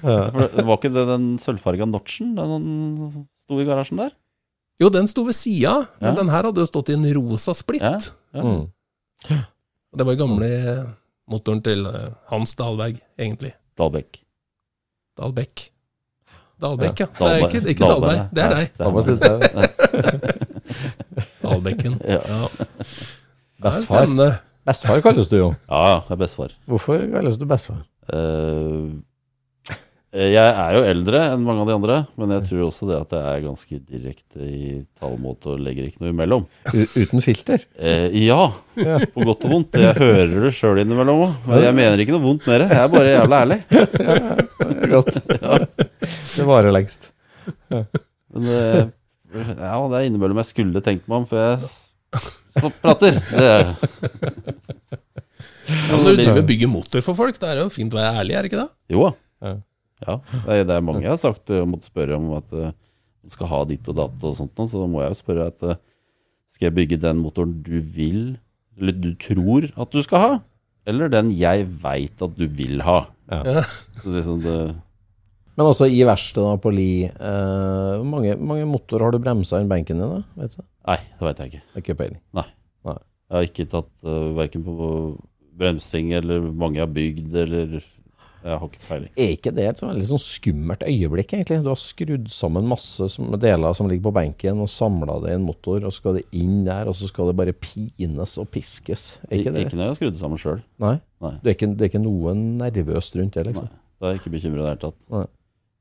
For 0.00 0.48
det 0.56 0.64
var 0.64 0.74
ikke 0.78 0.92
det 0.94 1.04
den 1.10 1.26
sølvfarga 1.42 1.88
Notchen 1.90 2.32
den 2.38 2.64
sto 3.44 3.60
i 3.60 3.66
garasjen 3.68 4.00
der? 4.00 4.14
Jo, 4.78 4.88
den 4.94 5.08
sto 5.10 5.24
ved 5.26 5.34
sida, 5.34 5.74
men 6.00 6.14
den 6.16 6.28
her 6.30 6.46
hadde 6.48 6.62
jo 6.62 6.68
stått 6.70 6.92
i 6.92 6.96
en 6.96 7.06
rosa 7.16 7.52
splitt. 7.56 7.82
Ja. 7.82 7.98
Ja. 8.36 8.44
Mm. 8.44 9.44
Det 9.98 10.04
var 10.06 10.18
gamle 10.20 10.48
motoren 11.28 11.62
til 11.64 11.86
eh, 11.86 12.08
Hans 12.32 12.54
Dahlberg, 12.58 13.00
egentlig. 13.18 13.52
Dahlbekk. 13.78 14.20
Dahlbekk. 15.18 15.66
Dahlbekk, 16.58 17.00
ja. 17.04 17.06
Det 17.18 17.28
er 17.28 17.44
ikke, 17.46 17.60
ikke 17.70 17.84
Dahlberg, 17.86 18.20
det 18.34 18.42
er 18.44 18.54
deg. 18.56 18.70
Da 18.78 18.90
må 18.90 19.02
jeg 19.02 19.06
sitte- 19.12 20.38
Dalbekken. 21.42 21.98
Ja. 22.06 22.20
Ja. 22.28 22.48
Bestfar. 23.62 24.06
Bestefar 24.68 25.00
kalles 25.02 25.28
du 25.30 25.36
jo. 25.38 25.48
Ja, 25.68 25.78
ja, 25.88 25.94
jeg 26.08 26.16
er 26.16 26.20
bestfar. 26.24 26.52
Hvorfor 26.68 27.04
kalles 27.12 27.38
du 27.40 27.46
bestfar? 27.48 27.80
Eh, 28.12 28.88
jeg 30.16 30.40
er 30.40 30.72
jo 30.72 30.84
eldre 30.88 31.20
enn 31.34 31.42
mange 31.44 31.60
av 31.60 31.68
de 31.68 31.74
andre, 31.76 31.96
men 32.16 32.30
jeg 32.32 32.44
tror 32.48 32.62
også 32.64 32.86
det 32.88 32.96
at 32.96 33.10
jeg 33.12 33.26
er 33.28 33.42
ganske 33.44 33.80
direkte 33.90 34.46
i 34.48 34.70
talemåte 34.96 35.50
og 35.52 35.60
legger 35.60 35.84
ikke 35.90 36.00
noe 36.00 36.14
imellom. 36.14 36.46
U 36.72 36.78
uten 36.96 37.20
filter? 37.24 37.66
Eh, 37.76 38.06
ja, 38.24 38.46
på 39.12 39.26
godt 39.28 39.44
og 39.44 39.52
vondt. 39.52 39.76
Jeg 39.76 39.98
hører 40.00 40.32
det 40.46 40.54
sjøl 40.56 40.80
innimellom 40.80 41.26
òg. 41.26 41.36
Men 41.50 41.66
jeg 41.66 41.76
mener 41.76 42.04
ikke 42.04 42.16
noe 42.16 42.24
vondt 42.24 42.48
med 42.48 42.64
det. 42.64 42.70
Jeg 42.72 42.80
er 42.86 42.94
bare 42.94 43.12
jævla 43.12 43.42
ærlig. 43.44 43.60
Godt. 44.94 45.20
Det 46.38 46.48
varer 46.48 46.72
lengst. 46.72 47.10
Men 47.68 48.50
eh, 48.56 48.82
ja, 49.60 49.76
det 49.76 50.00
er 50.00 50.08
innimellom 50.08 50.40
jeg 50.40 50.52
skulle 50.54 50.84
tenkt 50.88 51.04
meg 51.04 51.20
om 51.20 51.28
før 51.28 51.50
jeg 51.50 51.68
så 51.68 52.72
prater. 52.80 53.20
Det 53.28 53.44
er 53.44 53.68
det. 53.68 53.72
Ja, 55.68 55.98
når 56.00 56.14
du 56.14 56.20
driver 56.22 56.40
og 56.40 56.46
bygger 56.48 56.70
motor 56.72 57.04
for 57.04 57.12
folk, 57.18 57.36
da 57.36 57.52
er 57.52 57.58
det 57.58 57.66
jo 57.66 57.72
fint 57.76 57.92
å 57.92 57.98
være 58.00 58.22
ærlig, 58.22 58.38
er 58.38 58.40
det 58.46 58.48
ikke 58.48 58.62
det? 58.64 58.70
Jo 58.96 59.10
da. 59.10 59.16
Ja. 59.44 59.58
Ja, 60.04 60.18
det 60.32 60.56
er, 60.60 60.66
det 60.68 60.76
er 60.76 60.84
mange 60.84 61.02
jeg 61.02 61.10
har 61.10 61.20
sagt 61.20 61.50
jeg 61.50 61.66
måtte 61.68 61.88
spørre 61.90 62.18
om 62.18 62.30
at 62.38 62.52
eh, 62.54 62.74
du 63.24 63.34
skal 63.34 63.50
ha 63.50 63.62
ditt 63.68 63.88
og 63.90 63.96
datt 63.98 64.24
og 64.24 64.36
sånt, 64.38 64.56
så 64.56 64.82
da 64.82 64.88
må 64.90 65.02
jeg 65.02 65.12
jo 65.12 65.18
spørre 65.18 65.48
at 65.50 65.64
uh, 65.66 65.78
skal 66.48 66.68
jeg 66.68 66.76
bygge 66.78 67.00
den 67.02 67.18
motoren 67.20 67.58
du 67.66 67.76
vil, 67.82 68.38
eller 68.78 68.94
du 68.96 69.10
tror 69.20 69.66
at 69.68 69.92
du 69.92 70.00
skal 70.06 70.22
ha, 70.22 70.30
eller 70.88 71.12
den 71.12 71.32
jeg 71.36 71.66
veit 71.82 72.22
at 72.24 72.36
du 72.38 72.46
vil 72.48 72.80
ha. 72.86 73.02
Ja. 73.28 73.64
Så 74.00 74.14
liksom 74.14 74.38
det, 74.40 74.54
Men 75.58 75.68
også 75.68 75.90
i 75.92 75.98
verkstedet 76.08 76.62
på 76.64 76.72
Li, 76.72 76.92
eh, 77.04 77.90
hvor 77.98 78.06
mange, 78.08 78.38
mange 78.40 78.64
motorer 78.70 79.08
har 79.08 79.12
du 79.12 79.20
bremsa 79.20 79.60
inn 79.60 79.68
benken 79.68 80.00
din? 80.00 80.14
da? 80.14 80.22
Vet 80.38 80.56
du? 80.56 80.62
nei, 80.88 81.00
det 81.18 81.26
veit 81.26 81.42
jeg 81.42 81.52
ikke. 81.52 81.64
Ikke 81.82 81.98
peiling. 81.98 82.22
Nei. 82.38 82.46
Jeg 83.28 83.36
har 83.36 83.44
ikke 83.44 83.68
tatt 83.68 83.90
uh, 84.08 84.30
verken 84.38 84.62
på 84.64 84.76
bremsing 85.58 86.14
eller 86.16 86.46
mange 86.48 86.78
jeg 86.78 86.86
har 86.86 86.94
bygd, 86.94 87.34
eller 87.42 87.74
Jeg 88.48 88.60
har 88.62 88.70
ikke 88.70 88.84
peiling. 88.88 89.10
Er 89.20 89.32
ikke 89.34 89.52
det 89.58 89.64
et 89.68 89.80
sånn 89.82 89.90
veldig 89.92 90.06
sånn 90.08 90.22
skummelt 90.24 90.84
øyeblikk, 90.88 91.34
egentlig? 91.36 91.58
Du 91.66 91.68
har 91.68 91.80
skrudd 91.82 92.30
sammen 92.32 92.68
masse 92.70 93.08
som, 93.12 93.28
deler 93.40 93.76
som 93.76 93.90
ligger 93.90 94.06
på 94.08 94.14
benken, 94.16 94.62
og 94.64 94.70
samla 94.72 95.18
det 95.24 95.34
i 95.34 95.36
en 95.36 95.44
motor, 95.44 95.82
og 95.84 95.92
så 95.92 96.00
skal 96.00 96.16
det 96.20 96.24
inn 96.40 96.62
der, 96.66 96.88
og 96.88 96.96
så 96.96 97.10
skal 97.10 97.28
det 97.28 97.36
bare 97.42 97.52
pines 97.52 98.38
og 98.40 98.48
piskes. 98.54 99.08
Er 99.28 99.42
ikke 99.42 99.52
det? 99.52 99.66
Ikke 99.66 99.76
når 99.76 99.84
jeg 99.84 99.92
har 99.94 99.98
skrudd 100.00 100.16
det 100.16 100.22
sammen 100.22 100.40
sjøl. 100.40 100.62
Nei? 100.80 100.94
Nei. 101.24 101.34
Det 101.42 101.52
er 101.52 101.58
ikke, 101.58 101.70
det 101.74 101.84
er 101.86 101.92
ikke 101.92 102.04
noe 102.06 102.32
nervøst 102.38 103.18
rundt 103.20 103.36
det, 103.36 103.44
liksom? 103.50 103.68
Nei. 103.68 103.82
Da 103.98 104.08
er 104.12 104.20
ikke 104.20 104.32
bekymra 104.32 104.62
i 104.62 104.64
det 104.64 104.70
hele 104.72 104.82
tatt. 104.86 104.98
Nei. 105.12 105.26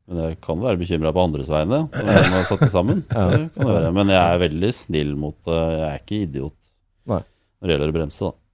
Men 0.08 0.22
jeg 0.24 0.38
kan 0.40 0.62
være 0.64 0.80
bekymra 0.80 1.12
på 1.12 1.24
andres 1.28 1.50
vegne. 1.52 1.82
Når 1.92 2.12
jeg 2.16 2.32
har 2.32 2.46
satt 2.48 2.62
det 2.64 2.72
sammen. 2.72 3.02
Det 3.12 3.40
kan 3.58 3.68
det 3.68 3.74
være. 3.76 3.90
Men 3.96 4.12
jeg 4.14 4.24
er 4.24 4.40
veldig 4.46 4.70
snill 4.74 5.16
mot 5.20 5.36
det. 5.44 5.58
Jeg 5.60 5.88
er 5.90 5.98
ikke 6.04 6.20
idiot 6.24 6.56
Nei. 7.12 7.20
når 7.60 7.68
det 7.68 7.76
gjelder 7.76 7.92
å 7.92 7.96
bremse. 7.98 8.30
da. 8.30 8.47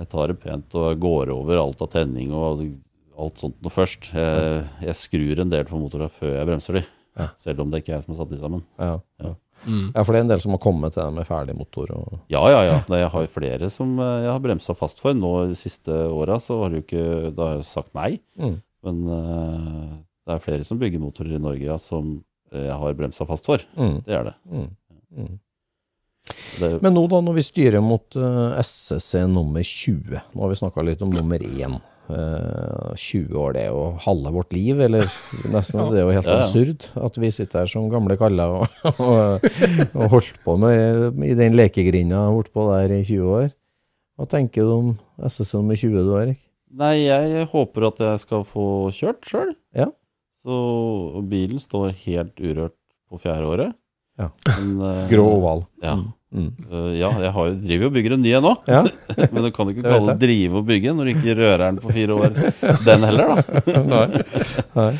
Jeg 0.00 0.08
tar 0.12 0.32
det 0.32 0.40
pent 0.40 0.74
og 0.78 1.02
går 1.02 1.32
over 1.34 1.60
alt 1.60 1.84
av 1.84 1.90
tenning 1.92 2.32
og 2.32 2.64
alt 3.20 3.42
sånt 3.42 3.58
noe 3.60 3.72
først. 3.72 4.10
Jeg, 4.16 4.64
jeg 4.86 4.98
skrur 4.98 5.42
en 5.42 5.52
del 5.52 5.66
på 5.68 5.80
motorene 5.80 6.12
før 6.12 6.36
jeg 6.38 6.48
bremser 6.48 6.80
de. 6.80 6.84
Ja. 7.18 7.28
Selv 7.40 7.64
om 7.64 7.72
det 7.72 7.82
ikke 7.82 7.92
er 7.92 7.98
jeg 7.98 8.06
som 8.06 8.14
har 8.14 8.22
satt 8.22 8.32
de 8.32 8.40
sammen. 8.40 8.64
Ja. 8.80 8.94
Ja. 9.20 9.34
Mm. 9.62 9.92
ja, 9.94 10.02
for 10.02 10.10
det 10.10 10.18
er 10.18 10.24
en 10.24 10.30
del 10.32 10.40
som 10.42 10.54
har 10.56 10.62
kommet 10.62 10.94
til 10.94 11.04
deg 11.04 11.14
med 11.14 11.28
ferdig 11.28 11.54
motor. 11.54 11.92
Og... 11.94 12.16
Ja, 12.32 12.42
ja, 12.50 12.62
ja. 12.66 12.78
Nei, 12.90 13.02
Jeg 13.04 13.12
har 13.14 13.28
flere 13.30 13.68
som 13.70 13.94
eh, 14.00 14.24
jeg 14.24 14.32
har 14.32 14.42
bremsa 14.42 14.74
fast 14.78 15.02
for. 15.02 15.14
Nå 15.14 15.32
de 15.52 15.58
siste 15.58 15.98
åra 16.10 16.40
så 16.42 16.58
har 16.64 16.78
ikke 16.80 17.04
har 17.36 17.60
jeg 17.60 17.68
sagt 17.68 17.92
nei. 17.98 18.16
Mm. 18.40 18.58
Men 18.82 19.02
uh, 19.06 19.92
det 20.26 20.34
er 20.34 20.42
flere 20.42 20.66
som 20.66 20.80
bygger 20.80 21.02
motorer 21.02 21.36
i 21.36 21.42
Norge 21.42 21.68
ja, 21.68 21.78
som 21.78 22.16
eh, 22.50 22.66
jeg 22.66 22.78
har 22.82 22.98
bremsa 22.98 23.26
fast 23.28 23.46
for. 23.46 23.62
Mm. 23.78 24.00
Det 24.08 24.18
er 24.18 24.30
det. 24.30 24.36
Mm. 24.50 25.36
Det 26.60 26.76
Men 26.84 26.94
nå 26.94 27.06
da, 27.10 27.18
når 27.24 27.34
vi 27.40 27.42
styrer 27.46 27.82
mot 27.82 28.14
uh, 28.16 28.52
SSC 28.62 29.24
nummer 29.30 29.64
20, 29.66 30.20
nå 30.32 30.44
har 30.44 30.52
vi 30.52 30.60
snakka 30.60 30.84
litt 30.86 31.02
om 31.02 31.10
nummer 31.14 31.42
1. 31.42 31.80
20 32.12 33.36
år, 33.38 33.54
det 33.54 33.62
er 33.62 33.68
jo 33.72 33.84
halve 34.04 34.32
vårt 34.34 34.52
liv, 34.52 34.80
eller 34.84 35.06
nesten. 35.48 35.80
Det 35.92 36.00
er 36.00 36.04
jo 36.04 36.12
helt 36.12 36.28
Ja, 36.28 36.34
ja. 36.34 36.44
absurd 36.44 36.84
at 36.98 37.16
vi 37.22 37.30
sitter 37.32 37.62
her 37.62 37.70
som 37.70 37.86
gamle 37.88 38.18
kaller 38.20 38.56
og, 38.58 38.74
og, 39.06 39.46
og 39.96 40.10
holdt 40.12 40.34
på 40.44 40.56
med 40.60 41.22
i 41.24 41.32
den 41.38 41.56
lekegrinda 41.56 42.26
bortpå 42.34 42.66
der 42.74 42.98
i 42.98 43.02
20 43.06 43.32
år. 43.38 43.48
Hva 44.18 44.28
tenker 44.28 44.66
du 44.68 44.72
om 44.74 44.90
SSC 45.24 45.54
nummer 45.56 45.78
20 45.78 46.04
du, 46.04 46.12
Erik? 46.20 46.40
Nei, 46.82 46.94
jeg 47.06 47.46
håper 47.52 47.88
at 47.88 48.04
jeg 48.04 48.20
skal 48.26 48.44
få 48.48 48.66
kjørt 48.92 49.24
sjøl. 49.28 49.54
Ja. 49.76 49.88
Så 50.42 51.22
bilen 51.30 51.60
står 51.62 51.94
helt 52.04 52.40
urørt 52.42 52.76
på 53.08 53.20
fjerde 53.24 53.48
året. 53.48 53.78
Ja. 54.20 54.28
Men, 54.46 54.74
uh, 54.80 55.06
Grå 55.10 55.28
oval. 55.38 55.64
Ja. 55.82 55.96
Mm. 56.32 56.50
Uh, 56.72 56.92
ja, 56.96 57.10
jeg 57.20 57.32
har 57.36 57.54
driver 57.60 57.86
jo 57.86 57.90
og 57.90 57.96
bygger 57.96 58.14
en 58.16 58.22
ny 58.24 58.34
en 58.38 58.46
nå. 58.46 58.52
Ja. 58.70 58.82
Men 59.34 59.46
du 59.46 59.50
kan 59.54 59.72
ikke 59.72 59.84
kalle 59.84 60.12
det 60.14 60.20
drive 60.24 60.60
og 60.60 60.68
bygge 60.68 60.94
når 60.96 61.08
du 61.08 61.12
ikke 61.14 61.38
rører 61.40 61.64
den 61.66 61.80
på 61.82 61.96
fire 61.96 62.18
år. 62.18 62.38
Den 62.86 63.08
heller, 63.08 63.34
da. 63.34 63.64
Nei. 63.92 64.06
Nei. 64.78 64.92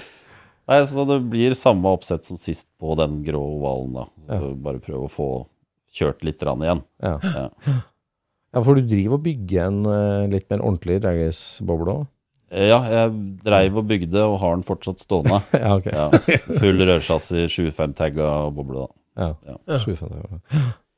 Nei, 0.73 0.79
så 0.89 1.05
det 1.09 1.19
blir 1.33 1.57
samme 1.59 1.91
oppsett 1.91 2.29
som 2.29 2.39
sist 2.41 2.69
på 2.81 2.95
den 3.01 3.21
grå 3.27 3.41
ovalen, 3.59 3.97
da. 3.97 4.07
Så 4.27 4.39
Ja. 4.39 4.53
Bare 4.69 4.83
prøve 4.85 5.09
å 5.09 5.13
få 5.13 5.31
kjørt 5.93 6.23
litt 6.25 6.43
rann 6.47 6.63
igjen. 6.65 6.85
Ja. 7.03 7.17
Ja. 7.21 7.49
ja, 7.67 8.63
for 8.63 8.79
du 8.79 8.87
driver 8.89 9.19
og 9.19 9.27
bygger 9.27 9.67
en 9.67 9.81
uh, 9.85 10.31
litt 10.33 10.49
mer 10.53 10.63
ordentlig 10.63 11.01
Dragis-boble 11.05 11.99
òg? 12.01 12.09
Ja, 12.53 12.79
jeg 12.85 13.13
dreiv 13.47 13.79
og 13.81 13.87
bygde, 13.89 14.23
og 14.29 14.39
har 14.43 14.57
den 14.59 14.65
fortsatt 14.69 15.01
stående. 15.01 15.41
Ja, 15.57 15.77
ok. 15.79 15.87
Ja. 15.89 16.09
Full 16.61 16.83
rørsjassi, 16.85 17.47
25-tagga 17.49 18.29
boble, 18.53 18.85
da. 18.85 19.02
Ja. 19.17 19.35
Ja. 19.47 19.57
Ja. 19.69 19.79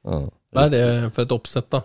Ja. 0.04 0.18
Hva 0.54 0.64
er 0.66 0.70
det 0.70 0.82
for 1.16 1.24
et 1.24 1.32
oppsett, 1.34 1.68
da? 1.72 1.80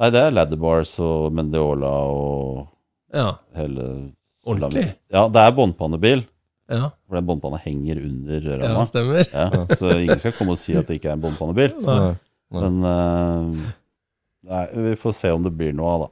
Nei, 0.00 0.10
det 0.12 0.20
er 0.26 0.34
ladderbars 0.34 0.96
og 1.00 1.32
Mendiola 1.32 1.92
og 2.12 2.66
Ja. 3.14 3.30
hele 3.56 4.12
Ordentlig? 4.46 4.84
Ja, 5.10 5.28
det 5.32 5.40
er 5.42 5.54
båndpannebil. 5.56 6.24
Ja, 6.68 6.90
For 7.08 7.14
den 7.16 7.26
båndpanna 7.26 7.58
henger 7.62 7.98
under 8.02 8.40
ja 8.50 8.56
ramma. 8.60 8.84
stemmer. 8.86 9.24
Ja, 9.32 9.66
så 9.78 9.90
ingen 10.02 10.18
skal 10.18 10.32
komme 10.34 10.52
og 10.56 10.58
si 10.58 10.74
at 10.76 10.86
det 10.90 10.98
ikke 11.00 11.08
er 11.12 11.16
en 11.16 11.22
båndpannebil. 11.22 11.76
Nei. 11.80 11.96
Nei. 12.02 12.60
Men 12.60 12.76
uh, 12.84 13.72
nei, 14.50 14.64
vi 14.74 14.94
får 14.98 15.14
se 15.18 15.30
om 15.34 15.42
det 15.46 15.54
blir 15.56 15.72
noe 15.74 15.92
av, 15.94 16.04
da. 16.04 16.08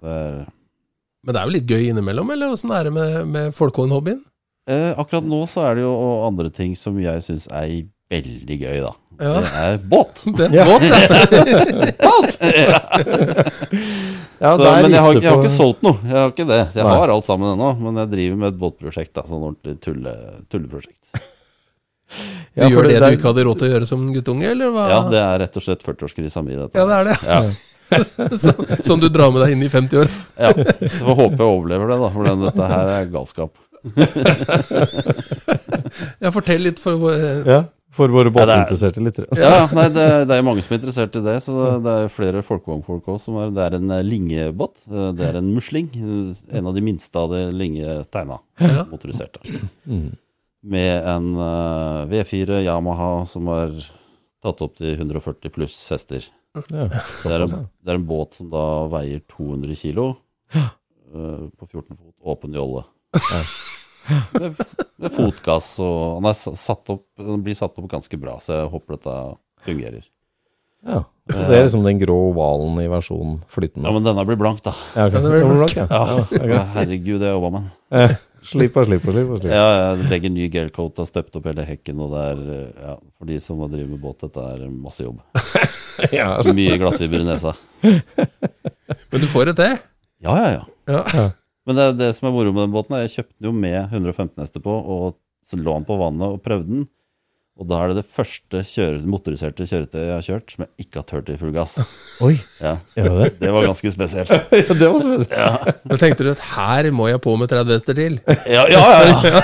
Det 0.00 0.14
er, 0.16 0.38
Men 1.26 1.34
det 1.34 1.40
er 1.42 1.46
jo 1.50 1.54
litt 1.58 1.68
gøy 1.70 1.88
innimellom, 1.90 2.30
eller 2.32 2.54
åssen 2.54 2.70
er 2.72 2.88
det 2.88 2.92
med, 2.96 3.16
med 3.28 3.54
folkehognhobbyen? 3.54 4.22
eh, 4.70 4.92
akkurat 4.96 5.24
nå 5.26 5.42
så 5.50 5.64
er 5.66 5.74
det 5.80 5.82
jo 5.82 5.92
andre 6.26 6.50
ting 6.54 6.76
som 6.78 6.96
jeg 7.02 7.22
syns 7.26 7.48
er 7.50 7.66
veldig 8.10 8.56
gøy, 8.60 8.80
da. 8.84 8.92
Ja. 9.20 9.32
Det 9.44 9.50
er 9.60 9.78
båt! 9.92 10.22
Det 10.38 10.46
er 10.48 10.68
båt, 10.70 12.36
ja. 12.56 12.78
Ja, 14.40 14.54
så, 14.56 14.64
men 14.64 14.94
jeg 14.94 15.02
har, 15.04 15.18
jeg 15.20 15.28
har 15.28 15.42
ikke 15.42 15.52
solgt 15.52 15.82
noe. 15.84 15.98
Jeg 16.06 16.16
har 16.16 16.30
ikke 16.32 16.46
det. 16.48 16.60
Jeg 16.72 16.86
Nei. 16.86 16.94
har 17.02 17.12
alt 17.12 17.26
sammen 17.28 17.50
ennå, 17.52 17.74
men 17.84 17.98
jeg 18.00 18.08
driver 18.14 18.38
med 18.40 18.48
et 18.54 18.60
båtprosjekt. 18.62 19.12
da, 19.18 19.26
Sånn 19.28 19.42
ordentlig 19.50 19.74
tulle, 19.84 20.14
tulleprosjekt. 20.48 21.10
Du 21.12 22.62
Ja, 22.64 22.66
gjør 22.72 22.88
det 22.88 22.94
det 22.96 23.00
du 23.04 23.16
ikke 23.18 23.28
hadde 23.30 23.44
råd 23.46 23.60
til 23.60 23.68
å 23.68 23.72
gjøre 23.74 23.86
som 23.86 24.06
guttunge, 24.14 24.48
eller 24.50 24.72
hva? 24.74 24.86
Ja, 24.90 25.00
det 25.12 25.20
er 25.22 25.34
rett 25.44 25.58
og 25.60 25.62
slett 25.66 25.84
40-årskrisa 25.86 26.40
mi, 26.42 26.56
dette. 26.58 26.80
Ja, 26.80 26.86
det 26.88 26.96
er 26.96 27.04
det. 27.10 27.18
Ja. 27.28 27.40
som, 28.40 28.64
som 28.86 29.02
du 29.02 29.08
drar 29.12 29.30
med 29.34 29.44
deg 29.44 29.52
inn 29.54 29.62
i 29.66 29.70
50 29.70 30.00
år. 30.00 30.08
Ja, 30.40 30.50
så 30.54 31.04
får 31.04 31.18
håpe 31.20 31.36
jeg 31.36 31.44
overlever 31.60 31.92
det, 31.92 31.98
da, 32.00 32.08
for 32.16 32.30
den, 32.30 32.42
dette 32.48 32.70
her 32.72 32.86
er 32.96 33.12
galskap. 33.12 33.52
Ja, 36.20 36.32
fortell 36.34 36.64
litt 36.66 36.80
for 36.82 37.06
eh, 37.12 37.40
Ja, 37.48 37.60
for 37.90 38.08
våre 38.14 38.30
Ja, 38.30 38.30
er- 38.30 38.36
båtinteresserte 38.38 39.02
lyttere. 39.02 39.26
Ja, 39.36 39.66
nei, 39.74 39.88
det, 39.90 40.04
det 40.30 40.34
er 40.36 40.40
jo 40.42 40.46
mange 40.46 40.62
som 40.62 40.74
er 40.74 40.78
interessert 40.80 41.16
i 41.18 41.22
det, 41.26 41.36
så 41.42 41.54
det, 41.58 41.68
det 41.84 41.94
er 42.04 42.12
flere 42.14 42.42
folkevognfolk 42.46 43.08
òg 43.10 43.20
som 43.22 43.38
er 43.42 43.50
Det 43.56 43.64
er 43.66 43.76
en 43.80 43.90
eh, 43.96 44.02
lingebåt. 44.06 44.76
eh, 44.90 45.08
Det 45.18 45.26
er 45.28 45.38
en 45.40 45.48
musling. 45.56 45.88
eh, 45.98 46.58
En 46.58 46.66
av 46.70 46.74
de 46.76 46.84
minste 46.86 47.18
av 47.18 47.30
de 47.34 47.40
linjesteina. 47.52 48.38
Ja. 48.62 48.84
Motoriserte. 48.90 49.42
Mm. 49.86 50.12
Med 50.70 51.06
en 51.08 51.30
eh, 51.34 52.04
V4 52.12 52.60
Yamaha 52.66 53.26
som 53.26 53.48
er 53.48 53.72
tatt 54.44 54.60
opp 54.64 54.76
til 54.78 54.94
140 54.94 55.50
pluss 55.52 55.76
hester. 55.92 56.24
Ja. 56.70 56.86
Det 56.90 57.30
er, 57.30 57.42
en, 57.44 57.66
det 57.84 57.90
er 57.92 57.98
en 57.98 58.06
båt 58.08 58.34
som 58.38 58.48
da 58.50 58.62
veier 58.90 59.20
200 59.30 59.76
kilo 59.78 60.06
uh, 60.56 61.46
på 61.60 61.66
14 61.68 61.94
fot, 61.94 62.14
åpen 62.26 62.56
jolle. 62.58 62.82
Med, 64.08 64.62
med 65.00 65.12
fotgass, 65.14 65.74
og 65.84 66.16
han 66.20 66.30
er 66.30 66.38
satt 66.38 66.90
opp, 66.94 67.04
den 67.20 67.42
blir 67.44 67.54
satt 67.58 67.76
opp 67.78 67.90
ganske 67.92 68.18
bra, 68.20 68.38
så 68.42 68.56
jeg 68.62 68.70
håper 68.72 68.96
dette 68.96 69.16
fungerer. 69.66 70.06
Ja. 70.86 71.02
Så 71.30 71.42
det 71.46 71.58
er 71.58 71.66
liksom 71.66 71.84
den 71.84 71.98
grå 72.00 72.14
ovalen 72.30 72.78
i 72.82 72.86
versjonen 72.90 73.36
flytende. 73.52 73.84
Ja, 73.86 73.92
men 73.94 74.06
denne 74.06 74.24
blir 74.26 74.38
blank, 74.40 74.62
da. 74.64 74.72
Ja, 74.96 75.06
okay. 75.10 75.20
Blir 75.22 75.44
blank. 75.52 75.76
ja. 75.76 75.86
Ja, 75.90 76.46
Ja. 76.54 76.62
Herregud, 76.78 77.20
det 77.20 77.28
jeg 77.28 77.36
jobba 77.36 77.50
med. 77.58 77.68
Eh, 77.92 78.16
Slipper, 78.40 78.86
slipper, 78.88 79.12
slipper. 79.12 79.36
slipper. 79.42 79.52
Ja, 79.52 79.66
jeg 79.98 80.06
legger 80.08 80.32
ny 80.32 80.46
gelcoat, 80.50 80.96
har 81.02 81.08
støpt 81.10 81.36
opp 81.36 81.44
hele 81.50 81.66
hekken, 81.68 82.00
og 82.00 82.14
det 82.14 82.22
er 82.30 82.38
eh, 82.54 82.86
ja, 82.86 82.94
For 83.18 83.28
de 83.28 83.36
som 83.44 83.60
driver 83.66 83.90
med 83.92 84.00
båt, 84.00 84.24
dette 84.24 84.46
er 84.56 84.64
masse 84.72 85.04
jobb. 85.04 85.20
Ja, 86.16 86.30
altså. 86.38 86.54
Mye 86.56 86.78
glassfiber 86.80 87.20
i 87.20 87.26
nesa. 87.28 87.50
Men 87.84 89.20
du 89.20 89.26
får 89.28 89.50
det 89.50 89.56
til. 89.58 89.74
Ja, 90.24 90.32
ja, 90.40 90.48
ja. 90.54 90.62
Ja. 91.12 91.24
Men 91.70 91.78
det, 91.78 91.84
det 92.00 92.08
som 92.16 92.26
er 92.26 92.32
moro 92.34 92.50
med 92.50 92.64
den 92.64 92.72
båten, 92.74 92.96
er 92.98 93.04
jeg 93.04 93.12
kjøpte 93.20 93.36
den 93.38 93.46
jo 93.46 93.58
med 93.62 93.78
115 93.94 94.32
hester 94.42 94.62
på, 94.64 94.72
og 94.74 95.12
så 95.46 95.54
lå 95.60 95.70
den 95.76 95.86
på 95.86 95.98
vannet 96.00 96.26
og 96.26 96.40
prøvde 96.42 96.66
den. 96.66 96.88
Og 97.60 97.66
da 97.68 97.76
er 97.84 97.90
det 97.92 98.00
det 98.00 98.08
første 98.08 98.62
kjøre, 98.64 99.02
motoriserte 99.06 99.66
kjøretøyet 99.68 100.06
jeg 100.08 100.14
har 100.16 100.24
kjørt 100.24 100.52
som 100.54 100.62
jeg 100.64 100.86
ikke 100.86 100.96
har 101.02 101.06
tørt 101.10 101.28
i 101.30 101.36
full 101.38 101.52
gass. 101.54 101.76
Oi, 102.26 102.32
Ja, 102.58 102.72
det? 102.96 103.28
Det 103.42 103.52
var 103.54 103.68
ganske 103.68 103.92
spesielt. 103.94 104.32
Ja, 104.34 104.74
det 104.80 104.88
var 104.88 104.98
spesielt. 105.04 105.30
Ja, 105.30 105.74
Da 105.92 105.98
tenkte 106.00 106.26
du 106.26 106.32
at 106.32 106.42
her 106.56 106.90
må 106.96 107.06
jeg 107.12 107.22
på 107.22 107.36
med 107.38 107.52
30 107.52 107.76
hester 107.76 107.94
til. 108.00 108.18
ja, 108.48 108.64
ja. 108.66 108.82
ja. 109.30 109.42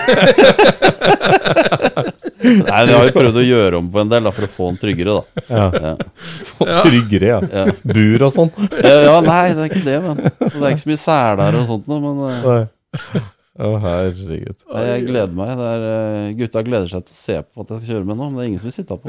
Nei, 2.46 2.80
Vi 2.88 2.94
har 2.96 3.06
jo 3.08 3.14
prøvd 3.16 3.38
å 3.40 3.44
gjøre 3.46 3.80
om 3.80 3.86
på 3.92 4.00
en 4.02 4.10
del 4.12 4.26
da, 4.28 4.32
for 4.36 4.46
å 4.46 4.50
få 4.56 4.68
den 4.72 4.80
tryggere, 4.82 5.14
da. 5.18 5.22
Ja. 5.50 5.66
Ja. 5.86 5.94
Tryggere, 6.82 7.30
ja. 7.34 7.38
Ja. 7.52 7.64
Bur 7.82 8.26
og 8.28 8.34
sånn. 8.34 8.52
Ja, 8.80 8.96
ja, 9.06 9.16
nei, 9.26 9.46
det 9.56 9.64
er 9.64 9.72
ikke 9.72 9.86
det, 9.86 9.96
men 10.04 10.20
Det 10.26 10.60
er 10.60 10.70
ikke 10.72 10.84
så 10.84 10.92
mye 10.92 11.02
seler 11.04 11.58
og 11.60 11.66
sånt 11.70 11.88
noe, 11.90 12.00
men 12.04 12.14
eh, 12.30 12.44
Nei. 12.46 13.24
Å, 13.56 13.70
herregud. 13.80 14.56
nei, 14.68 14.82
jeg 14.90 15.04
gleder 15.06 15.32
meg. 15.32 15.52
Det 15.56 15.68
er, 15.72 15.84
eh, 15.90 16.32
gutta 16.42 16.60
gleder 16.66 16.90
seg 16.92 17.06
til 17.06 17.14
å 17.14 17.20
se 17.22 17.36
på 17.46 17.64
at 17.64 17.70
jeg 17.72 17.78
skal 17.78 17.94
kjøre 17.94 18.08
med 18.10 18.18
nå, 18.20 18.26
men 18.28 18.36
det 18.36 18.42
er 18.44 18.50
ingen 18.50 18.60
som 18.60 18.68
vil 18.68 18.76
sitte 18.76 18.98
på. 19.00 19.06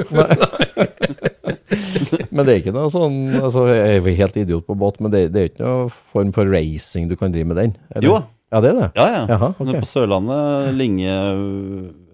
Men 2.32 2.46
det 2.46 2.54
er 2.54 2.60
ikke 2.62 2.74
noe 2.76 2.90
sånn 2.92 3.16
altså, 3.42 3.64
Jeg 3.72 3.98
er 4.00 4.18
helt 4.22 4.36
idiot 4.40 4.66
på 4.68 4.76
båt, 4.78 5.00
men 5.04 5.12
det, 5.14 5.24
det 5.34 5.42
er 5.42 5.48
ikke 5.52 5.66
noe 5.66 5.88
form 6.14 6.32
for 6.36 6.48
racing 6.54 7.10
du 7.10 7.16
kan 7.20 7.34
drive 7.34 7.50
med 7.50 7.58
den? 7.60 7.74
eller? 7.92 8.08
Jo. 8.08 8.18
Ja, 8.54 8.62
det 8.64 8.70
er 8.70 8.78
det? 8.80 8.90
Ja, 8.96 9.06
ja. 9.12 9.24
Jaha, 9.34 9.50
okay. 9.58 9.66
Men 9.68 9.82
på 9.84 9.90
Sørlandet, 9.90 10.70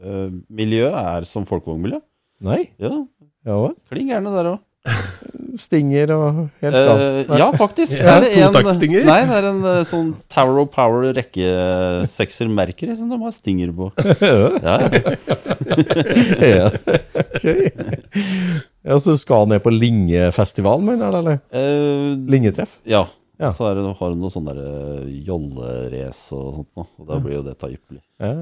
Linge-miljøet 0.04 0.93
er 0.99 1.26
som 1.30 1.45
folkevognmiljø. 1.47 1.99
Nei? 2.43 2.70
Ja, 2.82 3.06
Ja 3.47 3.58
kling 3.89 4.10
gjerne 4.12 4.32
der 4.36 4.49
òg. 4.56 4.62
Stinger 5.64 6.12
og 6.16 6.38
helt 6.64 6.74
gal. 6.76 6.97
Uh, 7.30 7.38
ja, 7.39 7.47
faktisk. 7.56 7.93
Ja, 8.01 8.18
Det 8.20 8.32
er 8.34 8.41
en- 8.47 8.54
totaktsstinger? 8.56 9.06
Nei, 9.08 9.20
det 9.30 9.36
er 9.38 9.45
en 9.51 9.62
eh, 9.70 9.84
sånn 9.88 10.10
Tower 10.34 10.58
of 10.64 10.72
Power 10.74 11.06
rekkesekser-merker 11.16 12.95
som 12.97 13.12
de 13.14 13.20
har 13.22 13.32
stinger 13.36 13.72
på. 13.78 13.91
Ja, 14.64 14.76
ja. 14.82 15.14
Ja. 16.54 16.68
Ok. 17.24 17.45
Ja, 18.84 18.97
så 18.99 19.14
du 19.16 19.20
skal 19.22 19.47
ned 19.47 19.62
på 19.64 19.72
Lingefestivalen, 19.72 20.84
mener 20.89 21.14
du, 21.14 21.18
eller? 21.22 21.39
Eh, 21.56 22.18
Lingetreff? 22.34 22.80
ja. 22.84 23.06
Ja. 23.42 23.50
Så 23.50 23.66
er 23.66 23.76
det, 23.80 23.84
har 23.98 24.12
hun 24.14 24.20
noe 24.22 24.30
sånn 24.32 24.46
der 24.46 24.60
eh, 24.62 25.08
jollerace 25.26 26.36
og 26.38 26.52
sånt 26.60 26.70
noe. 26.78 26.86
Og 27.02 27.08
da 27.10 27.18
blir 27.24 27.40
jo 27.40 27.46
dette 27.48 27.70
ypperlig. 27.74 28.04
Ja, 28.22 28.34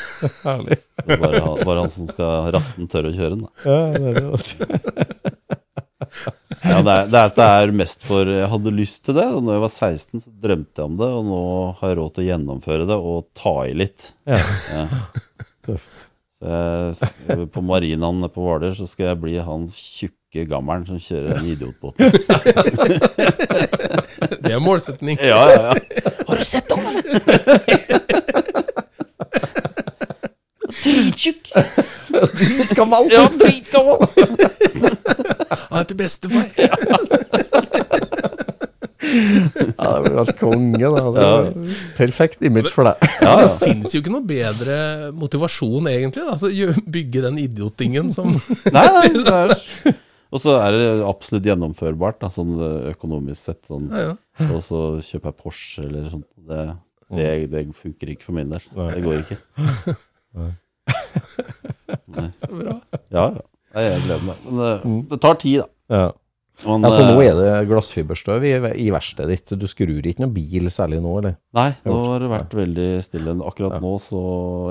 herlig. 0.46 0.78
Så 0.96 1.18
bare, 1.20 1.42
han- 1.44 1.64
bare 1.68 1.82
han 1.84 1.92
som 1.92 2.08
skal 2.08 2.48
ratten, 2.56 2.88
tørre 2.88 3.12
tør 3.12 3.12
å 3.12 3.16
kjøre 3.18 3.36
den. 3.36 3.44
Da. 3.44 3.50
Ja, 3.68 3.78
det 3.92 4.02
er 4.08 4.14
det. 4.16 4.26
også. 4.38 4.56
Ja, 6.64 6.78
det, 6.82 6.92
er, 6.94 7.06
det, 7.12 7.20
er, 7.20 7.30
det 7.36 7.44
er 7.60 7.72
mest 7.76 8.04
for 8.08 8.30
Jeg 8.32 8.48
hadde 8.50 8.72
lyst 8.74 9.02
til 9.06 9.14
det. 9.18 9.26
Da 9.28 9.40
når 9.44 9.58
jeg 9.58 9.64
var 9.66 9.74
16, 9.76 10.22
så 10.24 10.32
drømte 10.48 10.80
jeg 10.80 10.88
om 10.90 10.96
det. 10.98 11.10
Og 11.20 11.24
nå 11.28 11.40
har 11.80 11.92
jeg 11.92 11.98
råd 12.00 12.12
til 12.16 12.24
å 12.24 12.28
gjennomføre 12.32 12.88
det 12.88 12.98
og 13.12 13.26
ta 13.38 13.54
i 13.68 13.74
litt. 13.76 14.12
Ja. 14.26 14.40
Ja. 14.72 14.84
Tøft. 15.68 16.06
Så 16.38 16.46
jeg, 17.28 17.48
på 17.52 17.60
marinaen 17.66 18.24
på 18.32 18.44
Hvaler 18.46 18.72
så 18.78 18.86
skal 18.88 19.10
jeg 19.12 19.20
bli 19.24 19.36
han 19.42 19.64
tjukke 19.74 20.44
gammelen 20.48 20.84
som 20.86 21.00
kjører 21.02 21.34
den 21.40 21.48
idiotbåten. 21.50 21.98
Det 24.44 24.52
er 24.52 24.58
målsetning. 24.62 25.18
Ja, 25.22 25.42
ja, 25.50 25.60
ja. 25.68 25.72
Har 26.28 26.36
du 26.36 26.44
sett 26.44 26.72
han, 26.72 26.84
eller? 26.96 27.04
Drittjukk! 30.78 31.52
Dritgammal. 32.08 33.08
Ja, 33.12 33.28
dritgammal. 33.40 33.98
Han 35.68 35.80
er 35.80 35.88
til 35.88 35.96
bestefar. 35.98 36.46
Ja, 39.08 39.88
det 39.94 40.02
blir 40.04 40.16
vært 40.18 40.38
konge, 40.40 40.90
da. 40.92 41.04
Det 41.14 41.26
er 41.28 41.76
Perfekt 41.98 42.42
image 42.44 42.72
for 42.74 42.88
deg. 42.88 43.06
Ja, 43.22 43.36
Det 43.40 43.46
ja. 43.46 43.54
fins 43.62 43.94
jo 43.94 44.02
ikke 44.02 44.14
noe 44.14 44.26
bedre 44.26 44.76
motivasjon, 45.16 45.88
egentlig. 45.90 46.24
Da. 46.26 46.36
Altså, 46.36 46.82
bygge 46.98 47.24
den 47.28 47.40
idiottingen 47.42 48.12
som 48.14 48.34
Nei, 48.34 48.86
nei, 48.98 49.08
det 49.14 49.38
er 49.38 49.54
Og 50.28 50.42
så 50.42 50.58
er 50.60 50.76
det 50.76 50.88
absolutt 51.08 51.46
gjennomførbart, 51.48 52.18
da, 52.20 52.28
sånn 52.32 52.52
eh, 52.60 52.90
økonomisk 52.92 53.40
sett. 53.48 53.62
Sånn. 53.68 53.88
ja, 53.92 54.10
ja. 54.10 54.48
Og 54.54 54.60
så 54.66 54.82
kjøper 55.04 55.32
jeg 55.32 55.38
Porsche 55.40 55.86
eller 55.86 56.08
sånt. 56.12 56.28
Det, 56.48 56.64
det, 57.16 57.28
det 57.52 57.64
funker 57.76 58.12
ikke 58.12 58.28
for 58.28 58.36
min 58.36 58.52
del. 58.52 58.64
Det 58.76 59.02
går 59.04 59.22
ikke. 59.24 59.38
Nei. 60.38 62.28
Så 62.40 62.50
bra. 62.52 62.78
Ja, 63.12 63.24
ja. 63.32 63.44
Nei, 63.76 63.84
jeg 63.84 64.04
gleder 64.06 64.24
meg. 64.24 64.40
Men 64.46 64.62
det, 64.62 64.72
det 65.12 65.20
tar 65.22 65.36
tid, 65.40 65.60
da. 65.62 65.68
Ja. 65.98 66.08
Men, 66.64 66.82
Altså, 66.88 67.04
nå 67.06 67.20
eh, 67.22 67.28
er 67.30 67.36
det 67.38 67.68
glassfiberstøv 67.70 68.44
i, 68.48 68.52
i 68.82 68.88
verkstedet 68.90 69.36
ditt. 69.36 69.52
Du 69.60 69.66
skrur 69.70 70.02
ikke 70.02 70.24
noen 70.24 70.34
bil 70.34 70.66
særlig 70.74 70.98
nå, 71.04 71.12
eller? 71.20 71.36
Nei, 71.54 71.68
nå 71.86 71.98
har 72.08 72.24
det 72.24 72.30
vært 72.32 72.56
veldig 72.58 72.88
stille. 73.06 73.36
Akkurat 73.46 73.78
nå, 73.82 73.92
så 74.02 74.22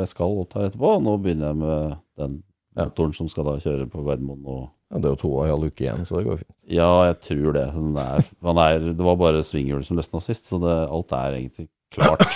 jeg 0.01 0.11
skal 0.11 0.41
opp 0.43 0.57
her 0.57 0.67
etterpå. 0.67 0.97
og 0.97 1.05
Nå 1.05 1.15
begynner 1.23 1.53
jeg 1.53 1.59
med 1.61 1.95
den 2.19 2.41
motoren 2.77 3.15
som 3.15 3.29
skal 3.31 3.47
da 3.47 3.55
kjøre 3.63 3.87
på 3.93 4.03
Gardermoen. 4.03 4.43
Og 4.43 4.65
Ja, 4.87 4.99
det 5.03 5.09
er 5.09 5.13
jo 5.17 5.19
to 5.19 5.29
og 5.35 5.41
en 5.43 5.51
halv 5.51 5.67
uke 5.67 5.83
igjen, 5.83 6.05
så 6.07 6.19
det 6.21 6.27
går 6.29 6.37
fint. 6.39 6.53
ja, 6.71 6.89
jeg 7.09 7.17
tror 7.25 7.55
det. 7.57 7.65
Den 7.75 7.97
er, 7.99 8.27
er, 8.63 8.85
det 8.95 9.03
var 9.03 9.17
bare 9.19 9.41
svinghjulet 9.43 9.87
som 9.89 9.97
løsna 9.99 10.21
sist, 10.23 10.47
så 10.47 10.59
det, 10.63 10.75
alt 10.95 11.11
er 11.17 11.39
egentlig 11.41 11.67
klart. 11.95 12.23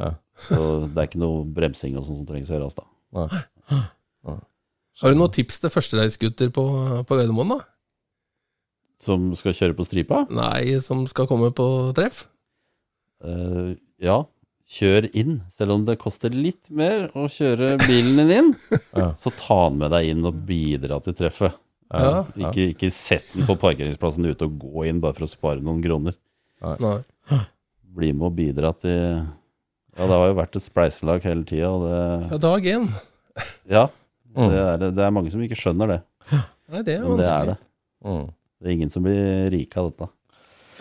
Ja. 0.00 0.14
Så 0.40 0.56
det 0.88 0.96
er 0.96 1.06
ikke 1.08 1.20
noe 1.20 1.42
bremsing 1.56 1.96
og 1.98 2.04
sånt 2.06 2.20
som 2.22 2.26
trengs 2.28 2.48
å 2.48 2.54
gjøres 2.56 2.76
da. 2.78 2.84
Nei. 3.16 3.80
Har 5.00 5.12
du 5.12 5.16
noen 5.18 5.32
tips 5.32 5.58
til 5.60 5.72
førstereisgutter 5.72 6.50
på, 6.56 6.64
på 7.08 7.16
Gardermoen, 7.18 7.52
da? 7.54 7.58
Som 9.00 9.30
skal 9.36 9.54
kjøre 9.56 9.76
på 9.78 9.84
stripa? 9.88 10.22
Nei, 10.32 10.76
som 10.84 11.06
skal 11.08 11.28
komme 11.28 11.48
på 11.56 11.66
treff? 11.96 12.22
Uh, 13.24 13.72
ja, 14.00 14.18
kjør 14.72 15.08
inn. 15.16 15.38
Selv 15.52 15.76
om 15.78 15.84
det 15.88 15.98
koster 16.00 16.32
litt 16.32 16.68
mer 16.72 17.08
å 17.16 17.26
kjøre 17.32 17.74
bilen 17.86 18.20
din 18.20 18.34
inn, 18.36 18.50
Ja. 19.00 19.10
så 19.16 19.32
ta 19.36 19.62
den 19.70 19.80
med 19.80 19.92
deg 19.96 20.12
inn 20.12 20.24
og 20.28 20.40
bidra 20.48 21.00
til 21.04 21.16
treffet. 21.20 21.56
Ja. 21.90 22.22
Ikke, 22.38 22.68
ikke 22.74 22.90
sett 22.94 23.32
den 23.34 23.46
på 23.48 23.56
parkeringsplassen 23.58 24.28
ute 24.30 24.46
og 24.46 24.58
gå 24.62 24.84
inn 24.86 25.00
bare 25.02 25.16
for 25.16 25.26
å 25.26 25.30
spare 25.30 25.62
noen 25.64 25.80
kroner. 25.82 26.14
Nei. 26.62 26.98
Bli 27.90 28.12
med 28.14 28.28
og 28.28 28.36
bidra 28.36 28.70
til 28.78 28.92
Ja, 28.94 30.06
det 30.06 30.14
har 30.14 30.28
jo 30.30 30.36
vært 30.38 30.54
et 30.56 30.62
spleiselag 30.64 31.24
hele 31.26 31.42
tida, 31.48 31.70
og 31.74 31.82
det 31.88 31.96
Ja, 32.30 32.38
dag 32.46 32.68
én. 32.70 32.86
Ja. 33.72 33.82
Mm. 34.36 34.46
Det 34.52 34.60
er, 34.62 34.84
det 34.94 35.02
er 35.04 35.10
mange 35.16 35.32
som 35.32 35.42
ikke 35.42 35.58
skjønner 35.58 35.90
det, 35.90 35.98
Nei, 36.70 36.82
det 36.86 36.94
er 36.94 37.02
men 37.02 37.18
det 37.18 37.26
er 37.26 37.32
vanskelig. 37.34 37.56
det. 37.56 37.58
Mm. 38.06 38.26
Det 38.60 38.68
er 38.68 38.74
ingen 38.76 38.90
som 38.94 39.02
blir 39.02 39.50
rike 39.50 39.80
av 39.82 39.88
dette. 39.90 40.06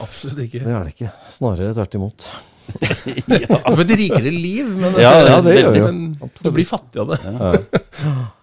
Absolutt 0.06 0.44
ikke. 0.46 0.62
Det 0.62 0.76
er 0.76 0.84
det 0.86 0.94
ikke. 0.94 1.10
Snarere 1.34 1.74
tvert 1.74 1.98
imot. 1.98 2.28
Du 2.70 3.48
får 3.50 3.82
et 3.82 3.94
rikere 3.98 4.32
liv, 4.36 4.68
men, 4.78 4.94
Ja, 5.02 5.16
ja, 5.26 5.40
det 5.42 5.56
det, 5.58 5.64
det 5.74 5.82
men 5.88 6.02
det 6.14 6.28
Absolutt. 6.30 6.54
blir 6.60 6.68
fattig 6.70 7.02
av 7.02 7.16
det. 7.16 7.20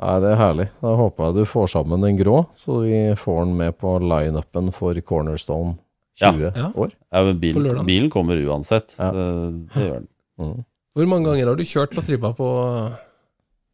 Nei, 0.00 0.14
det 0.24 0.30
er 0.32 0.38
herlig. 0.40 0.64
Da 0.80 0.94
håper 0.96 1.24
jeg 1.28 1.34
du 1.36 1.44
får 1.50 1.66
sammen 1.74 2.00
den 2.06 2.16
grå, 2.16 2.38
så 2.56 2.78
vi 2.86 3.00
får 3.20 3.40
den 3.44 3.52
med 3.58 3.72
på 3.80 3.90
lineupen 4.00 4.70
for 4.72 4.96
Cornerstone 5.04 5.74
20 6.20 6.52
Ja. 6.56 6.70
år. 6.74 6.90
Ja, 7.12 7.22
men 7.26 7.38
bil, 7.40 7.54
bilen, 7.84 8.10
kommer 8.12 8.36
uansett. 8.48 8.94
Ja. 8.98 9.10
Det, 9.12 9.26
det 9.74 9.82
gjør 9.86 9.94
den. 10.00 10.08
Mm. 10.40 10.58
Hvor 10.96 11.06
mange 11.12 11.26
ganger 11.30 11.46
har 11.52 11.56
du 11.60 11.64
kjørt 11.68 11.92
på 11.96 12.02
stripa 12.04 12.28
på 12.36 12.48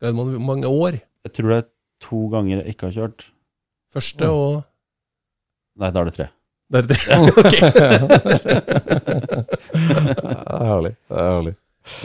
Gardermoen? 0.03 0.33
Hvor 0.37 0.47
mange 0.51 0.66
år? 0.70 0.93
Jeg 1.27 1.33
tror 1.39 1.49
det 1.53 1.59
er 1.62 1.68
to 2.03 2.18
ganger 2.35 2.55
jeg 2.61 2.66
ikke 2.74 2.87
har 2.91 2.97
kjørt. 2.99 3.20
Første 3.95 4.24
og 4.31 4.53
Nei, 5.77 5.91
da 5.93 5.99
er 6.01 6.05
det 6.11 6.16
tre. 6.16 6.27
Det 6.72 6.79
er 6.83 6.87
det. 6.91 7.01
Ok. 7.37 7.55
Det 9.77 10.57
er 10.57 10.66
herlig. 10.70 10.93
Det 11.09 11.16
er 11.22 11.29
herlig. 11.31 11.55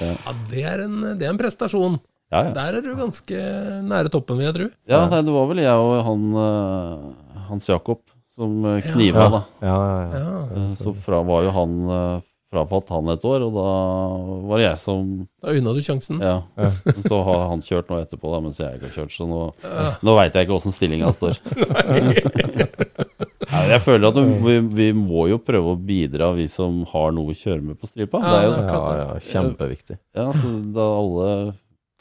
Ja, 0.02 0.34
det 0.52 0.64
er 0.70 0.78
en, 0.86 0.96
det 1.18 1.26
er 1.26 1.32
en 1.34 1.40
prestasjon. 1.42 1.96
Ja, 2.32 2.42
ja. 2.48 2.52
Der 2.56 2.78
er 2.80 2.82
du 2.86 2.94
ganske 2.96 3.40
nære 3.84 4.10
toppen, 4.14 4.38
vil 4.40 4.48
jeg 4.48 4.56
tro. 4.56 4.68
ja 4.88 5.02
nei, 5.12 5.22
det 5.28 5.34
var 5.36 5.48
vel 5.52 5.60
jeg 5.66 5.76
og 5.76 5.98
han 6.08 6.22
uh, 6.38 7.46
Hans 7.52 7.68
Jakob 7.68 8.00
som 8.32 8.64
eh, 8.66 8.78
kniva, 8.94 9.26
Ja. 9.26 9.30
da. 9.34 9.42
Ja, 9.62 9.78
ja, 9.84 9.96
ja. 10.02 10.20
Ja, 10.20 10.44
Eh, 10.56 10.70
Så 10.80 10.94
fra, 10.96 11.20
var 11.28 11.44
jo 11.44 11.52
han 11.52 11.74
uh, 11.92 12.22
frafalt 12.52 12.88
han 12.92 13.10
et 13.12 13.24
år, 13.28 13.44
og 13.48 13.52
da 13.56 13.66
var 14.48 14.60
det 14.60 14.66
jeg 14.70 14.80
som 14.80 15.10
Da 15.44 15.52
unna 15.56 15.74
du 15.76 15.82
sjansen. 15.84 16.20
Ja. 16.24 16.38
Men 16.56 17.04
Så 17.04 17.20
har 17.28 17.44
han 17.52 17.62
kjørt 17.64 17.92
nå 17.92 18.00
etterpå, 18.00 18.32
da, 18.32 18.40
mens 18.44 18.60
jeg 18.64 18.80
ikke 18.80 18.88
har 18.88 18.96
kjørt, 19.02 19.14
så 19.16 19.28
nå, 19.28 19.42
nå 20.04 20.16
veit 20.18 20.36
jeg 20.36 20.48
ikke 20.48 20.56
åssen 20.58 20.72
stillinga 20.76 21.12
står. 21.16 21.36
Nei, 23.52 23.64
jeg 23.74 23.82
føler 23.84 24.08
at 24.14 24.20
vi, 24.46 24.56
vi 24.80 24.88
må 24.96 25.26
jo 25.32 25.38
prøve 25.44 25.74
å 25.76 25.80
bidra, 25.80 26.30
vi 26.38 26.46
som 26.52 26.82
har 26.94 27.12
noe 27.16 27.34
å 27.34 27.36
kjøre 27.36 27.64
med 27.66 27.80
på 27.82 27.90
stripa. 27.90 28.22
Det 28.24 28.36
er 28.38 28.46
jo, 28.48 28.54
ja, 28.64 28.80
ja 29.02 29.10
kjempeviktig. 29.28 29.98
ja, 30.16 30.28
så 30.40 30.52
da 30.76 30.86
alle 31.02 31.30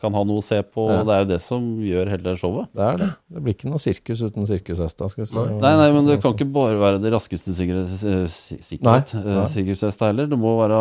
kan 0.01 0.13
ha 0.17 0.23
noe 0.25 0.41
å 0.41 0.45
se 0.45 0.63
på, 0.63 0.89
Ja. 0.91 1.01
og 1.01 1.07
det 1.07 1.15
er 1.15 1.21
jo 1.25 1.29
det 1.31 1.41
som 1.45 1.63
gjør 1.85 2.09
hele 2.11 2.35
showet. 2.37 2.69
Det 2.75 2.83
er 2.87 2.97
det. 2.99 3.09
Det 3.31 3.43
blir 3.45 3.55
ikke 3.55 3.71
noe 3.71 3.79
sirkus 3.79 4.23
uten 4.23 4.47
sirkushester. 4.49 5.09
Si. 5.11 5.37
Nei, 5.37 5.75
nei, 5.77 5.91
men 5.93 6.07
det 6.07 6.21
kan 6.23 6.33
ikke 6.35 6.49
bare 6.53 6.79
være 6.81 7.01
det 7.03 7.13
raskeste 7.13 7.55
sikkerhet, 7.55 7.89
si- 8.31 8.59
sikkerhet, 8.61 9.15
Nei, 9.15 9.23
eh, 9.23 9.37
nei. 9.41 9.47
sikkerhetshesta 9.49 10.07
heller. 10.11 10.27
Det 10.27 10.39
må 10.39 10.57
være 10.59 10.81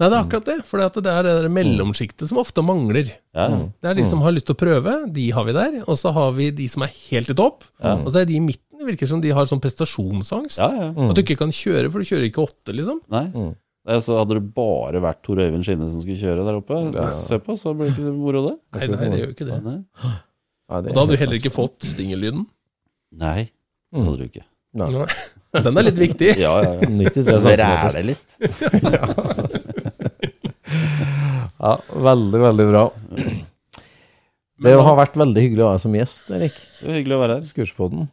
Nei, 0.00 0.08
det 0.08 0.12
er 0.12 0.22
akkurat 0.24 0.44
det. 0.44 0.58
For 0.64 0.78
det 0.78 0.86
er 1.06 1.22
det 1.22 1.42
der 1.42 1.48
mellomsjiktet 1.48 2.28
som 2.28 2.38
ofte 2.38 2.62
mangler. 2.64 3.12
ja, 3.34 3.48
ja. 3.48 3.68
Det 3.82 3.90
er 3.90 3.94
de 3.94 4.04
som 4.06 4.20
har 4.22 4.32
lyst 4.32 4.46
til 4.46 4.54
å 4.54 4.58
prøve, 4.58 5.12
de 5.12 5.30
har 5.30 5.44
vi 5.44 5.52
der. 5.52 5.80
Og 5.86 5.96
så 5.98 6.12
har 6.12 6.32
vi 6.32 6.50
de 6.50 6.68
som 6.68 6.82
er 6.82 6.90
helt 7.10 7.28
i 7.30 7.34
topp. 7.34 7.64
Ja. 7.82 7.96
Og 7.96 8.08
så 8.12 8.22
er 8.22 8.24
de 8.26 8.36
i 8.36 8.40
midten. 8.40 8.64
Det 8.80 8.96
virker 8.96 9.06
som 9.08 9.20
de 9.20 9.28
har 9.28 9.44
sånn 9.44 9.60
prestasjonsangst. 9.60 10.56
ja, 10.58 10.70
ja. 10.72 11.08
At 11.10 11.14
du 11.14 11.22
ikke 11.22 11.36
kan 11.36 11.50
kjøre, 11.50 11.90
for 11.92 11.98
du 12.00 12.04
kjører 12.08 12.30
ikke 12.30 12.46
åtte, 12.48 12.72
liksom. 12.74 13.00
Nei. 13.10 13.26
Mm. 13.80 13.92
Er 13.94 14.00
så 14.04 14.18
Hadde 14.20 14.36
det 14.36 14.42
bare 14.54 15.00
vært 15.02 15.22
Tor 15.24 15.40
Øyvind 15.40 15.64
Skinne 15.64 15.86
som 15.88 16.02
skulle 16.02 16.20
kjøre 16.20 16.44
der 16.44 16.58
oppe, 16.60 16.80
se 17.16 17.38
på, 17.40 17.56
så 17.56 17.72
blir 17.74 17.88
det 17.88 17.96
ikke 17.96 18.12
moro, 18.12 18.42
det. 18.50 18.56
Nei, 18.76 18.88
nei, 18.92 19.08
det 19.08 19.20
gjør 19.22 19.30
jo 19.30 19.34
ikke 19.36 19.48
det. 19.48 19.60
Nei, 19.64 19.76
Nei, 19.80 20.80
det 20.84 20.90
og 20.92 20.94
da 20.94 21.00
hadde 21.00 21.16
du 21.16 21.20
heller 21.24 21.38
ikke 21.40 21.52
fått 21.54 21.88
stingellyden. 21.88 22.44
nei 23.16 23.48
det 23.90 24.04
hadde 24.04 24.18
du 24.20 24.26
ikke. 24.28 24.44
Nei. 24.78 24.90
Nei. 24.94 25.06
Den 25.66 25.80
er 25.80 25.86
litt 25.88 25.98
viktig. 25.98 26.28
Ja, 26.38 26.52
ja, 26.62 26.74
ja. 26.78 26.90
93 27.10 27.24
cm. 27.26 27.48
ræler 27.64 28.04
litt. 28.12 28.26
Ja, 31.60 31.74
veldig, 31.92 32.38
veldig 32.40 32.66
bra. 32.70 32.82
Det 34.64 34.72
har 34.76 34.94
vært 34.96 35.18
veldig 35.20 35.42
hyggelig 35.44 35.64
å 35.64 35.66
ha 35.68 35.74
deg 35.76 35.82
som 35.82 35.96
gjest, 35.98 36.30
Erik. 36.32 36.56
Det 36.78 36.86
var 36.88 36.96
hyggelig 36.96 37.16
å 37.16 37.20
være 37.20 37.36
her. 37.36 37.48
Skurspodden. 37.50 38.06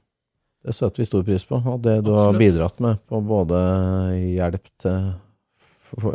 Det 0.67 0.73
setter 0.75 0.99
vi 0.99 1.07
stor 1.07 1.23
pris 1.27 1.45
på. 1.47 1.59
Og 1.61 1.79
det 1.85 1.93
du 2.03 2.11
har 2.17 2.35
bidratt 2.35 2.81
med 2.83 2.99
på 3.07 3.21
både 3.23 3.61
hjelp 4.35 4.65
til 4.83 4.97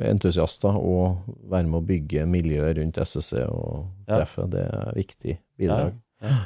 entusiaster 0.06 0.76
og 0.76 1.22
være 1.50 1.68
med 1.68 1.80
å 1.80 1.86
bygge 1.86 2.26
miljøet 2.28 2.76
rundt 2.78 2.98
SSC 3.02 3.44
og 3.48 3.86
Ja. 4.08 4.24
det 4.46 4.64
er 4.66 4.92
viktig 4.96 5.38
bidrag. 5.58 5.94
Ja. 6.22 6.44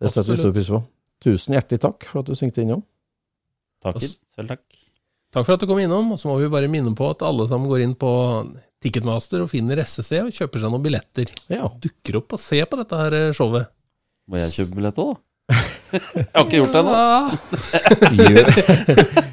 Det 0.00 0.10
setter 0.10 0.32
vi 0.32 0.36
stor 0.40 0.52
pris 0.56 0.70
på. 0.72 0.82
Tusen 1.20 1.54
hjertelig 1.54 1.80
takk 1.80 2.04
for 2.08 2.20
at 2.22 2.26
du 2.26 2.34
svingte 2.34 2.62
innom. 2.64 2.82
Takk. 3.84 4.00
Selv 4.00 4.48
takk. 4.54 4.62
Takk 5.30 5.46
for 5.46 5.54
at 5.54 5.60
du 5.62 5.66
kom 5.68 5.78
innom. 5.78 6.12
Og 6.12 6.18
så 6.20 6.28
må 6.30 6.38
vi 6.40 6.48
bare 6.52 6.68
minne 6.72 6.94
på 6.96 7.10
at 7.12 7.22
alle 7.22 7.46
sammen 7.48 7.68
går 7.70 7.84
inn 7.84 7.94
på 7.94 8.10
Ticketmaster 8.80 9.42
og 9.44 9.50
finner 9.52 9.76
SSC 9.84 10.22
og 10.24 10.32
kjøper 10.32 10.62
seg 10.62 10.72
noen 10.72 10.84
billetter. 10.86 11.32
Ja. 11.52 11.68
Dukker 11.68 12.16
opp 12.22 12.32
og 12.36 12.40
ser 12.40 12.64
på 12.70 12.78
dette 12.80 12.96
her 12.96 13.12
eh, 13.18 13.32
showet. 13.36 13.68
Må 14.30 14.40
jeg 14.40 14.54
kjøpe 14.56 14.78
billett 14.78 15.00
òg, 15.02 15.12
da? 15.14 15.20
Jeg 15.50 16.26
har 16.34 16.44
ikke 16.44 16.60
gjort 16.60 16.72
det 16.74 16.80
ennå. 16.80 16.94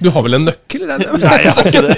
Du 0.02 0.10
har 0.16 0.22
vel 0.26 0.34
en 0.40 0.46
nøkkel? 0.50 0.82
Nei, 0.90 0.98
Nei, 1.22 1.38
jeg 1.44 1.54
har 1.54 1.64
ikke 1.70 1.84
det. 1.86 1.96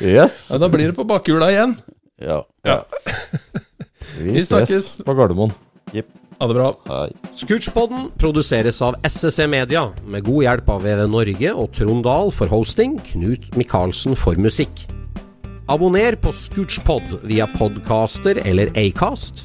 Yes. 0.00 0.48
Ja, 0.52 0.58
da 0.62 0.68
blir 0.72 0.86
det 0.90 0.96
på 0.96 1.04
bakhjula 1.08 1.50
igjen. 1.52 1.74
Ja. 2.20 2.40
Vi, 4.16 4.32
Vi 4.32 4.38
ses 4.40 4.48
snakkes. 4.48 4.86
på 5.04 5.14
Gardermoen. 5.18 5.52
Ha 6.40 6.46
det 6.48 6.54
bra. 6.56 6.70
Scootchpoden 7.36 8.06
produseres 8.16 8.78
av 8.80 8.94
SSC 9.04 9.44
Media, 9.52 9.82
med 10.08 10.24
god 10.24 10.42
hjelp 10.46 10.70
av 10.72 10.80
VV 10.86 11.02
Norge 11.12 11.50
og 11.52 11.68
Trond 11.76 12.00
Dahl 12.06 12.32
for 12.32 12.48
hosting, 12.48 12.94
Knut 13.10 13.50
Micaelsen 13.60 14.16
for 14.16 14.40
musikk. 14.40 14.86
Abonner 15.70 16.16
på 16.18 16.32
Scootchpod 16.34 17.18
via 17.28 17.44
podcaster 17.58 18.40
eller 18.48 18.72
Acast, 18.80 19.44